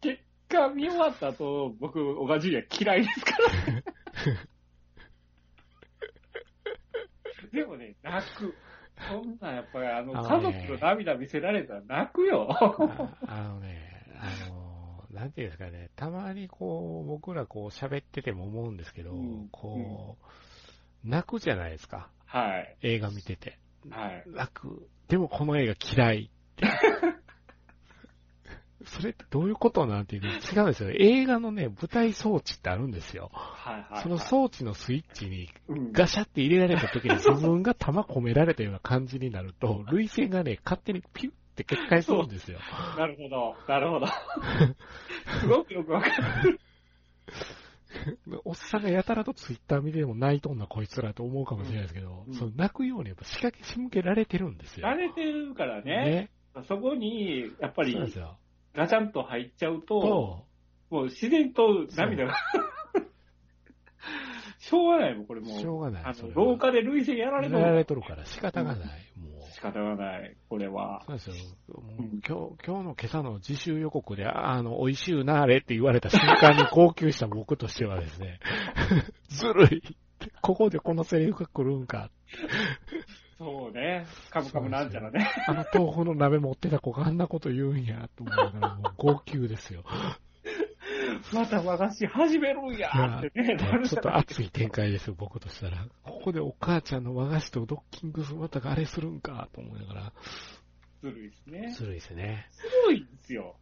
[0.00, 3.38] 結果見終わった後、僕、小川淳也嫌いですから。
[7.52, 8.54] でもね、泣く。
[9.08, 12.48] そんなんやっぱりあの、あの家ね族の涙見せられたら泣くよ。
[12.50, 13.88] ああのね、
[14.18, 14.57] あの、
[15.18, 20.16] なんていうんですかね、たまにこう、僕らこう喋ってても思うんですけど、うんこ
[21.04, 22.08] う、泣くじゃないですか。
[22.26, 22.76] はい。
[22.82, 23.58] 映画見てて。
[23.90, 24.22] はい。
[24.26, 24.88] 泣く。
[25.08, 26.66] でもこの映画嫌いって。
[28.86, 30.28] それってどういうことなんていうの？
[30.30, 30.90] 違うんですよ。
[30.90, 33.30] 映画のね、舞台装置ってあるんですよ。
[33.32, 34.02] はいはい、はい。
[34.02, 42.60] その装置のスイッチにうん、ガシャって入れられた時に自分が弾込められたような感じになると、涙腺がね、勝手にピュッって決壊するんですよ。
[42.96, 43.56] なるほど。
[43.66, 44.06] なるほど。
[45.40, 46.08] すごくよくわか
[46.42, 46.60] る。
[48.44, 54.86] おっさんがやたらとツイッター見ても泣いとんなこいつらと思うかもしれないですけど、うんその泣くようにやっぱ仕掛け仕向けられてるんですよ。
[54.86, 56.30] 慣れてるからね。
[56.54, 56.64] ね。
[56.68, 57.96] そこに、やっぱり。
[58.74, 60.46] ガチャンと入っちゃうと、と、
[60.90, 62.34] もう自然と涙が。
[64.58, 65.58] しょうがないもん、これもう。
[65.58, 66.04] しょうがない。
[66.04, 67.84] あの、廊下で類腺やられてやられる。
[67.84, 69.07] とるから仕方がない。
[69.58, 71.02] 仕方がない、これは。
[71.04, 71.34] そうですよ。
[71.74, 78.38] もううん今日、今日の今朝の自習予告で、ああの、美味しゅうなあれって言われた瞬間に号泣した僕としてはですね、
[79.28, 79.82] ずるい。
[80.42, 82.10] ここでこのセリフが来るんか。
[83.38, 84.06] そうね。
[84.30, 85.28] カムカムなんちゃらね。
[85.48, 89.82] あの豆腐の鍋持ってた子があんなこと言うんや、と思いながら、もう号泣ですよ。
[91.32, 93.56] また和菓子始めるんやーってね。
[93.88, 95.86] ちょっと熱い展開ですよ、僕としたら。
[96.02, 100.12] ここでお母ちゃんの和菓子とドッキングするまたあれするんか、と思いながら。
[101.02, 101.68] ずるいですね。
[101.72, 102.48] ずるいですね。
[102.50, 103.56] すごいですよ。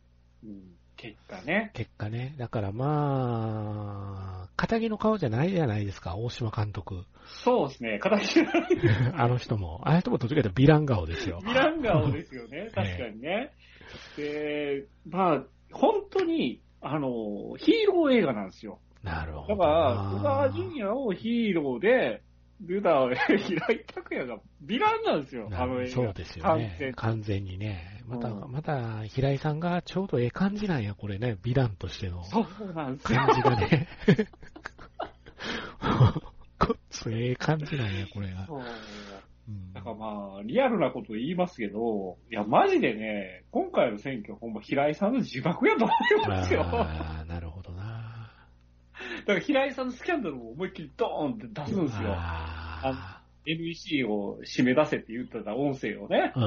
[0.44, 0.77] うん。
[0.97, 1.70] 結果ね。
[1.74, 2.35] 結果ね。
[2.39, 7.05] だからまあ、仇の顔じゃないじゃないですか、大島監督。
[7.44, 7.98] そうですね。
[7.98, 8.52] 形が
[9.23, 9.82] あの人も。
[9.85, 11.40] あの人もどっちかというとヴィラン顔ですよ。
[11.43, 12.70] ヴィラン顔ですよね。
[12.74, 13.52] 確かにね。
[14.16, 18.80] で、まあ、本当に、あの、ヒーロー映画なんですよ。
[19.02, 20.12] なるほどな。
[20.16, 22.22] だから、小川淳也をヒーローで、
[22.62, 25.94] ルダー、平井拓也がヴィランなんですよ、なあの映画。
[25.94, 26.92] そうですよ完全ね。
[26.96, 28.02] 完全にね。
[28.06, 31.36] また、うんまた、平井さんがちょうどええ感じなんや、これね。
[31.42, 33.18] ヴィランとしてのそうなんですよ。
[33.18, 33.88] 感じがね。
[36.58, 38.46] こっつええ感じなんや、これが。
[38.46, 38.64] そううん
[39.74, 45.94] だからまあ、リアルなこと言いますけど、いや、マジでね、今回の選挙、ほんま平井さんの自爆やと思
[46.24, 46.64] いますよ。
[46.64, 48.32] だかああ、なるほどな。
[49.27, 52.14] ら平井さんのスキャンダルを思いっきりドーンって出すんですよ。
[52.16, 56.32] あ NEC を締め出せって言ってた音声をね。
[56.35, 56.40] あ。
[56.40, 56.43] う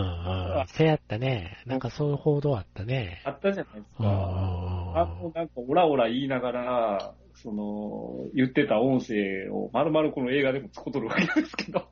[0.57, 0.67] んうん。
[0.67, 1.63] せやったね。
[1.65, 3.21] なんかそういう報道あったね。
[3.23, 4.11] あったじゃないですうんか。
[4.11, 11.87] あの、なんか、オラオラ言いながら、その、言ってた音声を、まるまるこの映画でも使っとるわけですけど。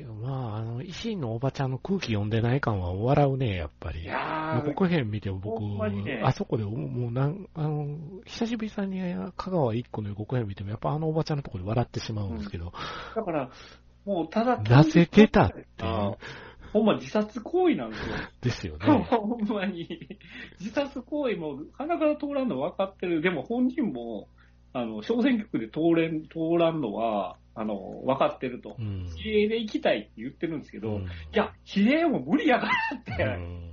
[0.00, 4.02] ていうまあ、あの、維新のおばちゃんの空気読んでない感は笑うね、やっぱり。
[4.02, 9.00] いやー、予告編見ても僕ね、あそこでももうなん、あの、久しぶりさんに
[9.36, 12.72] 香川一個の予告編見ても、やっぱあのおばちゃんのところで笑ってしまうんですけど、
[13.14, 13.50] だから、
[14.06, 16.16] もうただ、なぜ出たっていうあ
[16.72, 18.16] ほんま自殺行為なんですよ。
[18.40, 19.08] ですよね。
[19.10, 20.08] ほんまに。
[20.60, 23.20] 自殺行為も鼻から通らんの分かってる。
[23.20, 24.28] でも本人も、
[24.72, 28.82] あの、小選挙区で通れん、通らんのは、あの、分かってるとう。
[28.82, 29.06] ん。
[29.16, 33.70] 比例で行きたいって言ってるんですけど、うんいや、比例も無理やからって、うん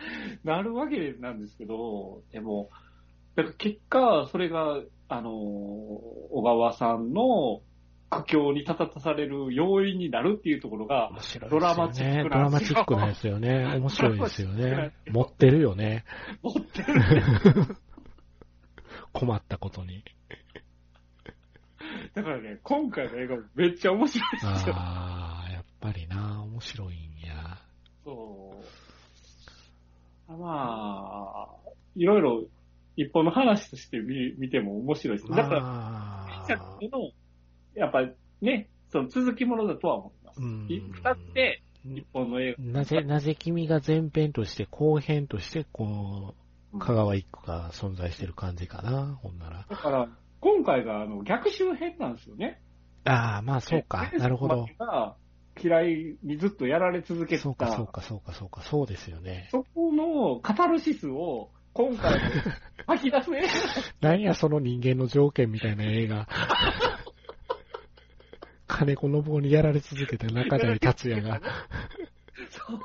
[0.44, 2.70] なるわけなんですけど、でも、
[3.36, 7.62] だから結果、それが、あの、小川さんの
[8.10, 11.10] 苦境に立たされる要因になるっていうところが。
[11.48, 13.76] ドラマチックなんですよドラマチックなんですよね。
[13.76, 16.04] 面白いですよね 持ってるよね。
[16.42, 16.96] 持ってる。
[19.12, 20.04] 困ったことに。
[22.14, 24.74] だからね、今回の映画めっちゃ面白いですよ。
[24.76, 27.58] ああ、やっぱりな、面白いんや。
[28.04, 28.62] そ
[30.28, 30.36] う。
[30.36, 32.44] まあ、いろいろ
[32.96, 35.30] 一本の話として見見ても面白いです。
[35.30, 37.10] だから、あ前作の、
[37.74, 38.08] やっぱ
[38.40, 40.40] ね、その続きものだとは思います。
[40.40, 42.64] うんい二つで一本の映画。
[42.64, 45.86] なぜ、なぜ君が前編として後編として、こ
[46.72, 49.66] の、香川一区が存在してる感じかな、ほんなら。
[49.68, 50.08] だから、
[50.40, 52.60] 今回があの逆襲編なんですよね。
[53.04, 54.66] ああ、まあそうか、なるほど。。
[54.78, 55.16] が
[55.62, 57.42] 嫌いにずっとやられ続けてた。
[57.42, 59.48] そうか、そうか、そうか、そうか、そうですよね。
[59.50, 62.18] そこのカタルシスを今回
[62.86, 63.48] 吐き出す映画
[64.00, 66.26] 何や、その人間の条件みたいな映画。
[68.66, 71.40] 金子信夫にやられ続けた中谷達也が。
[72.50, 72.80] そう。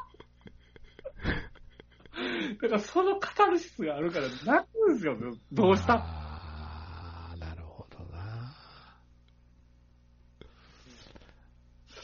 [2.61, 5.17] だからそのカタルシスがあるから泣くんですよ、
[5.51, 8.55] どうしたああ、なるほどな。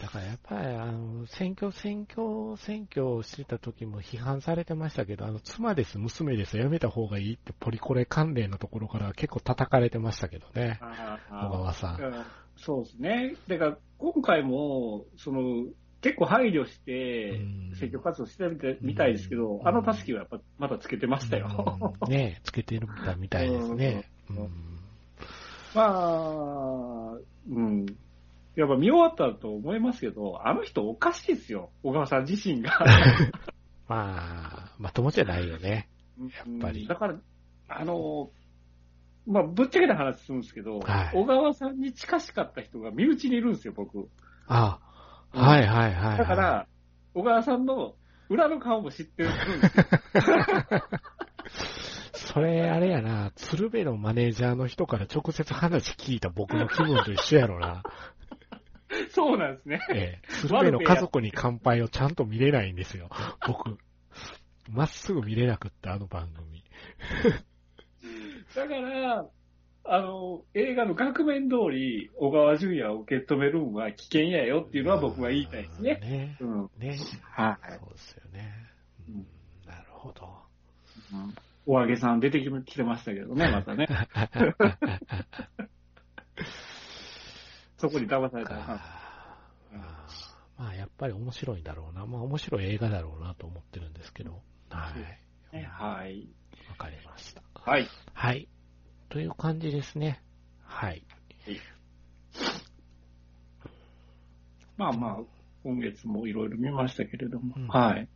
[0.02, 10.80] だからやっぱり、あの、選挙、選挙、選挙をしてた時も批判されてましたけど、あの、妻です、娘です、やめた方がいいって、ポリコレ関連のところから結構叩かれてましたけどね、
[11.30, 12.02] 小川さん。
[12.02, 12.14] うん
[12.57, 13.36] そうですね。
[13.48, 15.65] だから今回も、その、
[16.02, 17.40] 結構配慮して
[17.72, 21.95] うん、選挙活動してみたみたいですけど、うんあのタスキはやっぱまだつけてましたよ。
[22.02, 22.88] うんねつけてる
[23.19, 24.10] みたいですね。
[24.30, 24.49] うんうん
[25.73, 27.18] まあ、
[27.49, 27.86] うん。
[28.56, 31.72] やっぱ見終わったと思いますけど、あの人おかしいですよ。
[31.84, 32.72] 小川さん自身が。
[33.88, 35.90] まあ、まともじゃないよね。
[36.19, 37.15] やっぱりだから、
[37.69, 38.32] あの、
[39.26, 44.10] まあ、ぶっちゃけた話するんですけど、はい小川さんに近しかった人が身内にいるんですよ、僕。
[44.48, 44.80] あ、
[45.32, 46.18] はいはいはいはい。
[46.18, 46.68] だから、
[47.14, 47.95] 小川さんの
[48.30, 49.40] 裏の顔も知ってるんで
[50.19, 50.36] すよ。
[52.34, 57.84] それ、あれやな、鶴瓶のマネージャーの人から直接話聞いた僕の気分と一緒やろな。
[59.11, 59.81] そうなんですね。
[59.89, 63.09] ええ、鶴瓶の家族に乾杯をちゃんと見れないんですよ、
[63.47, 63.77] 僕。
[64.69, 66.63] まっすぐ見れなくって、あの番組。
[68.55, 69.26] だから、
[69.84, 75.99] あの、映画の額面通り、小川淳也を受け止めるのは危険やよっていうのは僕は言いたいですね。
[76.01, 76.38] ね。
[76.39, 76.69] うん。
[76.77, 76.97] ね。
[77.23, 77.80] はい。
[77.80, 78.53] そうですよね。
[79.09, 79.27] うんうん
[79.65, 80.41] なるほど。
[81.65, 83.88] お揚げさん出てきてましたけどね、またね。
[87.82, 88.53] そこに騙された
[90.58, 92.06] まあ、やっぱり面白いんだろうな。
[92.06, 94.44] まあ、面白い映画だろうなと思ってるんですけど。
[94.70, 94.94] は
[95.52, 95.56] い。
[95.56, 96.30] ねはい。
[96.70, 97.41] わかりました。
[97.56, 97.88] はい。
[98.14, 98.48] はい。
[99.10, 100.22] という感じですね。
[100.64, 101.03] はい。
[104.78, 105.18] まあまあ、
[105.64, 108.08] 今月もいろいろ見ましたけれども、うんはい。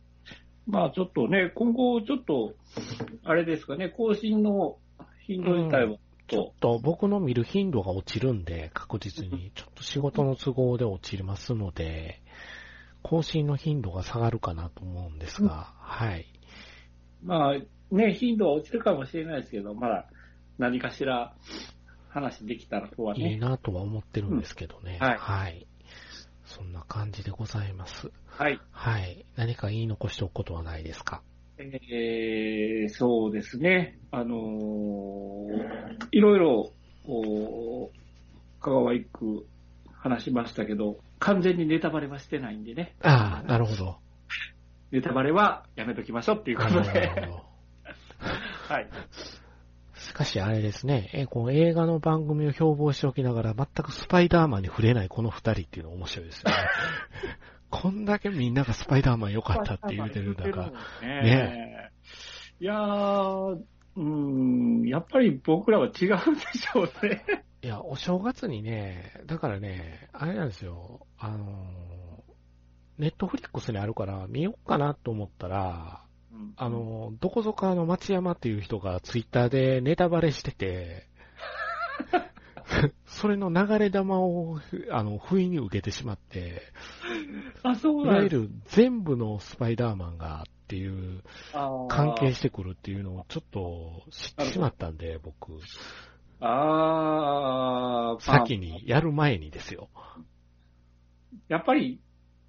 [0.66, 2.54] まあちょっとね、今後ちょっと、
[3.24, 4.78] あれですかね、更新の
[5.26, 9.52] 頻度自体は、ちょっと僕の見る頻度が落ちるんで、確実に。
[9.54, 12.20] ちょっと仕事の都合で落ちますので、
[13.02, 16.26] 更新の頻度が下がるかなと思うんですが、はい。
[17.22, 20.08] まあね、頻度は落ちるかもしれないですけど、まだ
[20.58, 21.34] 何かしら
[22.08, 23.34] 話できたらとはいね。
[23.34, 24.98] いなとは思ってるんですけどね。
[25.00, 25.66] うんはいはい。
[26.44, 28.10] そんな感じでございます。
[28.26, 28.60] はい。
[28.70, 29.24] はい。
[29.36, 31.22] 何か言い残しておくことはないですか？
[31.58, 33.98] えー、そうですね。
[34.10, 36.72] あのーいろいろ、
[37.04, 39.46] こう、香川一区
[39.92, 42.94] 話しましたけど、完全にネタバレはしてないんでね。
[43.02, 43.98] ああ、なるほど。
[44.90, 47.08] ネタバレはやめときましょうっていうことなるで。
[47.08, 47.46] ほど。
[48.68, 48.88] はい。
[49.94, 56.56] しかしあれですね、えこの映画の番組を標榜しておきながら全くスパイダーマンに触れないこの二人っていうの面白いですよね。
[57.70, 60.72] こんだけみんながスパイダーマン良かったって言うてる中、
[61.02, 61.90] ねね
[62.60, 63.58] いやー、
[63.96, 67.44] うーん、やっぱり僕らは違うんでしょうね。
[67.62, 71.66] いや、お正月にね、だからね、あれなんですよ、あの、
[72.98, 76.02] ネットフリックスにあるから見ようかなと思ったら、
[76.56, 81.08] あ、の、どこぞかの町山っていう人がツイッターでネタバレしてて、
[83.16, 84.60] それの流れ玉を、
[84.90, 86.60] あの、不意に受けてしまって、
[87.62, 88.36] あ、そういなんです。
[88.36, 91.22] わゆる全部のスパイダーマンがっていう、
[91.88, 95.58] 関係してくるっていうのをちょっと知ってしまったんで、僕。
[96.40, 98.20] ああ。
[98.20, 99.88] 先に、やる前にですよ。
[101.48, 101.98] やっぱり、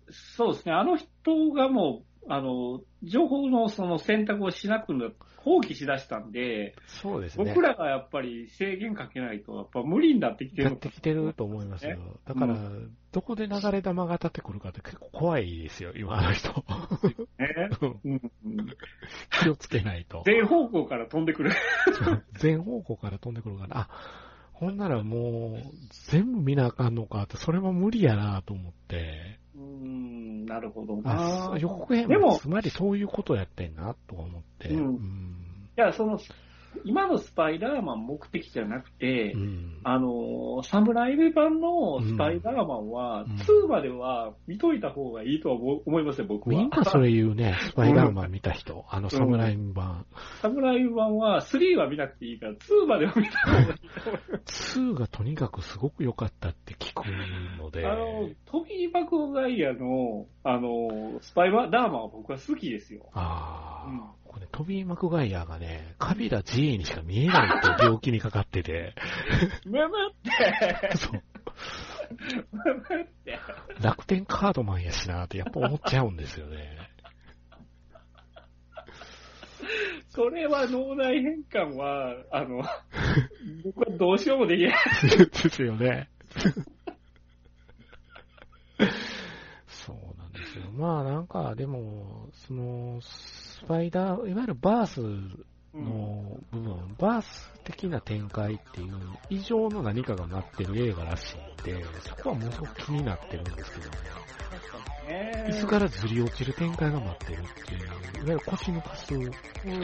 [0.09, 7.45] そうですね、あの人がもう、あの、情報のその選択をしなくな、放棄しだしたんで、そうですね。
[7.45, 11.97] 僕らがやっぱり制限かけないと、やっぱ無理になってきてるやってきてると思いますよ。
[12.25, 16.49] だから、うどこで流れ玉が立ってくるかって結構怖いですよ、今の人。
[17.39, 17.69] ね。
[18.03, 18.21] うん
[19.41, 20.23] 気をつけないと。
[20.25, 21.51] 全方向から飛んでくる。
[22.39, 23.89] 全方向から飛んでくるから、あ、
[24.51, 25.71] ほんならもう、
[26.09, 29.39] 全部見なあかんのかって、それも無理やなと思って。
[29.55, 29.96] うーん、
[30.47, 31.59] なるほどあな。
[31.59, 34.69] 予告編でももつまりそういうことやってんなとか思って。
[34.69, 35.47] うんん
[35.77, 36.17] いや、その、
[36.83, 46.55] 今のスパイダーマン目的じゃなくて、うんあの、サムライブ版のスパイダーマンは、うん2までは見といた方がいいとは思思いますよ、僕は。
[46.55, 48.85] みんなそれ言うね、 スパイダーマン見た人。
[48.89, 50.05] あの、サムライ版。
[50.41, 53.73] サムライブ版は3は見なくていいから、2までは見た方がいいと
[54.09, 57.05] 思いま2がとにかくすごく良かったって聞く
[57.57, 57.81] ので。
[57.81, 57.87] す。
[57.87, 63.09] あの、トビー・マクガイアの、あの、スパイダーマンは僕は好きですよ。
[63.13, 68.93] ああ、うんこれトビー・マクガイアがね、カビラ GA にしか見えないって病気にかかってて、
[69.65, 71.23] むむって、そう、
[72.51, 73.39] むむって。
[73.81, 76.77] 楽天カードマンやしなってやっぱ思っちゃうんですよね。
[80.09, 82.63] それは脳内変換は、あの、
[83.65, 84.75] 僕はどうしようもできない。
[85.43, 86.09] ですよね。
[89.65, 90.69] そうなんですよ。
[90.71, 92.99] まあなんか、でも、その、
[93.57, 95.01] スパイダー、いわゆるバース
[95.73, 98.93] の部分、バース的な展開っていう
[99.31, 103.97] 以上の何かが待ってる映画らしいんで、そこはものすごく気になってるんですけどね。
[105.07, 107.95] ね椅子からずり落ちる展開が待ってるっていう、いわ
[108.27, 109.19] ゆる腰抜かす人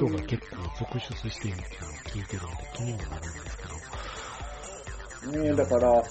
[0.08, 3.64] が結構続出しているっていうのを聞いてるので気にもなるんですけ
[5.32, 5.44] ど。
[5.44, 6.04] ねだから、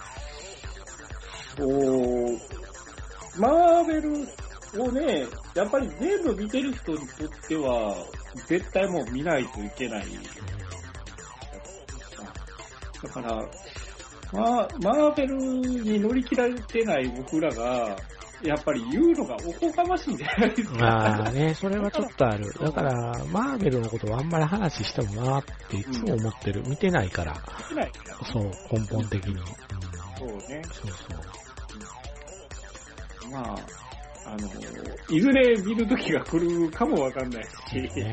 [1.58, 1.64] こ
[3.36, 4.26] う、マーベル
[4.78, 7.94] をね、やっぱり全部見てる人にとっては、
[8.46, 10.06] 絶対もう見ないといけない。
[13.02, 13.36] だから、
[14.32, 17.96] まあ、マーベルに乗り切られてない僕らが、
[18.42, 20.78] やっぱり言うのがおこがましいんじゃないですか。
[20.78, 22.52] まあね、それはちょっとある。
[22.60, 26.62] だから、マーベルのことはあんまり話してもなっていつも思ってる。
[26.66, 27.34] 見てないから。
[27.34, 28.26] できないから。
[28.26, 29.34] そう、根本的に。
[29.34, 29.72] うん
[30.22, 30.62] そうね。
[30.72, 31.06] そうそ
[33.28, 33.30] う。
[33.32, 33.56] まあ、
[34.24, 34.48] あの、
[35.08, 38.12] いずれ見る時が来るかもわかんないし、ね、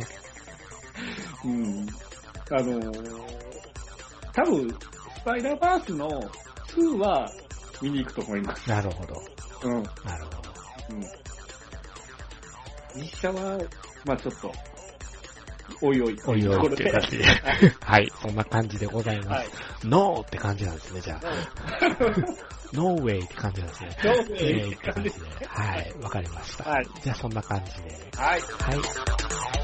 [1.45, 1.87] うん。
[2.51, 2.91] あの、
[4.33, 6.09] 多分、スパイダーバースの
[6.67, 7.29] 2は
[7.81, 8.69] 見に行くと思います。
[8.69, 9.21] なるほど。
[9.63, 9.77] うん。
[9.77, 9.83] うん。
[9.83, 10.49] なるほど。
[12.95, 13.57] 実写は、
[14.05, 14.51] まあちょっと、
[15.81, 16.17] おいおい。
[16.25, 17.23] おいおいっていう感じで。
[17.81, 19.47] はい、そんな感じでございまはい
[19.79, 19.87] す。。
[19.87, 21.21] ノーって感じなんですね、じゃあ。
[22.73, 23.97] ノーウェイって感じなんですね。
[24.03, 25.47] ノーウェイって感じで。
[25.47, 26.69] はい、わかりました。
[26.69, 26.87] はい。
[27.01, 28.11] じゃあそんな感じで。
[28.15, 28.41] はい。
[28.41, 29.58] はい。